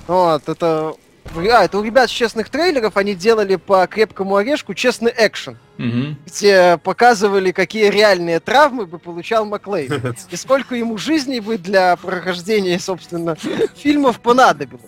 Вот, 0.08 0.47
это... 0.47 0.93
А, 1.36 1.63
это 1.63 1.78
у 1.78 1.84
ребят 1.84 2.09
с 2.09 2.13
честных 2.13 2.49
трейлеров, 2.49 2.97
они 2.97 3.13
делали 3.15 3.55
по 3.55 3.86
крепкому 3.88 4.36
орешку 4.36 4.74
честный 4.74 5.13
экшен, 5.17 5.57
Мгм. 5.78 6.17
где 6.26 6.78
показывали, 6.84 7.51
какие 7.51 7.89
реальные 7.89 8.39
травмы 8.39 8.86
бы 8.86 8.99
получал 8.99 9.45
Маклейн. 9.45 10.15
И 10.32 10.36
сколько 10.36 10.76
ему 10.76 10.97
жизней 10.97 11.39
бы 11.39 11.57
для 11.57 11.95
прохождения, 11.95 12.80
собственно, 12.80 13.36
фильмов 13.76 14.19
понадобилось. 14.19 14.84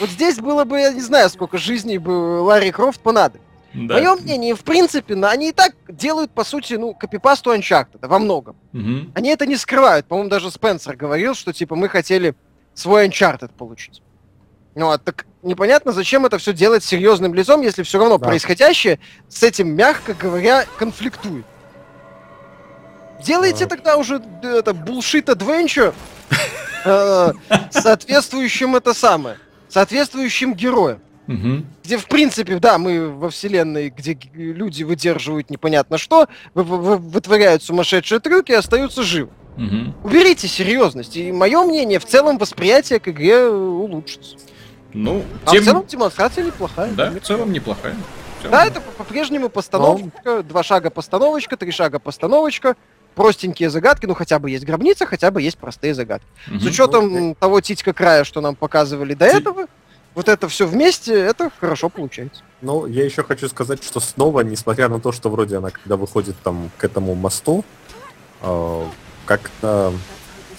Вот 0.00 0.08
здесь 0.10 0.38
было 0.38 0.64
бы, 0.64 0.80
я 0.80 0.92
не 0.92 1.00
знаю, 1.00 1.28
сколько 1.30 1.58
жизней 1.58 1.98
бы 1.98 2.40
Ларри 2.40 2.72
Крофт 2.72 3.00
понадобилось. 3.00 3.46
Да. 3.74 3.94
Мое 3.94 4.14
мнение, 4.16 4.54
в 4.54 4.62
принципе, 4.62 5.14
они 5.24 5.48
и 5.48 5.52
так 5.52 5.74
делают, 5.88 6.30
по 6.30 6.44
сути, 6.44 6.74
ну, 6.74 6.94
копипасту 6.94 7.52
Uncharted 7.52 8.06
во 8.06 8.18
многом. 8.20 8.56
Мгм. 8.72 9.12
Они 9.14 9.30
это 9.30 9.46
не 9.46 9.56
скрывают. 9.56 10.06
По-моему, 10.06 10.30
даже 10.30 10.50
Спенсер 10.50 10.96
говорил, 10.96 11.34
что, 11.34 11.52
типа, 11.52 11.74
мы 11.74 11.88
хотели 11.88 12.34
свой 12.72 13.08
Uncharted 13.08 13.50
получить. 13.56 14.00
Ну, 14.76 14.90
а 14.90 14.98
так 14.98 15.26
непонятно, 15.44 15.92
зачем 15.92 16.26
это 16.26 16.38
все 16.38 16.52
делать 16.52 16.82
серьезным 16.84 17.34
лицом, 17.34 17.60
если 17.60 17.82
все 17.82 17.98
равно 17.98 18.18
Да. 18.18 18.26
происходящее 18.26 18.98
с 19.28 19.42
этим, 19.42 19.74
мягко 19.74 20.14
говоря, 20.14 20.64
конфликтует. 20.78 21.44
Делайте 23.22 23.64
А. 23.64 23.68
тогда 23.68 23.96
уже 23.96 24.18
д- 24.18 24.58
это 24.58 24.72
bullshit 24.72 25.24
adventure 25.26 25.94
э, 26.84 27.32
соответствующим 27.70 28.76
это 28.76 28.92
самое, 28.94 29.38
соответствующим 29.68 30.54
героем. 30.54 31.00
Мгм. 31.26 31.66
Где, 31.82 31.96
в 31.96 32.04
принципе, 32.06 32.56
да, 32.58 32.76
мы 32.76 33.08
во 33.08 33.30
вселенной, 33.30 33.88
где 33.88 34.18
люди 34.34 34.82
выдерживают 34.82 35.48
непонятно 35.48 35.96
что, 35.96 36.28
вы- 36.52 36.64
вы- 36.64 36.76
вы- 36.78 36.96
вытворяют 36.98 37.62
сумасшедшие 37.62 38.20
трюки 38.20 38.52
и 38.52 38.56
остаются 38.56 39.02
живы. 39.02 39.30
Мгм. 39.56 39.94
Уберите 40.04 40.48
серьезность, 40.48 41.16
и 41.16 41.32
мое 41.32 41.62
мнение, 41.62 41.98
в 41.98 42.04
целом 42.04 42.36
восприятие 42.36 42.98
к 43.00 43.08
игре 43.08 43.36
э, 43.36 43.48
улучшится. 43.48 44.36
Ну, 44.94 45.24
А 45.44 45.50
тем... 45.50 45.62
в 45.62 45.64
целом 45.66 45.86
демонстрация 45.86 46.44
неплохая. 46.44 46.90
Да, 46.92 47.10
в 47.10 47.20
целом 47.20 47.52
неплохая. 47.52 47.94
В 48.38 48.42
целом. 48.42 48.52
Да, 48.52 48.64
это 48.66 48.80
по- 48.80 48.92
по-прежнему 48.92 49.48
постановочка, 49.48 50.42
два 50.42 50.62
шага 50.62 50.90
постановочка, 50.90 51.56
три 51.56 51.72
шага 51.72 51.98
постановочка, 51.98 52.76
простенькие 53.16 53.70
загадки, 53.70 54.06
ну 54.06 54.14
хотя 54.14 54.38
бы 54.38 54.50
есть 54.50 54.64
гробница, 54.64 55.04
хотя 55.06 55.30
бы 55.30 55.42
есть 55.42 55.58
простые 55.58 55.94
загадки. 55.94 56.26
Мгм. 56.46 56.60
С 56.60 56.64
учетом 56.66 57.16
м, 57.16 57.34
того 57.34 57.60
титька 57.60 57.92
края, 57.92 58.24
что 58.24 58.40
нам 58.40 58.54
показывали 58.54 59.14
до 59.14 59.28
Ти- 59.30 59.36
этого, 59.38 59.66
вот 60.14 60.28
это 60.28 60.48
все 60.48 60.66
вместе, 60.66 61.12
это 61.14 61.50
хорошо 61.60 61.88
получается. 61.88 62.42
Ну, 62.62 62.86
я 62.86 63.04
еще 63.04 63.24
хочу 63.24 63.48
сказать, 63.48 63.82
что 63.82 63.98
снова, 63.98 64.40
несмотря 64.40 64.88
на 64.88 65.00
то, 65.00 65.10
что 65.10 65.28
вроде 65.28 65.56
она, 65.58 65.70
когда 65.70 65.96
выходит 65.96 66.36
там 66.44 66.70
к 66.78 66.84
этому 66.84 67.14
мосту, 67.16 67.64
э, 68.42 68.84
как-то 69.26 69.92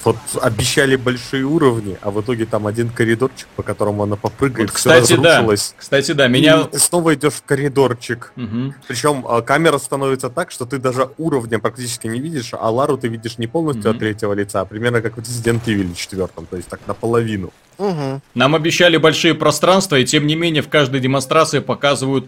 вот 0.06 0.18
обещали 0.42 0.96
большие 0.96 1.44
уровни, 1.44 1.98
а 2.02 2.12
в 2.12 2.22
итоге 2.22 2.46
там 2.46 2.68
один 2.68 2.90
коридорчик, 2.90 3.48
по 3.56 3.64
которому 3.64 4.04
она 4.04 4.16
попрыгает, 4.16 4.70
Вот, 4.70 4.76
кстати, 4.76 5.16
да. 5.16 5.40
разрушилось. 5.40 5.74
Кстати, 5.78 6.12
да, 6.12 6.28
И 6.28 6.30
меня... 6.30 6.64
ты 6.66 6.80
снова 6.80 7.16
идешь 7.16 7.34
в 7.34 7.44
коридорчик. 7.44 8.32
Мгм. 8.36 8.76
Причем 8.88 9.26
а, 9.28 9.42
камера 9.42 9.78
становится 9.80 10.30
так, 10.30 10.52
что 10.52 10.66
ты 10.66 10.78
даже 10.78 11.10
уровня 11.18 11.60
практически 11.60 12.08
не 12.08 12.20
видишь, 12.20 12.52
а 12.54 12.70
Лару 12.70 12.98
ты 12.98 13.08
видишь 13.08 13.38
не 13.38 13.48
полностью 13.48 13.90
Мгм. 13.90 13.92
от 13.92 14.00
третьего 14.00 14.34
лица, 14.34 14.62
а 14.62 14.66
примерно 14.66 15.02
как 15.02 15.18
в 15.18 15.20
Resident 15.20 15.62
Evil 15.66 15.94
4, 15.96 16.28
то 16.28 16.56
есть 16.56 16.70
так 16.70 16.80
наполовину. 16.88 17.52
Угу. 17.78 18.22
Нам 18.36 18.56
обещали 18.56 18.98
большие 18.98 19.34
пространства, 19.34 19.98
и 19.98 20.06
тем 20.06 20.28
не 20.28 20.36
менее 20.36 20.62
в 20.62 20.70
каждой 20.70 21.02
демонстрации 21.02 21.60
показывают 21.60 22.28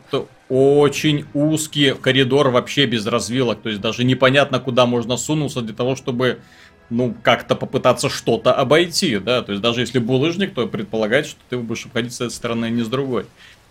очень 0.50 1.26
узкий 1.34 1.94
коридор 1.94 2.50
вообще 2.50 2.86
без 2.86 3.06
развилок. 3.06 3.62
То 3.62 3.70
есть 3.70 3.82
даже 3.82 4.04
непонятно, 4.04 4.60
куда 4.60 4.86
можно 4.86 5.16
сунуться 5.18 5.62
для 5.62 5.74
того, 5.76 5.96
чтобы 5.96 6.40
ну, 6.90 7.16
как-то 7.22 7.56
попытаться 7.56 8.10
что-то 8.10 8.54
обойти, 8.54 9.18
да, 9.18 9.42
то 9.42 9.52
есть 9.52 9.62
даже 9.62 9.82
если 9.82 10.00
булыжник, 10.00 10.54
то 10.54 10.68
предполагать, 10.68 11.28
что 11.28 11.40
ты 11.50 11.58
будешь 11.58 11.86
обходить 11.86 12.14
с 12.14 12.22
этой 12.22 12.32
стороны, 12.32 12.66
а 12.66 12.70
не 12.70 12.84
с 12.84 12.88
другой. 12.88 13.26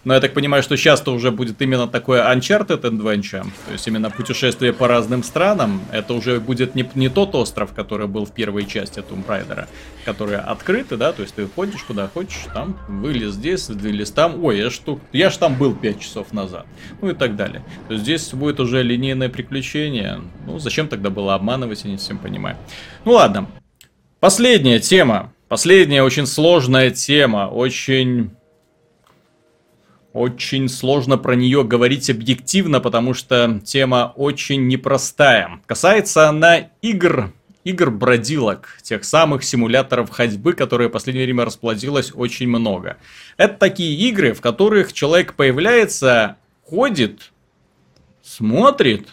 Но 0.05 0.15
я 0.15 0.21
так 0.21 0.35
понимаю, 0.35 0.63
что 0.63 0.77
сейчас-то 0.77 1.13
уже 1.13 1.33
будет 1.33 1.61
именно 1.61 1.89
такое 1.89 2.33
Uncharted 2.33 2.83
Adventure, 2.83 3.45
то 3.67 3.73
есть 3.73 3.89
именно 3.89 4.09
путешествие 4.09 4.73
по 4.73 4.87
разным 4.87 5.25
странам. 5.25 5.81
Это 5.91 6.15
уже 6.15 6.39
будет 6.39 6.77
не, 6.77 6.89
не 6.95 7.09
тот 7.09 7.35
остров, 7.35 7.73
который 7.73 8.07
был 8.07 8.25
в 8.25 8.31
первой 8.31 8.67
части 8.67 9.01
Tomb 9.01 9.27
Raider, 9.27 9.67
который 10.05 10.37
открытый, 10.37 10.97
да, 10.97 11.13
то 11.13 11.23
есть 11.23 11.35
ты 11.35 11.49
ходишь 11.49 11.83
куда 11.83 12.07
хочешь, 12.07 12.47
там, 12.55 12.79
вылез 12.87 13.33
здесь, 13.33 13.69
вылез 13.69 14.13
там, 14.13 14.45
ой, 14.45 14.59
я 14.59 14.71
ж, 14.71 14.79
тут, 14.79 15.01
я 15.13 15.29
ж 15.29 15.37
там 15.39 15.57
был 15.57 15.75
5 15.75 16.01
часов 16.01 16.33
назад, 16.33 16.67
ну 17.03 17.11
и 17.11 17.15
так 17.15 17.35
далее. 17.35 17.65
То 17.89 17.95
есть 17.95 18.05
здесь 18.05 18.33
будет 18.33 18.61
уже 18.61 18.85
линейное 18.85 19.29
приключение, 19.29 20.21
ну 20.47 20.61
зачем 20.61 20.87
тогда 20.87 21.11
было 21.11 21.35
обманывать, 21.35 21.83
я 21.85 21.91
не 21.91 21.97
всем 21.97 22.19
понимаю. 22.19 22.57
Ну 23.05 23.13
ладно, 23.15 23.49
последняя 24.21 24.79
тема, 24.79 25.33
последняя 25.49 26.05
очень 26.05 26.27
сложная 26.27 26.91
тема, 26.91 27.49
очень 27.49 28.31
очень 30.17 30.69
сложно 30.69 31.19
про 31.19 31.35
нее 31.35 31.63
говорить 31.63 32.09
объективно, 32.09 32.81
потому 32.81 33.13
что 33.13 33.61
тема 33.65 34.13
очень 34.17 34.67
непростая. 34.67 35.61
Касается 35.67 36.29
она 36.29 36.71
игр, 36.81 37.33
игр-бродилок, 37.65 38.79
тех 38.83 39.05
самых 39.05 39.45
симуляторов 39.45 40.11
ходьбы, 40.11 40.55
которые 40.55 40.89
в 40.89 40.93
последнее 40.93 41.27
время 41.27 41.45
расплодилось 41.45 42.13
очень 42.15 42.49
много. 42.49 42.97
Это 43.37 43.55
такие 43.59 43.95
игры, 44.09 44.33
в 44.33 44.41
которых 44.41 44.93
человек 44.93 45.35
появляется, 45.35 46.37
ходит, 46.65 47.33
смотрит, 48.23 49.09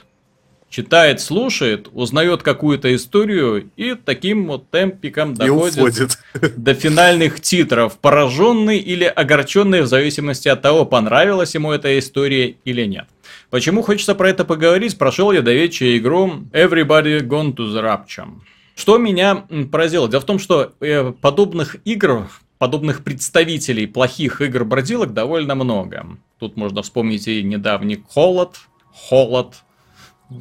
читает, 0.74 1.22
слушает, 1.22 1.88
узнает 1.94 2.42
какую-то 2.42 2.94
историю 2.96 3.70
и 3.78 3.94
таким 3.94 4.48
вот 4.48 4.72
темпиком 4.72 5.36
доходит 5.36 5.78
уходит. 5.78 6.18
до 6.58 6.74
финальных 6.74 7.42
титров, 7.42 8.00
пораженный 8.00 8.80
или 8.80 9.04
огорченный 9.04 9.84
в 9.84 9.88
зависимости 9.88 10.48
от 10.48 10.64
того, 10.64 10.86
понравилась 10.86 11.54
ему 11.54 11.72
эта 11.72 12.00
история 12.00 12.56
или 12.66 12.86
нет. 12.86 13.06
Почему 13.52 13.84
хочется 13.84 14.16
про 14.16 14.32
это 14.32 14.46
поговорить? 14.46 14.98
Прошел 14.98 15.32
я 15.32 15.44
до 15.44 15.54
вечера 15.54 15.96
игру 15.96 16.42
Everybody 16.52 17.20
Gone 17.20 17.56
to 17.56 17.72
the 17.72 17.84
Rapture. 17.84 18.30
Что 18.76 18.98
меня 18.98 19.46
поразило? 19.72 20.10
Дело 20.10 20.22
в 20.22 20.26
том, 20.26 20.40
что 20.40 20.74
э, 20.82 21.14
подобных 21.22 21.76
игр, 21.86 22.32
подобных 22.58 23.04
представителей 23.04 23.86
плохих 23.86 24.42
игр-бродилок 24.42 25.14
довольно 25.14 25.54
много. 25.54 26.08
Тут 26.40 26.58
можно 26.58 26.82
вспомнить 26.82 27.28
и 27.28 27.44
недавний 27.44 28.04
Холод, 28.10 28.58
Холод, 28.92 29.54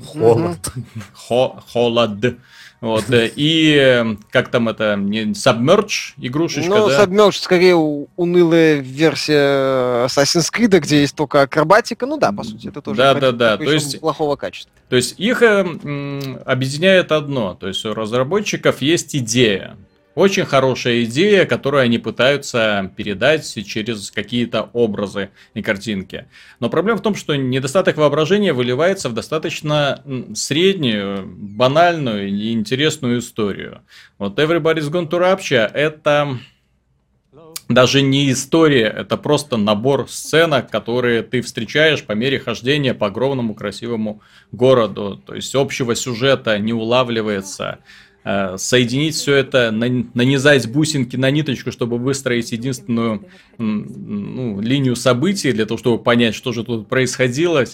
Холод. 0.06 0.58
Хо- 1.14 1.60
Холод. 1.72 2.36
Вот, 2.80 3.08
э, 3.10 3.30
и 3.36 3.76
э, 3.76 4.16
как 4.30 4.48
там 4.50 4.68
это, 4.68 4.94
Submerge 4.94 6.14
игрушечка, 6.20 6.68
Ну, 6.68 6.88
да? 6.88 7.04
Submerged 7.04 7.40
скорее 7.40 7.76
унылая 7.76 8.80
версия 8.80 10.06
Assassin's 10.06 10.50
Creed, 10.52 10.78
где 10.80 11.02
есть 11.02 11.14
только 11.14 11.42
акробатика. 11.42 12.06
Ну 12.06 12.16
да, 12.18 12.32
по 12.32 12.42
сути, 12.42 12.66
это 12.68 12.82
тоже 12.82 12.96
Да, 12.98 13.14
да, 13.14 13.30
да, 13.32 13.56
то 13.56 13.62
есть- 13.70 14.00
плохого 14.00 14.34
качества. 14.34 14.72
То 14.88 14.96
есть 14.96 15.14
их 15.20 15.42
э, 15.42 15.60
м, 15.84 16.40
объединяет 16.44 17.12
одно, 17.12 17.54
то 17.54 17.68
есть 17.68 17.84
у 17.86 17.94
разработчиков 17.94 18.82
есть 18.82 19.14
идея. 19.14 19.76
Очень 20.14 20.44
хорошая 20.44 21.04
идея, 21.04 21.46
которую 21.46 21.82
они 21.82 21.98
пытаются 21.98 22.92
передать 22.96 23.46
через 23.66 24.10
какие-то 24.10 24.68
образы 24.74 25.30
и 25.54 25.62
картинки. 25.62 26.26
Но 26.60 26.68
проблема 26.68 26.98
в 26.98 27.02
том, 27.02 27.14
что 27.14 27.34
недостаток 27.34 27.96
воображения 27.96 28.52
выливается 28.52 29.08
в 29.08 29.14
достаточно 29.14 30.02
среднюю, 30.34 31.26
банальную 31.26 32.28
и 32.28 32.52
интересную 32.52 33.20
историю. 33.20 33.80
Вот 34.18 34.38
Everybody's 34.38 34.90
Gone 34.90 35.08
to 35.08 35.18
Rapture 35.18 35.70
это 35.72 36.38
даже 37.68 38.02
не 38.02 38.30
история, 38.30 38.88
это 38.88 39.16
просто 39.16 39.56
набор 39.56 40.06
сценок, 40.08 40.70
которые 40.70 41.22
ты 41.22 41.40
встречаешь 41.40 42.04
по 42.04 42.12
мере 42.12 42.38
хождения 42.38 42.92
по 42.92 43.06
огромному 43.06 43.54
красивому 43.54 44.20
городу. 44.50 45.22
То 45.24 45.34
есть 45.34 45.54
общего 45.54 45.94
сюжета 45.94 46.58
не 46.58 46.74
улавливается. 46.74 47.78
Э, 48.24 48.56
соединить 48.58 49.14
все 49.14 49.34
это, 49.34 49.70
нанизать 49.70 50.70
бусинки 50.70 51.16
на 51.16 51.30
ниточку, 51.30 51.72
чтобы 51.72 51.98
выстроить 51.98 52.52
единственную 52.52 53.24
ну, 53.58 54.60
линию 54.60 54.96
событий 54.96 55.52
для 55.52 55.66
того, 55.66 55.78
чтобы 55.78 56.02
понять, 56.02 56.34
что 56.34 56.52
же 56.52 56.64
тут 56.64 56.88
происходило. 56.88 57.64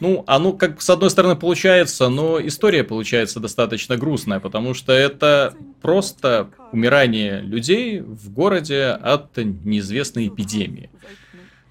Ну, 0.00 0.24
оно 0.26 0.52
как 0.52 0.82
с 0.82 0.90
одной 0.90 1.10
стороны 1.10 1.36
получается, 1.36 2.08
но 2.08 2.44
история 2.44 2.82
получается 2.82 3.38
достаточно 3.38 3.96
грустная, 3.96 4.40
потому 4.40 4.74
что 4.74 4.92
это 4.92 5.54
просто 5.80 6.50
умирание 6.72 7.40
людей 7.40 8.00
в 8.00 8.32
городе 8.32 8.86
от 8.86 9.36
неизвестной 9.36 10.26
эпидемии. 10.26 10.90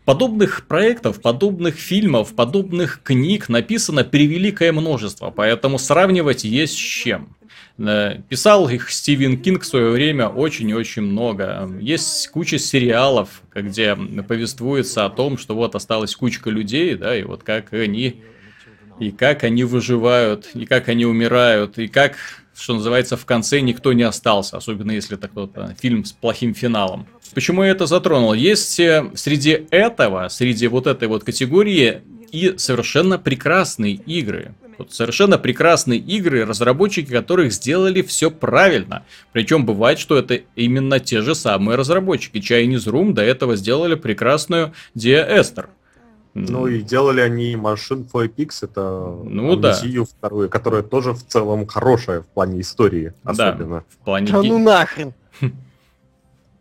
Подобных 0.05 0.65
проектов, 0.67 1.21
подобных 1.21 1.75
фильмов, 1.75 2.34
подобных 2.34 3.01
книг 3.03 3.49
написано 3.49 4.03
превеликое 4.03 4.71
множество, 4.71 5.29
поэтому 5.29 5.77
сравнивать 5.77 6.43
есть 6.43 6.73
с 6.73 6.77
чем. 6.77 7.36
Э, 7.84 8.19
писал 8.29 8.69
их 8.69 8.91
Стивен 8.91 9.41
Кинг 9.41 9.63
в 9.63 9.65
свое 9.65 9.89
время 9.89 10.27
очень 10.27 10.69
и 10.69 10.73
очень 10.73 11.01
много. 11.01 11.69
Есть 11.79 12.27
куча 12.29 12.59
сериалов, 12.59 13.41
где 13.55 13.95
повествуется 13.95 15.05
о 15.05 15.09
том, 15.09 15.38
что 15.38 15.55
вот 15.55 15.75
осталась 15.75 16.15
кучка 16.15 16.49
людей, 16.49 16.95
да, 16.95 17.15
и 17.15 17.23
вот 17.23 17.43
как 17.43 17.73
они 17.73 18.23
и 18.99 19.09
как 19.09 19.43
они 19.43 19.63
выживают, 19.63 20.51
и 20.53 20.67
как 20.67 20.88
они 20.88 21.05
умирают, 21.05 21.79
и 21.79 21.88
как, 21.88 22.17
что 22.55 22.75
называется, 22.75 23.17
в 23.17 23.25
конце 23.25 23.59
никто 23.61 23.93
не 23.93 24.03
остался, 24.03 24.57
особенно 24.57 24.91
если 24.91 25.17
это 25.17 25.27
кто-то 25.27 25.75
фильм 25.82 26.05
с 26.05 26.11
плохим 26.11 26.53
финалом. 26.53 27.07
Почему 27.34 27.63
я 27.63 27.71
это 27.71 27.88
затронул? 27.88 28.34
Есть 28.34 28.79
э, 28.79 29.09
среди 29.15 29.65
этого, 29.71 30.27
среди 30.27 30.67
вот 30.67 30.86
этой 30.86 31.07
вот 31.07 31.23
категории 31.23 32.01
и 32.32 32.57
совершенно 32.57 33.17
прекрасные 33.17 33.93
игры. 33.93 34.53
Вот 34.77 34.93
совершенно 34.93 35.38
прекрасные 35.38 35.99
игры, 35.99 36.45
разработчики 36.45 37.11
которых 37.11 37.53
сделали 37.53 38.01
все 38.01 38.32
правильно. 38.32 39.03
Причем 39.32 39.65
бывает, 39.65 39.99
что 39.99 40.17
это 40.17 40.39
именно 40.55 40.99
те 40.99 41.21
же 41.21 41.36
самые 41.36 41.75
разработчики. 41.75 42.38
Chinese 42.38 42.91
Room 42.91 43.13
до 43.13 43.21
этого 43.21 43.55
сделали 43.55 43.95
прекрасную 43.95 44.73
Dia 44.95 45.29
Esther. 45.39 45.67
Ну 46.34 46.67
и 46.67 46.82
делали 46.82 47.19
они 47.19 47.55
машин 47.57 48.07
Pix, 48.11 48.49
это 48.61 49.17
ну, 49.23 49.55
да. 49.57 49.77
вторую, 50.17 50.49
которая 50.49 50.82
тоже 50.82 51.11
в 51.11 51.27
целом 51.27 51.67
хорошая 51.67 52.21
в 52.21 52.27
плане 52.27 52.61
истории, 52.61 53.13
особенно. 53.23 53.79
Да, 53.79 53.84
в 53.89 54.05
плане... 54.05 54.32
Да 54.32 54.41
ну 54.41 54.57
нахрен! 54.57 55.13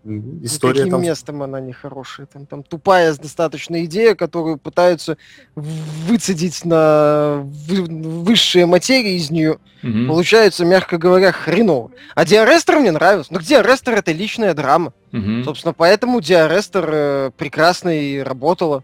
История 0.02 0.78
Каким 0.78 0.92
там... 0.92 1.02
местом 1.02 1.42
она 1.42 1.60
нехорошая? 1.60 2.26
Там, 2.26 2.46
там 2.46 2.62
тупая 2.62 3.14
достаточно 3.14 3.84
идея, 3.84 4.14
которую 4.14 4.56
пытаются 4.56 5.18
выцедить 5.54 6.64
на 6.64 7.42
высшие 7.44 8.64
материи 8.64 9.16
из 9.16 9.30
нее. 9.30 9.58
Угу. 9.82 10.06
Получается, 10.08 10.64
мягко 10.64 10.96
говоря, 10.96 11.32
хреново. 11.32 11.90
А 12.14 12.24
Диарестер 12.24 12.78
мне 12.78 12.92
нравился. 12.92 13.32
Ну 13.32 13.40
где 13.40 13.56
Диарестер 13.56 13.94
это 13.94 14.12
личная 14.12 14.54
драма. 14.54 14.94
Угу. 15.12 15.44
Собственно, 15.44 15.74
поэтому 15.74 16.22
Диарестер 16.22 16.88
э, 16.90 17.30
прекрасно 17.36 17.90
и 17.90 18.18
работала. 18.18 18.82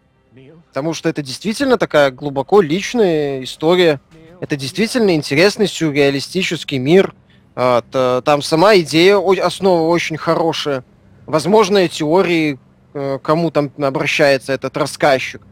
Потому 0.68 0.92
что 0.92 1.08
это 1.08 1.22
действительно 1.22 1.78
такая 1.78 2.10
глубоко 2.10 2.60
личная 2.60 3.42
история. 3.42 4.00
Это 4.42 4.56
действительно 4.56 5.14
интересный 5.14 5.66
сюрреалистический 5.66 6.76
мир. 6.76 7.14
А, 7.54 8.20
там 8.20 8.42
сама 8.42 8.76
идея, 8.76 9.16
основа 9.42 9.88
очень 9.88 10.18
хорошая 10.18 10.84
возможные 11.26 11.88
теории, 11.88 12.58
э, 12.94 13.18
кому 13.22 13.50
там 13.50 13.70
обращается 13.78 14.52
этот 14.52 14.76
рассказчик, 14.76 15.42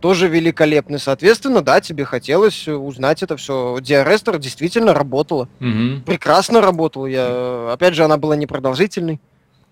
тоже 0.00 0.28
великолепны. 0.28 0.98
Соответственно, 0.98 1.62
да, 1.62 1.80
тебе 1.80 2.04
хотелось 2.04 2.66
узнать 2.66 3.22
это 3.22 3.36
все. 3.36 3.78
Диарестер 3.80 4.38
действительно 4.38 4.94
работала. 4.94 5.48
Угу. 5.60 6.02
Прекрасно 6.06 6.60
работала. 6.60 7.06
Я... 7.06 7.72
Опять 7.72 7.94
же, 7.94 8.04
она 8.04 8.16
была 8.16 8.34
непродолжительной. 8.34 9.20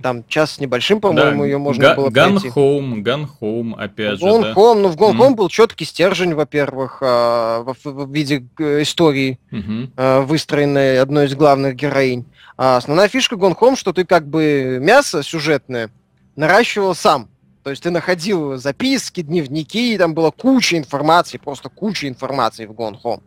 Там 0.00 0.24
час 0.28 0.52
с 0.52 0.60
небольшим, 0.60 1.00
по-моему, 1.00 1.42
да. 1.42 1.46
ее 1.46 1.58
можно 1.58 1.82
Га- 1.82 1.94
было 1.96 2.08
Gun 2.08 2.38
пройти. 2.38 2.48
Home, 2.48 3.02
Gun 3.02 3.28
Home, 3.40 3.74
опять 3.76 4.20
Gone 4.20 4.36
же. 4.36 4.42
Да? 4.42 4.52
Home, 4.52 4.80
ну 4.82 4.88
в 4.88 4.96
Gone 4.96 5.14
mm. 5.14 5.18
Home 5.18 5.34
был 5.34 5.48
четкий 5.48 5.84
стержень, 5.84 6.34
во-первых, 6.34 6.98
э, 7.00 7.04
в, 7.04 7.76
в 7.84 8.12
виде 8.12 8.46
э, 8.58 8.82
истории, 8.82 9.40
mm-hmm. 9.50 9.90
э, 9.96 10.20
выстроенной 10.20 11.00
одной 11.00 11.26
из 11.26 11.34
главных 11.34 11.74
героинь. 11.74 12.26
А 12.56 12.76
основная 12.76 13.08
фишка 13.08 13.34
Gone 13.34 13.58
Home, 13.58 13.76
что 13.76 13.92
ты 13.92 14.04
как 14.04 14.28
бы 14.28 14.78
мясо 14.80 15.24
сюжетное 15.24 15.90
наращивал 16.36 16.94
сам. 16.94 17.28
То 17.64 17.70
есть 17.70 17.82
ты 17.82 17.90
находил 17.90 18.56
записки, 18.56 19.20
дневники, 19.20 19.98
там 19.98 20.14
была 20.14 20.30
куча 20.30 20.78
информации, 20.78 21.38
просто 21.38 21.68
куча 21.68 22.08
информации 22.08 22.66
в 22.66 22.70
Gone 22.70 22.96
Home. 23.02 23.22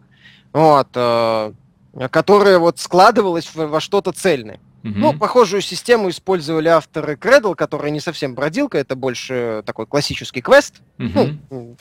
Вот, 0.53 0.88
э, 0.95 1.53
которая 2.09 2.59
вот 2.59 2.79
складывалась 2.79 3.49
во 3.53 3.79
что-то 3.79 4.11
цельное. 4.11 4.59
Mm-hmm. 4.83 4.93
Ну, 4.95 5.13
похожую 5.13 5.61
систему 5.61 6.09
использовали 6.09 6.67
авторы 6.67 7.13
Cradle, 7.13 7.55
которая 7.55 7.91
не 7.91 7.99
совсем 7.99 8.33
бродилка, 8.33 8.79
это 8.79 8.95
больше 8.95 9.61
такой 9.65 9.85
классический 9.85 10.41
квест. 10.41 10.75
Mm-hmm. 10.97 11.37
Ну, 11.51 11.75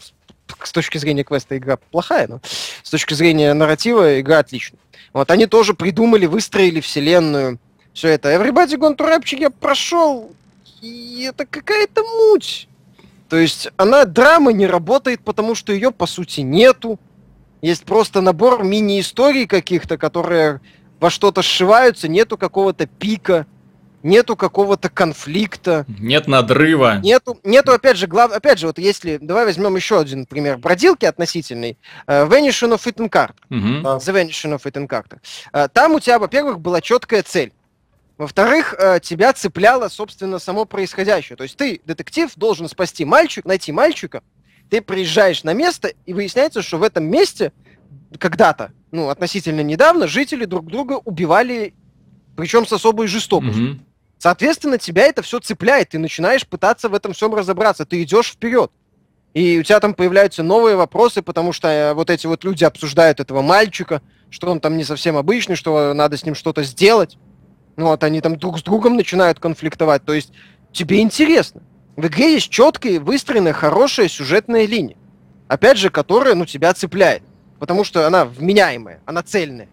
с 0.63 0.73
точки 0.73 0.99
зрения 0.99 1.25
квеста 1.25 1.57
игра 1.57 1.77
плохая, 1.77 2.29
но 2.29 2.41
с 2.83 2.91
точки 2.91 3.15
зрения 3.15 3.55
нарратива 3.55 4.21
игра 4.21 4.41
отличная. 4.41 4.81
Вот 5.13 5.31
они 5.31 5.47
тоже 5.47 5.75
придумали, 5.75 6.27
выстроили 6.27 6.81
вселенную. 6.81 7.59
Все 7.93 8.09
это. 8.09 8.33
Everybody 8.33 8.77
Gone 8.77 8.97
to 8.97 9.09
Rapture 9.09 9.39
я 9.41 9.51
прошел, 9.51 10.33
и 10.81 11.27
это 11.29 11.47
какая-то 11.47 12.03
муть. 12.03 12.69
То 13.29 13.37
есть 13.37 13.69
она 13.77 14.05
драма 14.05 14.53
не 14.53 14.67
работает, 14.67 15.21
потому 15.21 15.55
что 15.55 15.73
ее 15.73 15.91
по 15.91 16.07
сути 16.07 16.41
нету. 16.41 16.99
Есть 17.63 17.85
просто 17.85 18.21
набор 18.21 18.65
мини-историй 18.65 19.47
каких-то, 19.47 19.99
которые 19.99 20.61
во 20.99 21.11
что-то 21.11 21.43
сшиваются, 21.43 22.09
нету 22.09 22.37
какого-то 22.37 22.87
пика 22.87 23.47
нету 24.03 24.37
какого-то 24.37 24.89
конфликта. 24.89 25.85
Нет 25.89 26.27
надрыва. 26.27 26.99
Нету, 27.03 27.39
нету 27.45 27.73
опять 27.73 27.97
же, 27.97 28.07
глав... 28.07 28.33
опять 28.33 28.59
же, 28.59 28.67
вот 28.67 28.79
если, 28.79 29.19
давай 29.19 29.45
возьмем 29.45 29.77
еще 29.77 30.01
один 30.01 30.27
пример 30.27 30.59
бродилки 30.59 31.05
относительный. 31.05 31.79
Uh, 32.07 32.29
Vanishing 32.29 32.75
of 32.75 32.83
Eden 32.87 33.09
Carter. 33.09 33.35
Uh-huh. 33.51 33.99
The 33.99 34.13
Vanishing 34.13 34.55
of 34.55 34.63
Eden 34.65 34.87
Carter. 34.87 35.21
Uh, 35.53 35.69
там 35.73 35.93
у 35.93 36.01
тебя, 36.01 36.19
во-первых, 36.19 36.61
была 36.61 36.81
четкая 36.81 37.23
цель. 37.23 37.53
Во-вторых, 38.19 38.75
uh, 38.75 39.01
тебя 39.01 39.33
цепляло, 39.33 39.89
собственно, 39.89 40.39
само 40.39 40.65
происходящее. 40.65 41.37
То 41.37 41.45
есть 41.45 41.57
ты, 41.57 41.81
детектив, 41.85 42.31
должен 42.37 42.69
спасти 42.69 43.05
мальчика, 43.05 43.49
найти 43.49 43.73
мальчика, 43.73 44.23
ты 44.71 44.81
приезжаешь 44.81 45.43
на 45.45 45.53
место, 45.53 45.93
и 46.07 46.15
выясняется, 46.15 46.63
что 46.63 46.79
в 46.79 46.83
этом 46.83 47.05
месте 47.05 47.53
когда-то, 48.19 48.73
ну, 48.91 49.09
относительно 49.09 49.61
недавно, 49.61 50.07
жители 50.07 50.45
друг 50.45 50.67
друга 50.67 50.95
убивали, 51.05 51.75
причем 52.37 52.67
с 52.67 52.73
особой 52.73 53.07
жестокостью. 53.07 53.75
Mm-hmm. 53.75 53.81
Соответственно, 54.19 54.79
тебя 54.79 55.07
это 55.07 55.23
все 55.23 55.41
цепляет, 55.41 55.91
ты 55.91 55.99
начинаешь 55.99 56.47
пытаться 56.47 56.89
в 56.89 56.95
этом 56.95 57.13
всем 57.13 57.35
разобраться, 57.35 57.85
ты 57.85 58.03
идешь 58.03 58.33
вперед. 58.33 58.71
И 59.33 59.59
у 59.61 59.63
тебя 59.63 59.81
там 59.81 59.95
появляются 59.95 60.43
новые 60.43 60.77
вопросы, 60.77 61.23
потому 61.23 61.53
что 61.53 61.69
э, 61.69 61.95
вот 61.95 62.11
эти 62.11 62.27
вот 62.27 62.45
люди 62.45 62.65
обсуждают 62.65 63.21
этого 63.21 63.43
мальчика, 63.43 64.03
что 64.29 64.51
он 64.51 64.61
там 64.61 64.77
не 64.77 64.85
совсем 64.85 65.17
обычный, 65.17 65.55
что 65.55 65.95
надо 65.95 66.17
с 66.17 66.25
ним 66.25 66.35
что-то 66.35 66.65
сделать. 66.65 67.17
Ну 67.77 67.87
вот 67.87 68.03
они 68.03 68.21
там 68.21 68.37
друг 68.37 68.59
с 68.59 68.63
другом 68.63 68.97
начинают 68.97 69.39
конфликтовать. 69.39 70.05
То 70.05 70.13
есть 70.13 70.33
тебе 70.73 71.01
интересно. 71.01 71.63
В 71.97 72.07
игре 72.07 72.35
есть 72.35 72.51
четкая, 72.51 73.01
выстроенная, 73.01 73.53
хорошая 73.53 74.09
сюжетная 74.09 74.67
линия. 74.67 74.97
Опять 75.49 75.79
же, 75.79 75.91
которая, 75.91 76.35
ну, 76.35 76.47
тебя 76.47 76.73
цепляет. 76.73 77.23
Потому 77.59 77.85
что 77.85 78.07
она 78.07 78.25
вменяемая, 78.25 79.01
она 79.05 79.23
цельная. 79.23 79.69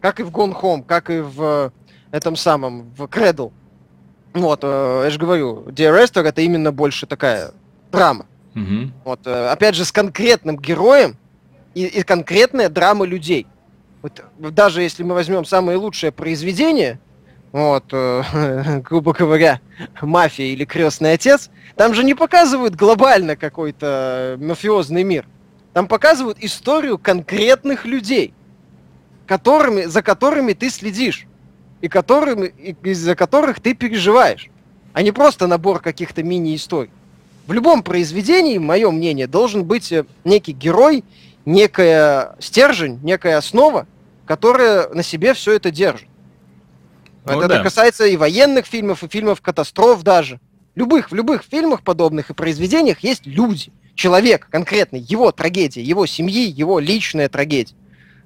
Как 0.00 0.18
и 0.18 0.22
в 0.22 0.30
Gone 0.30 0.58
Home, 0.60 0.84
как 0.84 1.10
и 1.10 1.20
в 1.20 1.42
э, 1.42 1.70
этом 2.10 2.34
самом, 2.34 2.90
в 2.96 3.04
Cradle. 3.04 3.52
Вот, 4.34 4.60
э, 4.62 5.02
я 5.04 5.10
же 5.10 5.18
говорю, 5.18 5.66
Esther 5.68 6.22
это 6.22 6.40
именно 6.40 6.72
больше 6.72 7.06
такая 7.06 7.52
драма. 7.92 8.26
Угу. 8.56 8.90
Вот, 9.04 9.26
э, 9.26 9.48
опять 9.48 9.74
же, 9.74 9.84
с 9.84 9.92
конкретным 9.92 10.58
героем 10.58 11.16
и, 11.74 11.84
и 11.84 12.02
конкретная 12.02 12.68
драма 12.68 13.04
людей. 13.04 13.46
Вот, 14.02 14.24
даже 14.38 14.82
если 14.82 15.02
мы 15.02 15.14
возьмем 15.14 15.44
самое 15.44 15.78
лучшее 15.78 16.10
произведение, 16.10 16.98
вот, 17.52 17.84
э, 17.92 18.80
грубо 18.84 19.12
говоря, 19.12 19.60
мафия 20.00 20.46
или 20.46 20.64
крестный 20.64 21.12
отец, 21.12 21.50
там 21.76 21.94
же 21.94 22.04
не 22.04 22.14
показывают 22.14 22.74
глобально 22.74 23.36
какой-то 23.36 24.36
мафиозный 24.40 25.02
мир. 25.02 25.26
Там 25.72 25.86
показывают 25.86 26.38
историю 26.40 26.98
конкретных 26.98 27.84
людей, 27.84 28.34
которыми, 29.26 29.84
за 29.84 30.02
которыми 30.02 30.52
ты 30.52 30.70
следишь 30.70 31.26
и 31.80 31.88
которыми, 31.88 32.48
из-за 32.82 33.14
которых 33.14 33.60
ты 33.60 33.74
переживаешь, 33.74 34.50
а 34.92 35.02
не 35.02 35.12
просто 35.12 35.46
набор 35.46 35.80
каких-то 35.80 36.22
мини-историй. 36.22 36.90
В 37.46 37.52
любом 37.52 37.82
произведении, 37.82 38.58
мое 38.58 38.90
мнение, 38.90 39.26
должен 39.26 39.64
быть 39.64 39.90
э, 39.90 40.04
некий 40.24 40.52
герой, 40.52 41.04
некая 41.44 42.36
стержень, 42.38 43.00
некая 43.02 43.38
основа, 43.38 43.86
которая 44.26 44.88
на 44.90 45.02
себе 45.02 45.34
все 45.34 45.54
это 45.54 45.70
держит. 45.70 46.09
Ну, 47.24 47.38
это, 47.38 47.48
да. 47.48 47.62
касается 47.62 48.06
и 48.06 48.16
военных 48.16 48.66
фильмов, 48.66 49.02
и 49.02 49.08
фильмов 49.08 49.40
катастроф 49.40 50.02
даже. 50.02 50.40
Любых, 50.74 51.10
в 51.10 51.14
любых 51.14 51.42
фильмах 51.42 51.82
подобных 51.82 52.30
и 52.30 52.34
произведениях 52.34 53.00
есть 53.00 53.26
люди, 53.26 53.72
человек 53.94 54.48
конкретный, 54.50 55.00
его 55.00 55.30
трагедия, 55.32 55.82
его 55.82 56.06
семьи, 56.06 56.48
его 56.48 56.78
личная 56.78 57.28
трагедия. 57.28 57.74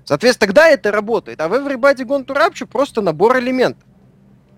Соответственно, 0.04 0.48
тогда 0.48 0.68
это 0.68 0.90
работает. 0.90 1.40
А 1.40 1.48
в 1.48 1.54
Everybody 1.54 2.04
Gone 2.04 2.26
to 2.26 2.36
Rapture 2.36 2.66
просто 2.66 3.00
набор 3.00 3.38
элементов, 3.38 3.84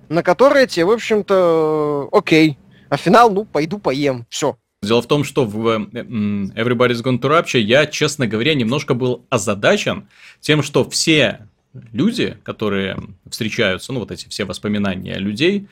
на 0.08 0.22
которые 0.22 0.66
тебе, 0.66 0.84
в 0.84 0.90
общем-то, 0.90 2.08
окей. 2.12 2.58
А 2.88 2.96
финал, 2.96 3.30
ну, 3.30 3.44
пойду 3.44 3.78
поем. 3.78 4.26
Все. 4.28 4.56
Дело 4.82 5.00
в 5.02 5.06
том, 5.06 5.24
что 5.24 5.44
в 5.44 5.68
Everybody's 5.68 7.02
Gone 7.02 7.18
to 7.20 7.30
Rapture 7.30 7.60
я, 7.60 7.86
честно 7.86 8.26
говоря, 8.26 8.54
немножко 8.54 8.94
был 8.94 9.24
озадачен 9.30 10.08
тем, 10.40 10.62
что 10.62 10.88
все 10.88 11.48
люди, 11.92 12.36
которые 12.42 12.98
встречаются, 13.28 13.92
ну, 13.92 14.00
вот 14.00 14.10
эти 14.10 14.28
все 14.28 14.44
воспоминания 14.44 15.18
людей, 15.18 15.66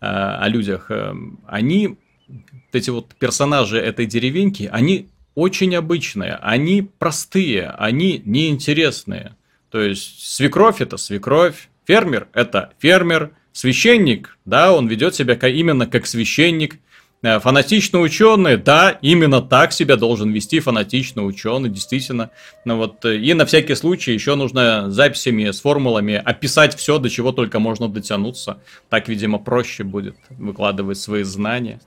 э, 0.00 0.06
о 0.06 0.48
людях, 0.48 0.90
э, 0.90 1.14
они, 1.46 1.96
вот 2.28 2.72
эти 2.72 2.90
вот 2.90 3.14
персонажи 3.18 3.78
этой 3.78 4.06
деревеньки, 4.06 4.68
они 4.72 5.08
очень 5.34 5.74
обычные, 5.74 6.34
они 6.42 6.88
простые, 6.98 7.70
они 7.70 8.22
неинтересные. 8.24 9.34
То 9.70 9.80
есть 9.80 10.28
свекровь 10.28 10.80
это 10.80 10.96
свекровь, 10.96 11.68
фермер 11.86 12.28
это 12.32 12.72
фермер, 12.78 13.32
священник, 13.52 14.36
да, 14.44 14.72
он 14.72 14.88
ведет 14.88 15.14
себя 15.14 15.34
именно 15.48 15.86
как 15.86 16.06
священник, 16.06 16.78
фанатичный 17.22 18.02
ученый, 18.02 18.56
да, 18.56 18.98
именно 19.02 19.42
так 19.42 19.72
себя 19.72 19.96
должен 19.96 20.32
вести 20.32 20.60
фанатичный 20.60 21.26
ученый, 21.26 21.68
действительно. 21.68 22.30
Ну 22.64 22.76
вот, 22.78 23.04
э, 23.04 23.16
и 23.16 23.34
на 23.34 23.44
всякий 23.44 23.74
случай 23.74 24.12
еще 24.12 24.36
нужно 24.36 24.90
записями 24.90 25.50
с 25.50 25.60
формулами 25.60 26.14
описать 26.14 26.74
все, 26.74 26.98
до 26.98 27.10
чего 27.10 27.32
только 27.32 27.58
можно 27.58 27.88
дотянуться. 27.88 28.60
Так, 28.88 29.08
видимо, 29.08 29.38
проще 29.38 29.84
будет 29.84 30.16
выкладывать 30.30 30.98
свои 30.98 31.22
знания 31.22 31.80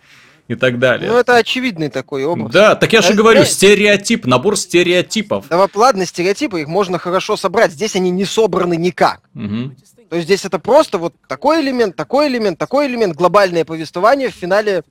и 0.47 0.55
так 0.55 0.77
далее. 0.77 1.09
Ну, 1.09 1.17
это 1.17 1.35
очевидный 1.35 1.89
такой 1.89 2.25
образ. 2.25 2.51
Да, 2.51 2.75
так 2.75 2.93
я 2.93 3.01
же 3.01 3.13
а 3.13 3.15
говорю, 3.15 3.41
здесь... 3.41 3.55
стереотип, 3.55 4.25
набор 4.25 4.55
стереотипов. 4.55 5.45
Да, 5.49 5.67
ладно, 5.73 6.05
стереотипы, 6.05 6.61
их 6.61 6.67
можно 6.67 6.99
хорошо 6.99 7.37
собрать. 7.37 7.71
Здесь 7.71 7.95
они 7.95 8.11
не 8.11 8.25
собраны 8.25 8.75
никак. 8.75 9.21
Угу. 9.33 9.71
То 10.09 10.17
есть 10.17 10.27
здесь 10.27 10.45
это 10.45 10.59
просто 10.59 10.99
вот 10.99 11.15
такой 11.27 11.61
элемент, 11.61 11.95
такой 11.95 12.27
элемент, 12.27 12.59
такой 12.59 12.85
элемент, 12.85 13.15
глобальное 13.15 13.65
повествование 13.65 14.29
в 14.29 14.33
финале 14.35 14.83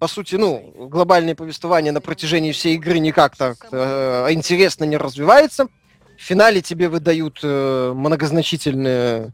по 0.00 0.08
сути, 0.08 0.36
ну, 0.36 0.72
глобальное 0.88 1.34
повествование 1.34 1.92
на 1.92 2.00
протяжении 2.00 2.52
всей 2.52 2.76
игры 2.76 2.98
никак 2.98 3.36
так 3.36 3.68
э, 3.70 4.28
интересно 4.30 4.84
не 4.84 4.96
развивается. 4.96 5.66
В 6.16 6.22
финале 6.22 6.62
тебе 6.62 6.88
выдают 6.88 7.40
э, 7.42 7.92
многозначительные 7.94 9.32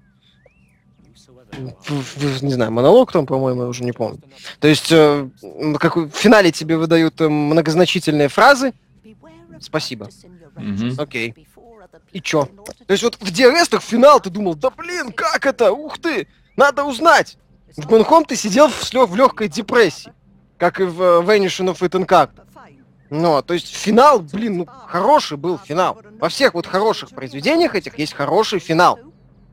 не 2.42 2.52
знаю, 2.52 2.72
монолог 2.72 3.12
там, 3.12 3.24
по-моему, 3.24 3.62
я 3.62 3.68
уже 3.68 3.84
не 3.84 3.92
помню. 3.92 4.20
То 4.58 4.66
есть, 4.66 4.90
э, 4.90 5.30
как 5.78 5.96
в 5.96 6.10
финале 6.10 6.50
тебе 6.50 6.76
выдают 6.76 7.20
э, 7.20 7.28
многозначительные 7.28 8.28
фразы. 8.28 8.74
Спасибо. 9.60 10.08
Mm-hmm. 10.56 11.00
Окей. 11.00 11.34
И 12.10 12.20
чё? 12.20 12.48
То 12.86 12.92
есть 12.92 13.04
вот 13.04 13.14
в 13.14 13.32
DRS 13.32 13.80
финал 13.80 14.18
ты 14.18 14.30
думал, 14.30 14.56
да 14.56 14.70
блин, 14.70 15.12
как 15.12 15.46
это? 15.46 15.70
Ух 15.70 15.98
ты! 15.98 16.26
Надо 16.56 16.82
узнать! 16.82 17.38
В 17.76 17.86
Гонхом 17.86 18.24
ты 18.24 18.34
сидел 18.34 18.68
в, 18.68 18.92
в 18.92 19.16
легкой 19.16 19.48
депрессии 19.48 20.12
как 20.58 20.80
и 20.80 20.84
в 20.84 21.02
э, 21.02 21.20
Vanishing 21.22 21.74
of 21.74 22.06
Carter. 22.06 22.46
Ну, 23.10 23.40
то 23.42 23.54
есть 23.54 23.74
финал, 23.74 24.20
блин, 24.20 24.58
ну, 24.58 24.66
хороший 24.66 25.36
был 25.36 25.58
финал. 25.58 26.00
Во 26.18 26.28
всех 26.28 26.54
вот 26.54 26.66
хороших 26.66 27.10
произведениях 27.10 27.74
этих 27.74 27.98
есть 27.98 28.14
хороший 28.14 28.58
финал, 28.58 28.98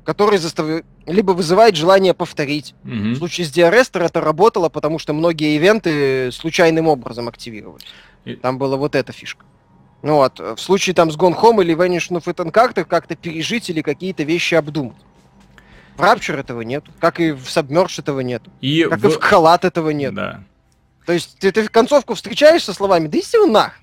который 0.05 0.39
заставляет, 0.39 0.85
либо 1.05 1.31
вызывает 1.31 1.75
желание 1.75 2.13
повторить. 2.13 2.73
Mm-hmm. 2.83 3.11
В 3.11 3.17
случае 3.17 3.45
с 3.45 3.51
Диарестер 3.51 4.01
это 4.03 4.21
работало, 4.21 4.69
потому 4.69 4.97
что 4.97 5.13
многие 5.13 5.55
ивенты 5.55 6.31
случайным 6.31 6.87
образом 6.87 7.27
активировались. 7.27 7.85
И... 8.25 8.35
Там 8.35 8.57
была 8.57 8.77
вот 8.77 8.95
эта 8.95 9.11
фишка. 9.11 9.45
Ну 10.01 10.15
вот, 10.15 10.39
в 10.39 10.57
случае 10.57 10.95
там 10.95 11.11
с 11.11 11.15
Gone 11.15 11.39
Home 11.39 11.63
или 11.63 11.75
Vanishing 11.75 12.21
of 12.21 12.25
Ethan 12.25 12.51
Carter 12.51 12.85
как-то 12.85 13.15
пережить 13.15 13.69
или 13.69 13.81
какие-то 13.81 14.23
вещи 14.23 14.55
обдумать. 14.55 14.97
В 15.95 16.01
Rapture 16.01 16.39
этого 16.39 16.61
нет, 16.61 16.83
как 16.99 17.19
и 17.19 17.31
в 17.31 17.43
Submerge 17.43 17.99
этого 17.99 18.21
нет, 18.21 18.41
и 18.61 18.83
как 18.89 18.99
в... 18.99 19.05
и 19.05 19.09
в 19.09 19.19
Халат 19.19 19.63
этого 19.63 19.91
нет. 19.91 20.13
Да. 20.15 20.43
То 21.05 21.13
есть 21.13 21.37
ты, 21.39 21.51
ты 21.51 21.67
концовку 21.67 22.13
встречаешь 22.13 22.63
со 22.63 22.73
словами 22.73 23.07
«да 23.07 23.17
иди 23.17 23.51
нах». 23.51 23.73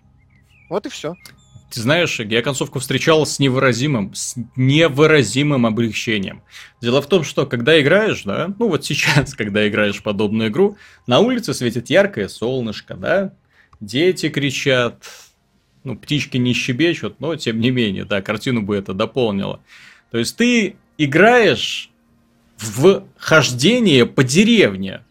Вот 0.69 0.87
и 0.87 0.89
все. 0.89 1.15
Ты 1.71 1.81
знаешь, 1.81 2.19
я 2.19 2.43
концовку 2.43 2.81
встречал 2.81 3.25
с 3.25 3.39
невыразимым, 3.39 4.13
с 4.13 4.35
невыразимым 4.57 5.67
облегчением. 5.67 6.43
Дело 6.81 7.01
в 7.01 7.07
том, 7.07 7.23
что 7.23 7.47
когда 7.47 7.81
играешь, 7.81 8.25
да, 8.25 8.53
ну 8.59 8.69
вот 8.69 8.85
сейчас, 8.85 9.35
когда 9.37 9.69
играешь 9.69 10.03
подобную 10.03 10.51
игру, 10.51 10.77
на 11.07 11.21
улице 11.21 11.55
светит 11.55 11.89
яркое 11.89 12.27
солнышко, 12.29 12.95
да, 12.95 13.33
дети 13.81 14.29
кричат, 14.29 15.05
ну, 15.85 15.97
птички 15.97 16.37
не 16.39 16.55
щебечут, 16.55 17.21
но 17.21 17.37
тем 17.37 17.61
не 17.61 17.71
менее, 17.71 18.05
да, 18.05 18.21
картину 18.21 18.63
бы 18.63 18.77
это 18.77 18.93
дополнило. 18.93 19.61
То 20.11 20.19
есть 20.19 20.37
ты 20.37 20.77
играешь 20.99 21.91
в 22.59 23.05
хождение 23.17 24.07
по 24.07 24.25
деревне, 24.25 25.05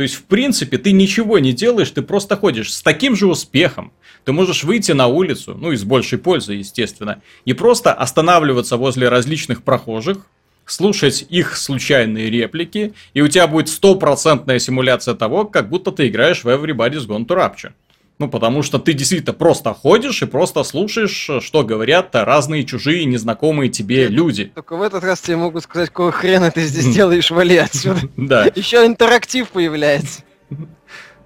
то 0.00 0.04
есть, 0.04 0.14
в 0.14 0.22
принципе, 0.22 0.78
ты 0.78 0.92
ничего 0.92 1.38
не 1.40 1.52
делаешь, 1.52 1.90
ты 1.90 2.00
просто 2.00 2.34
ходишь 2.34 2.72
с 2.72 2.80
таким 2.80 3.14
же 3.14 3.26
успехом. 3.26 3.92
Ты 4.24 4.32
можешь 4.32 4.64
выйти 4.64 4.92
на 4.92 5.08
улицу, 5.08 5.54
ну 5.60 5.72
и 5.72 5.76
с 5.76 5.84
большей 5.84 6.16
пользой, 6.16 6.56
естественно, 6.56 7.20
и 7.44 7.52
просто 7.52 7.92
останавливаться 7.92 8.78
возле 8.78 9.10
различных 9.10 9.62
прохожих, 9.62 10.24
слушать 10.64 11.26
их 11.28 11.54
случайные 11.54 12.30
реплики, 12.30 12.94
и 13.12 13.20
у 13.20 13.28
тебя 13.28 13.46
будет 13.46 13.68
стопроцентная 13.68 14.58
симуляция 14.58 15.14
того, 15.14 15.44
как 15.44 15.68
будто 15.68 15.92
ты 15.92 16.08
играешь 16.08 16.44
в 16.44 16.48
Everybody's 16.48 17.06
Gone 17.06 17.26
to 17.26 17.36
Rapture. 17.36 17.72
Ну, 18.20 18.28
потому 18.28 18.62
что 18.62 18.78
ты 18.78 18.92
действительно 18.92 19.32
просто 19.32 19.72
ходишь 19.72 20.20
и 20.20 20.26
просто 20.26 20.62
слушаешь, 20.62 21.42
что 21.42 21.64
говорят 21.64 22.10
разные 22.12 22.64
чужие, 22.64 23.06
незнакомые 23.06 23.70
тебе 23.70 24.08
люди. 24.08 24.52
Только 24.54 24.76
в 24.76 24.82
этот 24.82 25.02
раз 25.04 25.22
тебе 25.22 25.38
могут 25.38 25.64
сказать, 25.64 25.88
какого 25.88 26.12
хрена 26.12 26.50
ты 26.50 26.60
здесь 26.64 26.94
делаешь, 26.94 27.30
вали 27.30 27.56
отсюда. 27.56 28.00
Да. 28.18 28.44
Еще 28.54 28.84
интерактив 28.84 29.48
появляется. 29.48 30.22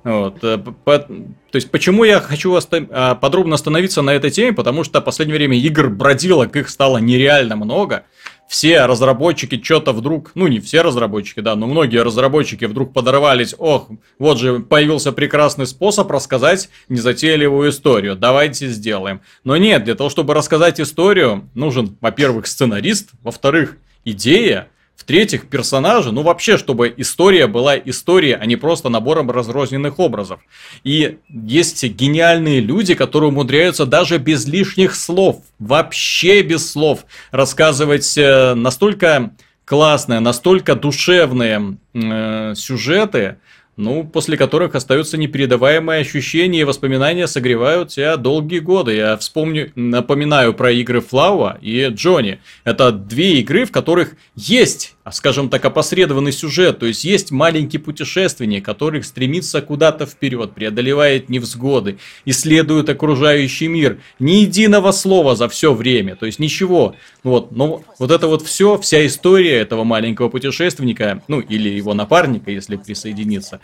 Вот. 0.04 0.44
Э, 0.44 0.58
то 0.58 1.06
есть, 1.54 1.70
почему 1.72 2.04
я 2.04 2.20
хочу 2.20 2.56
а, 2.56 3.14
подробно 3.16 3.56
остановиться 3.56 4.00
на 4.02 4.10
этой 4.10 4.30
теме? 4.30 4.52
Потому 4.52 4.84
что 4.84 5.00
в 5.00 5.04
последнее 5.04 5.36
время 5.36 5.58
игр 5.58 5.88
бродилок, 5.88 6.54
их 6.54 6.68
стало 6.68 6.98
нереально 6.98 7.56
много 7.56 8.04
все 8.48 8.86
разработчики 8.86 9.60
что-то 9.62 9.92
вдруг, 9.92 10.32
ну 10.34 10.46
не 10.46 10.60
все 10.60 10.82
разработчики, 10.82 11.40
да, 11.40 11.56
но 11.56 11.66
многие 11.66 12.02
разработчики 12.02 12.64
вдруг 12.66 12.92
подорвались, 12.92 13.54
ох, 13.58 13.88
вот 14.18 14.38
же 14.38 14.60
появился 14.60 15.12
прекрасный 15.12 15.66
способ 15.66 16.10
рассказать 16.10 16.68
незатейливую 16.88 17.70
историю, 17.70 18.16
давайте 18.16 18.68
сделаем. 18.68 19.20
Но 19.44 19.56
нет, 19.56 19.84
для 19.84 19.94
того, 19.94 20.10
чтобы 20.10 20.34
рассказать 20.34 20.80
историю, 20.80 21.48
нужен, 21.54 21.96
во-первых, 22.00 22.46
сценарист, 22.46 23.10
во-вторых, 23.22 23.76
идея, 24.04 24.68
в-третьих, 24.96 25.48
персонажи, 25.48 26.12
ну 26.12 26.22
вообще, 26.22 26.56
чтобы 26.56 26.92
история 26.96 27.46
была 27.46 27.76
историей, 27.76 28.36
а 28.40 28.46
не 28.46 28.56
просто 28.56 28.88
набором 28.88 29.30
разрозненных 29.30 29.98
образов. 29.98 30.40
И 30.82 31.18
есть 31.28 31.84
гениальные 31.84 32.60
люди, 32.60 32.94
которые 32.94 33.28
умудряются 33.28 33.86
даже 33.86 34.18
без 34.18 34.46
лишних 34.46 34.94
слов, 34.94 35.42
вообще 35.58 36.42
без 36.42 36.70
слов, 36.70 37.04
рассказывать 37.32 38.16
э, 38.16 38.54
настолько 38.54 39.32
классные, 39.64 40.20
настолько 40.20 40.74
душевные 40.74 41.76
э, 41.92 42.54
сюжеты, 42.54 43.36
ну, 43.76 44.04
после 44.04 44.36
которых 44.36 44.74
остаются 44.74 45.16
непередаваемые 45.16 46.00
ощущения 46.00 46.60
и 46.60 46.64
воспоминания 46.64 47.26
согревают 47.26 47.90
тебя 47.90 48.16
долгие 48.16 48.60
годы. 48.60 48.94
Я 48.94 49.16
вспомню, 49.16 49.72
напоминаю 49.74 50.54
про 50.54 50.70
игры 50.72 51.00
Флауа 51.00 51.58
и 51.60 51.86
Джонни. 51.86 52.40
Это 52.64 52.92
две 52.92 53.40
игры, 53.40 53.64
в 53.64 53.72
которых 53.72 54.16
есть, 54.36 54.93
скажем 55.12 55.50
так, 55.50 55.62
опосредованный 55.64 56.32
сюжет, 56.32 56.78
то 56.78 56.86
есть 56.86 57.04
есть 57.04 57.30
маленький 57.30 57.76
путешественник, 57.76 58.64
который 58.64 59.02
стремится 59.02 59.60
куда-то 59.60 60.06
вперед, 60.06 60.54
преодолевает 60.54 61.28
невзгоды, 61.28 61.98
исследует 62.24 62.88
окружающий 62.88 63.68
мир. 63.68 64.00
Ни 64.18 64.42
единого 64.42 64.92
слова 64.92 65.36
за 65.36 65.48
все 65.50 65.74
время, 65.74 66.16
то 66.16 66.24
есть 66.24 66.38
ничего. 66.38 66.94
Вот, 67.22 67.52
но 67.52 67.84
вот 67.98 68.10
это 68.10 68.28
вот 68.28 68.42
все, 68.42 68.78
вся 68.78 69.04
история 69.04 69.56
этого 69.56 69.84
маленького 69.84 70.30
путешественника, 70.30 71.22
ну 71.28 71.40
или 71.40 71.68
его 71.68 71.92
напарника, 71.92 72.50
если 72.50 72.76
присоединиться, 72.76 73.60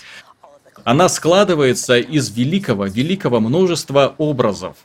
она 0.85 1.09
складывается 1.09 1.99
из 1.99 2.31
великого, 2.37 2.85
великого 2.85 3.41
множества 3.41 4.15
образов. 4.19 4.77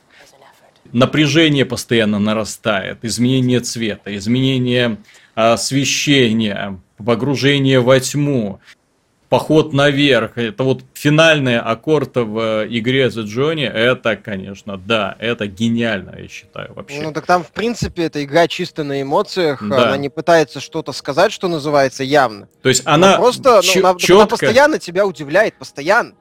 Напряжение 0.92 1.66
постоянно 1.66 2.18
нарастает, 2.18 2.98
изменение 3.02 3.60
цвета, 3.60 4.16
изменение 4.16 4.98
освещения, 5.36 6.80
погружение 6.96 7.78
во 7.78 8.00
тьму, 8.00 8.58
поход 9.28 9.72
наверх. 9.72 10.38
Это 10.38 10.64
вот 10.64 10.82
финальный 10.94 11.60
аккорд 11.60 12.16
в 12.16 12.66
игре 12.68 13.06
The 13.08 13.24
Johnny. 13.24 13.66
Это, 13.66 14.16
конечно, 14.16 14.78
да, 14.78 15.14
это 15.18 15.46
гениально, 15.46 16.14
я 16.18 16.28
считаю, 16.28 16.72
вообще. 16.74 17.02
Ну, 17.02 17.12
так 17.12 17.26
там, 17.26 17.44
в 17.44 17.52
принципе, 17.52 18.04
эта 18.04 18.24
игра 18.24 18.48
чисто 18.48 18.82
на 18.82 19.02
эмоциях. 19.02 19.62
Да. 19.62 19.88
Она 19.88 19.96
не 19.98 20.08
пытается 20.08 20.58
что-то 20.60 20.92
сказать, 20.92 21.32
что 21.32 21.48
называется, 21.48 22.02
явно. 22.02 22.48
То 22.62 22.70
есть 22.70 22.82
она, 22.86 23.08
она 23.08 23.18
просто, 23.18 23.60
ну, 23.62 23.80
она, 23.80 23.98
четко... 23.98 24.16
она 24.16 24.26
постоянно 24.26 24.78
тебя 24.78 25.06
удивляет, 25.06 25.54
постоянно. 25.54 26.14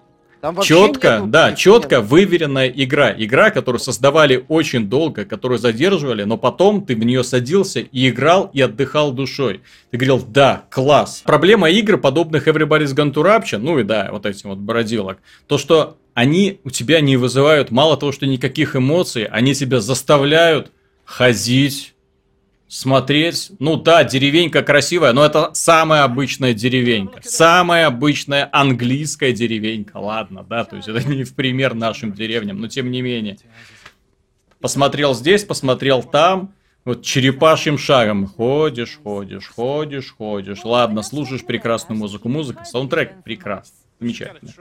Четко, 0.63 1.23
да, 1.25 1.53
четко 1.53 2.01
выверенная 2.01 2.67
игра. 2.67 3.11
Игра, 3.11 3.51
которую 3.51 3.79
создавали 3.79 4.45
очень 4.47 4.87
долго, 4.87 5.25
которую 5.25 5.57
задерживали, 5.57 6.23
но 6.23 6.37
потом 6.37 6.85
ты 6.85 6.95
в 6.95 7.03
нее 7.03 7.23
садился 7.23 7.79
и 7.79 8.09
играл, 8.09 8.49
и 8.53 8.61
отдыхал 8.61 9.11
душой. 9.11 9.61
Ты 9.91 9.97
говорил, 9.97 10.23
да, 10.27 10.65
класс. 10.69 11.23
Проблема 11.25 11.69
игр, 11.69 11.97
подобных 11.97 12.47
Everybody's 12.47 12.93
Gone 12.95 13.13
to 13.13 13.23
Rapture, 13.23 13.57
ну 13.57 13.79
и 13.79 13.83
да, 13.83 14.09
вот 14.11 14.25
этим 14.25 14.49
вот 14.49 14.59
бродилок, 14.59 15.17
то, 15.47 15.57
что 15.57 15.97
они 16.13 16.59
у 16.63 16.69
тебя 16.69 17.01
не 17.01 17.17
вызывают, 17.17 17.71
мало 17.71 17.97
того, 17.97 18.11
что 18.11 18.25
никаких 18.25 18.75
эмоций, 18.75 19.25
они 19.25 19.53
тебя 19.53 19.81
заставляют 19.81 20.71
ходить, 21.03 21.94
смотреть. 22.67 23.51
Ну 23.59 23.77
да, 23.77 24.03
деревенька 24.03 24.63
красивая, 24.63 25.13
но 25.13 25.25
это 25.25 25.51
самая 25.53 26.03
обычная 26.03 26.53
деревенька. 26.53 27.21
Самая 27.23 27.87
обычная 27.87 28.49
английская 28.51 29.33
деревенька. 29.33 29.97
Ладно, 29.97 30.43
да, 30.43 30.63
то 30.63 30.75
есть 30.75 30.87
это 30.87 31.07
не 31.07 31.23
в 31.23 31.35
пример 31.35 31.73
нашим 31.73 32.13
деревням, 32.13 32.59
но 32.59 32.67
тем 32.67 32.91
не 32.91 33.01
менее. 33.01 33.37
Посмотрел 34.59 35.13
здесь, 35.13 35.43
посмотрел 35.43 36.03
там. 36.03 36.53
Вот 36.85 37.01
черепашьим 37.01 37.79
шагом 37.79 38.27
ходишь, 38.27 38.99
ходишь, 39.03 39.47
ходишь, 39.47 40.13
ходишь. 40.15 40.63
Ладно, 40.63 41.01
слушаешь 41.01 41.43
прекрасную 41.43 41.97
музыку. 41.97 42.29
Музыка, 42.29 42.63
саундтрек 42.63 43.23
прекрасный. 43.23 43.77
Замечательно. 43.99 44.51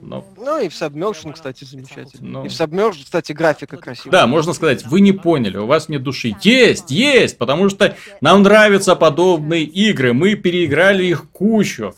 Но... 0.00 0.24
Ну 0.36 0.60
и 0.60 0.68
в 0.68 0.72
Submersion, 0.72 1.32
кстати, 1.32 1.64
замечательно. 1.64 2.28
Но... 2.28 2.44
И 2.46 2.48
в 2.48 2.52
Submersion, 2.52 3.04
кстати, 3.04 3.32
графика 3.32 3.76
красивая. 3.76 4.12
Да, 4.12 4.26
можно 4.26 4.52
сказать, 4.52 4.84
вы 4.86 5.00
не 5.00 5.12
поняли, 5.12 5.56
у 5.56 5.66
вас 5.66 5.88
нет 5.88 6.02
души. 6.02 6.34
Есть, 6.42 6.90
есть, 6.90 7.38
потому 7.38 7.68
что 7.68 7.96
нам 8.20 8.42
нравятся 8.42 8.96
подобные 8.96 9.64
игры, 9.64 10.12
мы 10.12 10.34
переиграли 10.34 11.04
их 11.04 11.30
кучу. 11.30 11.94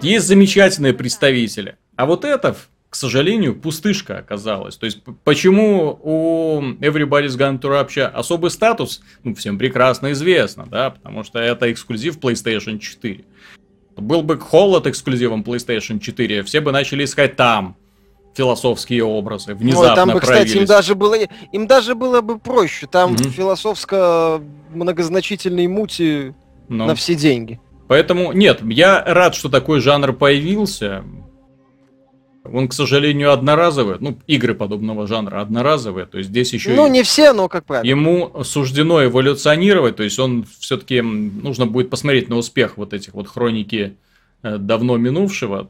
Есть 0.00 0.26
замечательные 0.26 0.92
представители. 0.92 1.76
А 1.96 2.04
вот 2.04 2.24
это, 2.24 2.54
к 2.90 2.94
сожалению, 2.94 3.58
пустышка 3.58 4.18
оказалась. 4.18 4.76
То 4.76 4.84
есть, 4.86 5.02
почему 5.24 5.98
у 6.02 6.60
Everybody's 6.80 7.36
Gone 7.38 7.60
to 7.60 7.70
Rapture 7.70 8.06
особый 8.06 8.50
статус, 8.50 9.02
ну, 9.24 9.34
всем 9.34 9.58
прекрасно 9.58 10.12
известно, 10.12 10.66
да, 10.66 10.90
потому 10.90 11.24
что 11.24 11.38
это 11.38 11.72
эксклюзив 11.72 12.18
PlayStation 12.18 12.78
4. 12.78 13.24
Был 13.96 14.22
бы 14.22 14.38
холод 14.38 14.86
эксклюзивом 14.86 15.42
PlayStation 15.42 15.98
4, 15.98 16.42
все 16.42 16.60
бы 16.60 16.72
начали 16.72 17.04
искать 17.04 17.36
там 17.36 17.76
философские 18.34 19.02
образы, 19.04 19.54
внезапно 19.54 19.90
Ой, 19.90 19.96
там 19.96 20.10
бы, 20.10 20.20
кстати, 20.20 20.58
им 20.58 20.66
даже 20.66 20.94
было, 20.94 21.16
им 21.52 21.66
даже 21.66 21.94
было 21.94 22.20
бы 22.20 22.38
проще. 22.38 22.86
Там 22.86 23.12
угу. 23.12 23.24
философско 23.24 24.42
многозначительные 24.74 25.68
мути 25.68 26.34
ну. 26.68 26.86
на 26.86 26.94
все 26.94 27.14
деньги. 27.14 27.58
Поэтому, 27.88 28.32
нет, 28.32 28.60
я 28.62 29.02
рад, 29.02 29.34
что 29.34 29.48
такой 29.48 29.80
жанр 29.80 30.12
появился. 30.12 31.04
Он, 32.52 32.68
к 32.68 32.72
сожалению, 32.72 33.32
одноразовый. 33.32 33.96
Ну, 34.00 34.18
игры 34.26 34.54
подобного 34.54 35.06
жанра 35.06 35.40
одноразовые. 35.40 36.06
То 36.06 36.18
есть 36.18 36.30
здесь 36.30 36.52
еще... 36.52 36.74
Ну, 36.74 36.86
не 36.86 37.02
все, 37.02 37.32
но 37.32 37.48
как 37.48 37.64
правило. 37.64 37.86
Ему 37.86 38.44
суждено 38.44 39.04
эволюционировать. 39.04 39.96
То 39.96 40.02
есть 40.02 40.18
он 40.18 40.46
все-таки... 40.58 41.00
Нужно 41.00 41.66
будет 41.66 41.90
посмотреть 41.90 42.28
на 42.28 42.36
успех 42.36 42.76
вот 42.76 42.92
этих 42.92 43.14
вот 43.14 43.28
хроники 43.28 43.96
э, 44.42 44.58
давно 44.58 44.96
минувшего. 44.96 45.68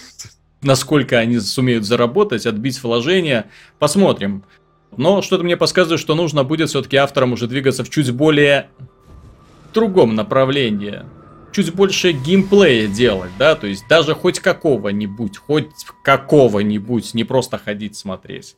Насколько 0.62 1.18
они 1.18 1.38
сумеют 1.38 1.84
заработать, 1.84 2.46
отбить 2.46 2.82
вложения. 2.82 3.46
Посмотрим. 3.78 4.44
Но 4.96 5.22
что-то 5.22 5.44
мне 5.44 5.56
подсказывает, 5.56 6.00
что 6.00 6.14
нужно 6.14 6.44
будет 6.44 6.70
все-таки 6.70 6.96
авторам 6.96 7.32
уже 7.32 7.46
двигаться 7.46 7.84
в 7.84 7.90
чуть 7.90 8.10
более 8.10 8.68
другом 9.74 10.14
направлении 10.14 11.02
чуть 11.56 11.72
больше 11.72 12.12
геймплея 12.12 12.86
делать, 12.86 13.30
да, 13.38 13.54
то 13.54 13.66
есть 13.66 13.88
даже 13.88 14.14
хоть 14.14 14.40
какого-нибудь, 14.40 15.38
хоть 15.38 15.70
какого-нибудь, 16.02 17.14
не 17.14 17.24
просто 17.24 17.56
ходить 17.56 17.96
смотреть. 17.96 18.56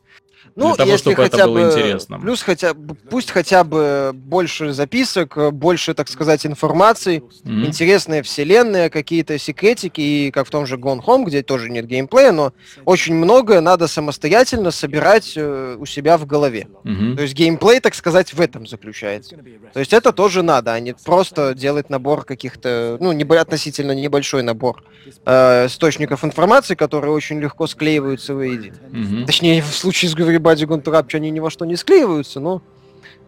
Ну, 0.55 0.75
для 0.75 0.85
того, 0.85 0.97
чтобы 0.97 1.23
это 1.23 1.45
было 1.45 1.53
бы, 1.53 1.61
интересно. 1.61 2.19
Плюс 2.19 2.41
хотя 2.41 2.73
бы, 2.73 2.95
пусть 2.95 3.31
хотя 3.31 3.63
бы 3.63 4.11
больше 4.13 4.73
записок, 4.73 5.53
больше, 5.53 5.93
так 5.93 6.09
сказать, 6.09 6.45
информации, 6.45 7.19
mm-hmm. 7.19 7.65
интересные 7.65 8.23
вселенные, 8.23 8.89
какие-то 8.89 9.37
секретики, 9.37 10.01
и 10.01 10.31
как 10.31 10.47
в 10.47 10.49
том 10.49 10.65
же 10.65 10.75
Gone 10.75 11.03
Home, 11.05 11.25
где 11.25 11.43
тоже 11.43 11.69
нет 11.69 11.85
геймплея, 11.85 12.31
но 12.31 12.53
очень 12.85 13.15
многое 13.15 13.61
надо 13.61 13.87
самостоятельно 13.87 14.71
собирать 14.71 15.33
э, 15.35 15.77
у 15.79 15.85
себя 15.85 16.17
в 16.17 16.25
голове. 16.25 16.67
Mm-hmm. 16.83 17.15
То 17.15 17.21
есть 17.21 17.33
геймплей, 17.33 17.79
так 17.79 17.95
сказать, 17.95 18.33
в 18.33 18.41
этом 18.41 18.67
заключается. 18.67 19.37
То 19.73 19.79
есть 19.79 19.93
это 19.93 20.11
тоже 20.11 20.43
надо, 20.43 20.73
а 20.73 20.79
не 20.79 20.93
просто 20.93 21.53
делать 21.53 21.89
набор 21.89 22.25
каких-то, 22.25 22.97
ну, 22.99 23.11
не, 23.11 23.23
относительно 23.23 23.93
небольшой 23.93 24.43
набор 24.43 24.83
э, 25.25 25.67
источников 25.67 26.25
информации, 26.25 26.75
которые 26.75 27.13
очень 27.13 27.39
легко 27.39 27.67
склеиваются 27.67 28.33
воедино. 28.33 28.75
Mm-hmm. 28.91 29.25
Точнее, 29.25 29.61
в 29.61 29.73
случае 29.73 30.09
с 30.09 30.15
Everybody 30.29 30.65
Gone 30.65 30.83
to 30.83 30.91
Rapture 30.91 31.17
они 31.17 31.29
ни 31.29 31.39
во 31.39 31.49
что 31.49 31.65
не 31.65 31.75
склеиваются, 31.75 32.39
но 32.39 32.61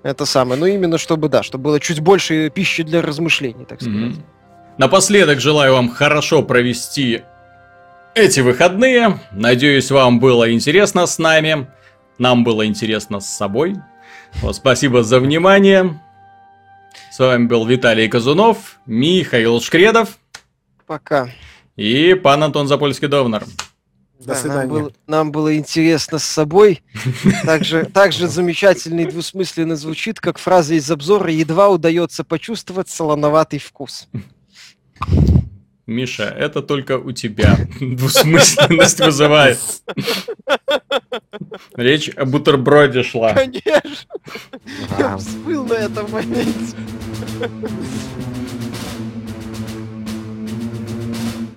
это 0.03 0.25
самое. 0.25 0.59
Ну, 0.59 0.65
именно 0.65 0.97
чтобы, 0.97 1.29
да, 1.29 1.43
чтобы 1.43 1.65
было 1.65 1.79
чуть 1.79 1.99
больше 1.99 2.49
пищи 2.49 2.83
для 2.83 3.01
размышлений, 3.01 3.65
так 3.65 3.81
сказать. 3.81 4.15
Mm-hmm. 4.15 4.77
Напоследок 4.77 5.39
желаю 5.39 5.73
вам 5.73 5.89
хорошо 5.89 6.41
провести 6.43 7.21
эти 8.15 8.39
выходные. 8.39 9.19
Надеюсь, 9.31 9.91
вам 9.91 10.19
было 10.19 10.51
интересно 10.51 11.05
с 11.05 11.19
нами. 11.19 11.67
Нам 12.17 12.43
было 12.43 12.65
интересно 12.65 13.19
с 13.19 13.27
собой. 13.27 13.75
Вот, 14.41 14.55
спасибо 14.55 15.03
за 15.03 15.19
внимание. 15.19 15.99
С 17.11 17.19
вами 17.19 17.45
был 17.45 17.65
Виталий 17.65 18.07
Казунов, 18.07 18.79
Михаил 18.85 19.61
Шкредов. 19.61 20.17
Пока. 20.87 21.29
И 21.75 22.13
пан 22.15 22.43
Антон 22.43 22.67
Запольский-Довнар. 22.67 23.43
До 24.25 24.35
свидания. 24.35 24.59
Нам 24.59 24.69
было, 24.69 24.91
нам 25.07 25.31
было 25.31 25.57
интересно 25.57 26.19
с 26.19 26.23
собой. 26.23 26.83
Также, 27.45 27.85
также 27.85 28.27
замечательно 28.27 29.01
и 29.01 29.05
двусмысленно 29.05 29.75
звучит, 29.75 30.19
как 30.19 30.37
фраза 30.37 30.75
из 30.75 30.89
обзора 30.91 31.31
«Едва 31.31 31.69
удается 31.69 32.23
почувствовать 32.23 32.89
солоноватый 32.89 33.59
вкус». 33.59 34.07
Миша, 35.87 36.23
это 36.23 36.61
только 36.61 36.97
у 36.97 37.11
тебя 37.11 37.57
двусмысленность 37.79 38.99
вызывает. 38.99 39.59
Речь 41.75 42.09
о 42.09 42.25
бутерброде 42.25 43.03
шла. 43.03 43.33
Конечно. 43.33 44.15
Я 44.97 45.17
всплыл 45.17 45.65
на 45.65 45.73
этом 45.73 46.09
моменте. 46.11 46.77